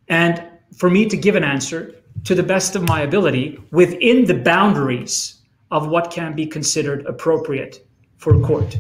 and 0.07 0.43
for 0.77 0.89
me 0.89 1.05
to 1.05 1.17
give 1.17 1.35
an 1.35 1.43
answer 1.43 1.95
to 2.23 2.35
the 2.35 2.43
best 2.43 2.75
of 2.75 2.83
my 2.87 3.01
ability 3.01 3.59
within 3.71 4.25
the 4.25 4.33
boundaries 4.33 5.41
of 5.71 5.87
what 5.87 6.11
can 6.11 6.35
be 6.35 6.45
considered 6.45 7.05
appropriate 7.05 7.85
for 8.17 8.35
a 8.35 8.41
court. 8.41 8.77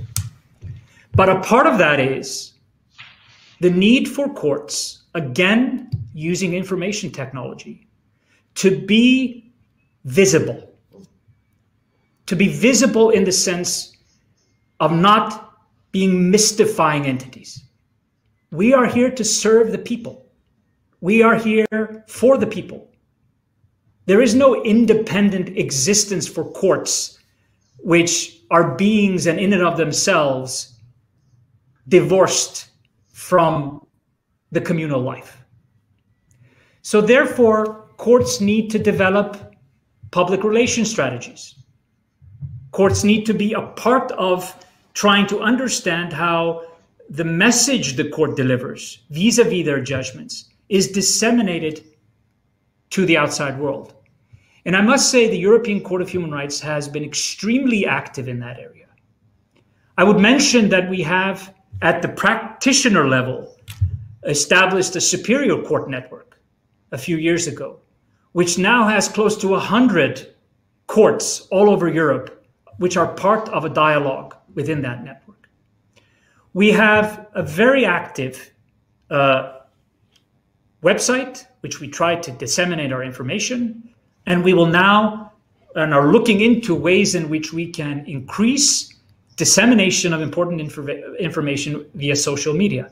But 1.13 1.29
a 1.29 1.39
part 1.41 1.67
of 1.67 1.77
that 1.77 1.99
is 1.99 2.53
the 3.59 3.69
need 3.69 4.07
for 4.07 4.33
courts, 4.33 5.03
again, 5.13 5.89
using 6.13 6.53
information 6.53 7.11
technology, 7.11 7.87
to 8.55 8.85
be 8.85 9.51
visible. 10.05 10.69
To 12.27 12.35
be 12.35 12.47
visible 12.47 13.09
in 13.09 13.23
the 13.23 13.31
sense 13.31 13.97
of 14.79 14.91
not 14.91 15.57
being 15.91 16.31
mystifying 16.31 17.05
entities. 17.05 17.63
We 18.51 18.73
are 18.73 18.85
here 18.85 19.11
to 19.11 19.23
serve 19.23 19.71
the 19.71 19.77
people. 19.77 20.25
We 21.01 21.23
are 21.23 21.35
here 21.35 22.05
for 22.07 22.37
the 22.37 22.47
people. 22.47 22.89
There 24.05 24.21
is 24.21 24.33
no 24.33 24.63
independent 24.63 25.49
existence 25.57 26.27
for 26.27 26.43
courts, 26.43 27.19
which 27.79 28.41
are 28.49 28.75
beings 28.75 29.27
and 29.27 29.39
in 29.39 29.53
and 29.53 29.63
of 29.63 29.77
themselves 29.77 30.79
divorced 31.87 32.69
from 33.11 33.85
the 34.51 34.61
communal 34.61 35.01
life. 35.01 35.37
So, 36.81 37.01
therefore, 37.01 37.87
courts 37.97 38.41
need 38.41 38.69
to 38.71 38.79
develop 38.79 39.55
public 40.11 40.43
relation 40.43 40.85
strategies. 40.85 41.55
Courts 42.71 43.03
need 43.03 43.25
to 43.25 43.33
be 43.33 43.53
a 43.53 43.61
part 43.61 44.11
of 44.13 44.55
trying 44.93 45.27
to 45.27 45.39
understand 45.41 46.11
how 46.11 46.63
the 47.09 47.23
message 47.23 47.95
the 47.97 48.09
court 48.09 48.35
delivers 48.35 48.99
vis 49.09 49.37
a 49.37 49.43
vis 49.43 49.65
their 49.65 49.81
judgments 49.81 50.49
is 50.69 50.91
disseminated 50.91 51.83
to 52.89 53.05
the 53.05 53.17
outside 53.17 53.59
world. 53.59 53.93
And 54.65 54.75
I 54.75 54.81
must 54.81 55.09
say, 55.11 55.27
the 55.27 55.37
European 55.37 55.81
Court 55.81 56.01
of 56.01 56.09
Human 56.09 56.31
Rights 56.31 56.59
has 56.61 56.87
been 56.87 57.03
extremely 57.03 57.85
active 57.85 58.27
in 58.27 58.39
that 58.39 58.59
area. 58.59 58.85
I 59.97 60.03
would 60.03 60.19
mention 60.19 60.69
that 60.69 60.89
we 60.89 61.01
have 61.01 61.53
at 61.81 62.01
the 62.01 62.07
practitioner 62.07 63.07
level 63.07 63.55
established 64.23 64.95
a 64.95 65.01
superior 65.01 65.61
court 65.63 65.89
network 65.89 66.39
a 66.91 66.97
few 66.97 67.17
years 67.17 67.47
ago, 67.47 67.79
which 68.33 68.57
now 68.57 68.87
has 68.87 69.07
close 69.07 69.35
to 69.37 69.47
100 69.47 70.35
courts 70.87 71.47
all 71.51 71.69
over 71.69 71.87
Europe, 71.87 72.45
which 72.77 72.97
are 72.97 73.07
part 73.13 73.49
of 73.49 73.65
a 73.65 73.69
dialogue 73.69 74.35
within 74.53 74.81
that 74.81 75.03
network. 75.03 75.49
We 76.53 76.71
have 76.71 77.27
a 77.33 77.43
very 77.43 77.85
active 77.85 78.51
uh, 79.09 79.59
website, 80.83 81.45
which 81.61 81.79
we 81.79 81.87
try 81.87 82.15
to 82.15 82.31
disseminate 82.31 82.91
our 82.91 83.03
information, 83.03 83.89
and 84.25 84.43
we 84.43 84.53
will 84.53 84.65
now 84.65 85.31
and 85.75 85.93
are 85.93 86.11
looking 86.11 86.41
into 86.41 86.75
ways 86.75 87.15
in 87.15 87.29
which 87.29 87.53
we 87.53 87.69
can 87.69 88.05
increase 88.05 88.90
dissemination 89.41 90.13
of 90.13 90.21
important 90.21 90.61
infor- 90.61 91.17
information 91.17 91.71
via 91.95 92.15
social 92.15 92.53
media. 92.53 92.85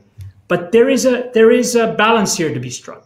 But 0.47 0.71
there 0.71 0.89
is 0.89 1.05
a 1.05 1.15
there 1.35 1.51
is 1.51 1.75
a 1.75 1.85
balance 2.05 2.35
here 2.35 2.51
to 2.57 2.61
be 2.67 2.71
struck. 2.81 3.03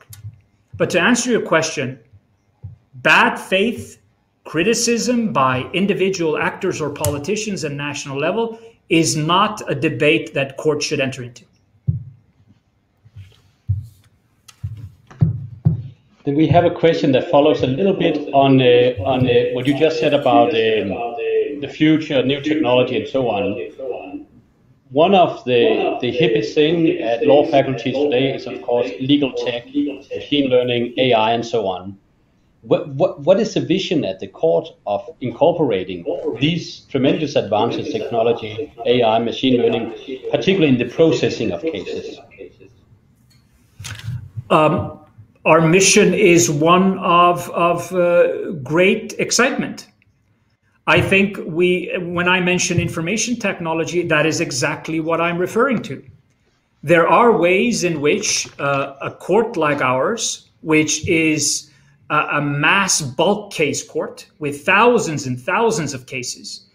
But 0.79 0.89
to 0.91 0.99
answer 1.09 1.27
your 1.35 1.45
question, 1.53 1.99
bad 3.11 3.35
faith 3.35 3.99
criticism 4.45 5.33
by 5.33 5.55
individual 5.73 6.37
actors 6.49 6.79
or 6.83 6.89
politicians 6.89 7.65
at 7.65 7.73
national 7.73 8.17
level 8.27 8.45
is 8.87 9.17
not 9.17 9.53
a 9.73 9.75
debate 9.75 10.33
that 10.33 10.55
courts 10.55 10.85
should 10.85 11.01
enter 11.01 11.21
into. 11.23 11.43
Then 16.25 16.35
we 16.41 16.47
have 16.47 16.63
a 16.63 16.75
question 16.83 17.11
that 17.11 17.29
follows 17.29 17.61
a 17.63 17.67
little 17.67 17.97
bit 18.05 18.17
on 18.43 18.51
uh, 18.61 19.11
on 19.11 19.19
uh, 19.27 19.33
what 19.53 19.67
you 19.67 19.73
just 19.85 19.99
said 19.99 20.13
about 20.13 20.49
um, 20.65 20.89
the 21.61 21.67
future, 21.67 22.23
new 22.23 22.41
technology, 22.41 22.97
and 22.97 23.07
so 23.07 23.29
on. 23.29 24.25
One 24.89 25.15
of 25.15 25.43
the 25.45 25.97
the 26.01 26.11
hippest 26.11 26.53
thing 26.53 26.99
at 27.01 27.25
law 27.25 27.45
faculties 27.45 27.95
today 27.95 28.35
is, 28.35 28.45
of 28.45 28.61
course, 28.61 28.89
legal 28.99 29.33
tech, 29.33 29.65
machine 29.65 30.49
learning, 30.49 30.93
AI, 30.97 31.31
and 31.31 31.45
so 31.45 31.67
on. 31.67 31.97
What, 32.61 32.87
what, 32.89 33.19
what 33.19 33.39
is 33.41 33.55
the 33.55 33.59
vision 33.59 34.05
at 34.05 34.21
the 34.21 34.27
court 34.27 34.69
of 34.87 35.09
incorporating 35.19 36.05
these 36.39 36.81
tremendous 36.91 37.35
advances, 37.35 37.91
technology, 37.91 38.71
AI, 38.85 39.19
machine 39.19 39.57
learning, 39.61 39.91
particularly 40.31 40.69
in 40.69 40.77
the 40.77 40.85
processing 40.85 41.51
of 41.51 41.61
cases? 41.61 42.19
Um, 44.49 44.99
our 45.43 45.59
mission 45.59 46.13
is 46.13 46.49
one 46.49 46.97
of, 46.99 47.49
of 47.49 47.93
uh, 47.93 48.51
great 48.63 49.13
excitement. 49.19 49.87
I 50.85 51.01
think 51.01 51.37
we, 51.45 51.95
when 51.97 52.27
I 52.27 52.41
mention 52.41 52.79
information 52.79 53.37
technology, 53.37 54.05
that 54.07 54.25
is 54.25 54.41
exactly 54.41 54.99
what 54.99 55.21
I'm 55.21 55.37
referring 55.37 55.81
to. 55.83 56.03
There 56.83 57.07
are 57.07 57.37
ways 57.37 57.85
in 57.85 58.01
which 58.01 58.47
uh, 58.59 58.95
a 59.01 59.11
court 59.11 59.55
like 59.55 59.81
ours, 59.81 60.49
which 60.61 61.07
is 61.07 61.71
a, 62.09 62.17
a 62.33 62.41
mass 62.41 63.01
bulk 63.01 63.53
case 63.53 63.81
court 63.81 64.27
with 64.39 64.65
thousands 64.65 65.25
and 65.25 65.39
thousands 65.39 65.93
of 65.93 66.05
cases, 66.05 66.65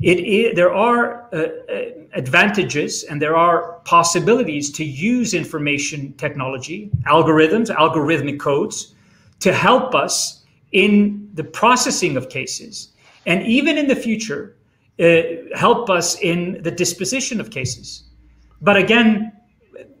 it, 0.00 0.20
it, 0.20 0.54
there 0.54 0.72
are 0.72 1.26
uh, 1.32 1.36
uh, 1.36 1.82
advantages 2.12 3.02
and 3.02 3.20
there 3.20 3.36
are 3.36 3.80
possibilities 3.84 4.70
to 4.70 4.84
use 4.84 5.34
information 5.34 6.12
technology, 6.12 6.88
algorithms, 7.06 7.74
algorithmic 7.74 8.38
codes 8.38 8.94
to 9.40 9.52
help 9.52 9.96
us 9.96 10.44
in 10.70 11.28
the 11.34 11.42
processing 11.42 12.16
of 12.16 12.28
cases 12.28 12.90
and 13.28 13.46
even 13.46 13.78
in 13.78 13.86
the 13.86 13.94
future 13.94 14.56
uh, 15.00 15.22
help 15.54 15.90
us 15.90 16.18
in 16.20 16.60
the 16.62 16.70
disposition 16.70 17.40
of 17.40 17.50
cases. 17.50 18.04
But 18.60 18.76
again, 18.76 19.32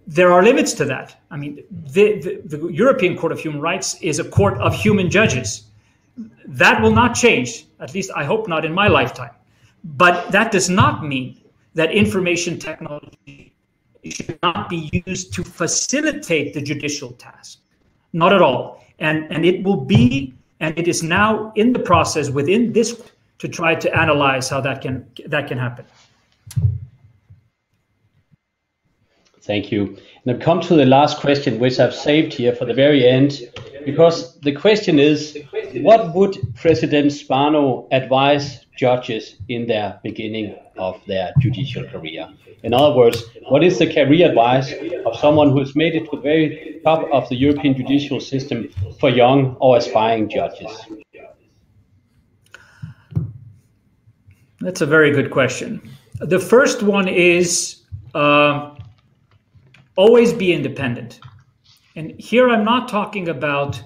there 0.06 0.32
are 0.32 0.42
limits 0.42 0.72
to 0.72 0.84
that. 0.86 1.20
I 1.30 1.36
mean, 1.36 1.62
the, 1.70 2.18
the, 2.24 2.56
the 2.56 2.68
European 2.68 3.16
Court 3.16 3.30
of 3.30 3.38
Human 3.38 3.60
Rights 3.60 4.00
is 4.00 4.18
a 4.18 4.24
court 4.24 4.58
of 4.58 4.74
human 4.74 5.10
judges. 5.10 5.64
That 6.46 6.80
will 6.82 6.90
not 7.02 7.14
change, 7.14 7.66
at 7.78 7.94
least 7.94 8.10
I 8.16 8.24
hope 8.24 8.48
not 8.48 8.64
in 8.64 8.72
my 8.72 8.88
lifetime. 8.88 9.34
But 9.84 10.32
that 10.32 10.50
does 10.50 10.70
not 10.70 11.04
mean 11.04 11.38
that 11.74 11.92
information 11.92 12.58
technology 12.58 13.54
should 14.04 14.38
not 14.42 14.70
be 14.70 15.02
used 15.06 15.34
to 15.34 15.44
facilitate 15.44 16.54
the 16.54 16.62
judicial 16.62 17.12
task. 17.12 17.58
Not 18.14 18.32
at 18.32 18.40
all. 18.40 18.82
And, 18.98 19.30
and 19.30 19.44
it 19.44 19.62
will 19.62 19.76
be, 19.76 20.34
and 20.60 20.76
it 20.78 20.88
is 20.88 21.02
now 21.02 21.52
in 21.54 21.74
the 21.74 21.78
process 21.78 22.30
within 22.30 22.72
this 22.72 23.00
to 23.38 23.48
try 23.48 23.74
to 23.74 23.96
analyze 23.96 24.48
how 24.48 24.60
that 24.60 24.82
can 24.82 25.06
that 25.26 25.48
can 25.48 25.58
happen. 25.58 25.84
Thank 29.42 29.72
you. 29.72 29.96
And 30.24 30.36
I've 30.36 30.40
come 30.40 30.60
to 30.60 30.74
the 30.74 30.84
last 30.84 31.20
question, 31.20 31.58
which 31.58 31.80
I've 31.80 31.94
saved 31.94 32.34
here 32.34 32.54
for 32.54 32.66
the 32.66 32.74
very 32.74 33.08
end, 33.08 33.40
because 33.86 34.38
the 34.40 34.52
question 34.52 34.98
is, 34.98 35.38
what 35.76 36.14
would 36.14 36.36
President 36.54 37.12
Spano 37.12 37.88
advise 37.90 38.66
judges 38.78 39.36
in 39.48 39.66
their 39.66 40.00
beginning 40.02 40.56
of 40.78 41.00
their 41.06 41.32
judicial 41.40 41.84
career. 41.84 42.28
In 42.62 42.72
other 42.72 42.96
words, 42.96 43.24
what 43.48 43.64
is 43.64 43.78
the 43.78 43.92
career 43.92 44.28
advice 44.28 44.72
of 45.04 45.16
someone 45.18 45.50
who 45.50 45.58
has 45.58 45.74
made 45.74 45.94
it 45.94 46.04
to 46.10 46.16
the 46.16 46.22
very 46.22 46.80
top 46.84 47.08
of 47.12 47.28
the 47.28 47.34
European 47.34 47.76
judicial 47.76 48.20
system 48.20 48.68
for 49.00 49.10
young 49.10 49.56
or 49.60 49.76
aspiring 49.76 50.28
judges? 50.28 50.70
That's 54.60 54.80
a 54.80 54.86
very 54.86 55.12
good 55.12 55.30
question. 55.30 55.88
The 56.20 56.38
first 56.38 56.82
one 56.82 57.06
is 57.08 57.82
uh, 58.14 58.74
always 59.96 60.32
be 60.32 60.52
independent. 60.52 61.20
And 61.96 62.18
here 62.20 62.48
I'm 62.48 62.64
not 62.64 62.88
talking 62.88 63.28
about 63.28 63.82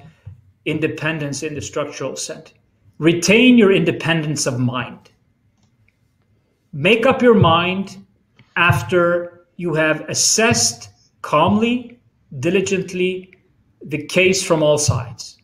independence 0.64 1.42
in 1.42 1.54
the 1.54 1.60
structural 1.60 2.16
sense 2.16 2.54
retain 2.98 3.58
your 3.58 3.72
independence 3.72 4.46
of 4.46 4.60
mind. 4.60 5.10
Make 6.72 7.04
up 7.04 7.20
your 7.20 7.34
mind 7.34 8.04
after 8.54 9.46
you 9.56 9.74
have 9.74 10.02
assessed 10.08 10.90
calmly, 11.20 11.98
diligently 12.38 13.34
the 13.84 14.04
case 14.06 14.44
from 14.44 14.62
all 14.62 14.78
sides. 14.78 15.36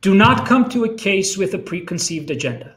Do 0.00 0.14
not 0.14 0.46
come 0.46 0.70
to 0.70 0.84
a 0.84 0.94
case 0.94 1.36
with 1.36 1.52
a 1.52 1.58
preconceived 1.58 2.30
agenda. 2.30 2.75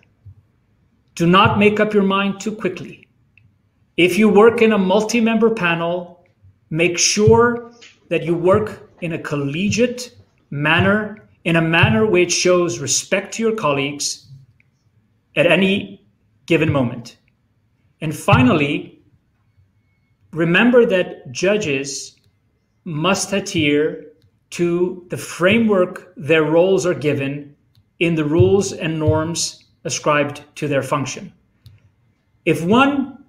Do 1.15 1.27
not 1.27 1.60
make 1.60 1.80
up 1.80 1.94
your 1.94 2.03
mind 2.03 2.40
too 2.40 2.53
quickly. 2.53 3.07
If 3.98 4.18
you 4.18 4.30
work 4.30 4.61
in 4.61 4.72
a 4.72 4.77
multi 4.77 5.19
member 5.19 5.49
panel, 5.49 6.26
make 6.69 6.98
sure 6.98 7.72
that 8.10 8.23
you 8.23 8.36
work 8.36 8.90
in 9.02 9.14
a 9.14 9.19
collegiate 9.19 10.15
manner 10.49 11.30
in 11.45 11.56
a 11.56 11.61
manner 11.61 12.06
which 12.06 12.31
shows 12.31 12.80
respect 12.80 13.34
to 13.34 13.44
your 13.44 13.56
colleagues 13.56 14.27
at 15.36 15.48
any 15.48 16.06
given 16.45 16.72
moment. 16.72 17.18
And 18.02 18.15
finally, 18.15 19.02
remember 20.31 20.86
that 20.86 21.31
judges 21.31 22.15
must 22.84 23.34
adhere 23.34 24.06
to 24.52 25.06
the 25.10 25.18
framework 25.18 26.14
their 26.18 26.44
roles 26.44 26.86
are 26.86 26.94
given 26.94 27.56
in 27.99 28.15
the 28.15 28.26
rules 28.26 28.73
and 28.73 28.98
norms 28.98 29.65
ascribed 29.91 30.37
to 30.59 30.67
their 30.67 30.83
function. 30.83 31.33
If 32.45 32.63
one 32.63 33.25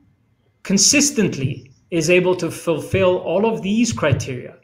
consistently 0.63 1.53
is 1.91 2.09
able 2.09 2.37
to 2.37 2.51
fulfill 2.51 3.19
all 3.19 3.45
of 3.53 3.63
these 3.63 3.93
criteria, 3.93 4.55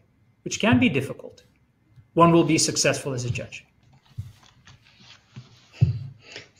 which 0.44 0.60
can 0.60 0.78
be 0.78 0.88
difficult, 0.88 1.44
one 2.14 2.32
will 2.32 2.44
be 2.44 2.58
successful 2.58 3.12
as 3.12 3.24
a 3.24 3.30
judge. 3.30 3.64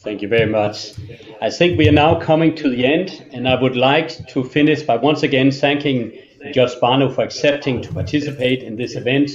Thank 0.06 0.22
you 0.22 0.28
very 0.28 0.50
much. 0.60 0.94
I 1.42 1.50
think 1.50 1.78
we 1.78 1.88
are 1.88 1.98
now 2.06 2.20
coming 2.20 2.54
to 2.56 2.68
the 2.68 2.84
end, 2.86 3.08
and 3.32 3.48
I 3.48 3.60
would 3.60 3.76
like 3.76 4.10
to 4.28 4.44
finish 4.44 4.82
by 4.82 4.96
once 4.96 5.22
again 5.22 5.50
thanking 5.50 6.12
Judge 6.52 6.72
Spano 6.72 7.10
for 7.10 7.22
accepting 7.22 7.82
to 7.82 7.92
participate 7.92 8.62
in 8.62 8.76
this 8.76 8.94
event. 8.94 9.30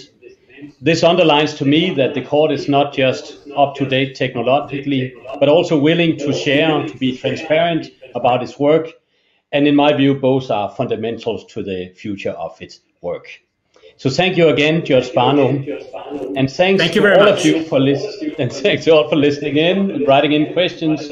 This 0.81 1.03
underlines 1.03 1.53
to 1.55 1.65
me 1.65 1.93
that 1.95 2.13
the 2.13 2.21
court 2.21 2.51
is 2.51 2.67
not 2.67 2.93
just 2.93 3.38
up 3.55 3.75
to 3.75 3.85
date 3.85 4.15
technologically, 4.15 5.13
but 5.39 5.49
also 5.49 5.77
willing 5.77 6.17
to 6.17 6.33
share, 6.33 6.88
to 6.88 6.97
be 6.97 7.17
transparent 7.17 7.88
about 8.15 8.43
its 8.43 8.59
work. 8.59 8.88
And 9.51 9.67
in 9.67 9.75
my 9.75 9.93
view, 9.93 10.15
both 10.15 10.49
are 10.49 10.69
fundamentals 10.69 11.45
to 11.53 11.63
the 11.63 11.89
future 11.95 12.31
of 12.31 12.61
its 12.61 12.79
work. 13.01 13.27
So 13.97 14.09
thank 14.09 14.38
you 14.38 14.49
again, 14.49 14.83
Judge 14.83 15.09
Spano, 15.09 15.49
and 15.49 16.49
thanks 16.49 16.81
thank 16.81 16.93
to 16.93 17.13
all 17.13 17.25
much. 17.25 17.39
of 17.39 17.45
you 17.45 17.63
for 17.65 17.79
listening. 17.79 18.35
And 18.39 18.51
thanks 18.51 18.88
all 18.88 19.07
for 19.09 19.15
listening 19.15 19.57
in 19.57 19.91
and 19.91 20.07
writing 20.07 20.31
in 20.31 20.53
questions. 20.53 21.11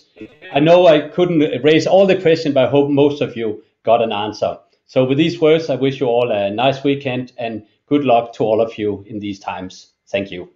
I 0.54 0.60
know 0.60 0.88
I 0.88 1.10
couldn't 1.10 1.64
raise 1.64 1.86
all 1.86 2.08
the 2.08 2.20
questions, 2.20 2.56
but 2.56 2.66
I 2.66 2.70
hope 2.70 2.90
most 2.90 3.22
of 3.22 3.38
you 3.38 3.64
got 3.84 4.02
an 4.02 4.12
answer. 4.12 4.58
So 4.88 5.06
with 5.06 5.20
these 5.20 5.40
words, 5.40 5.70
I 5.70 5.76
wish 5.76 6.00
you 6.00 6.08
all 6.08 6.32
a 6.32 6.50
nice 6.50 6.84
weekend 6.84 7.32
and 7.38 7.64
good 7.90 8.06
luck 8.06 8.34
to 8.34 8.44
all 8.44 8.62
of 8.62 8.78
you 8.78 9.04
in 9.08 9.20
these 9.20 9.40
times. 9.40 9.94
Thank 10.08 10.32
you. 10.32 10.50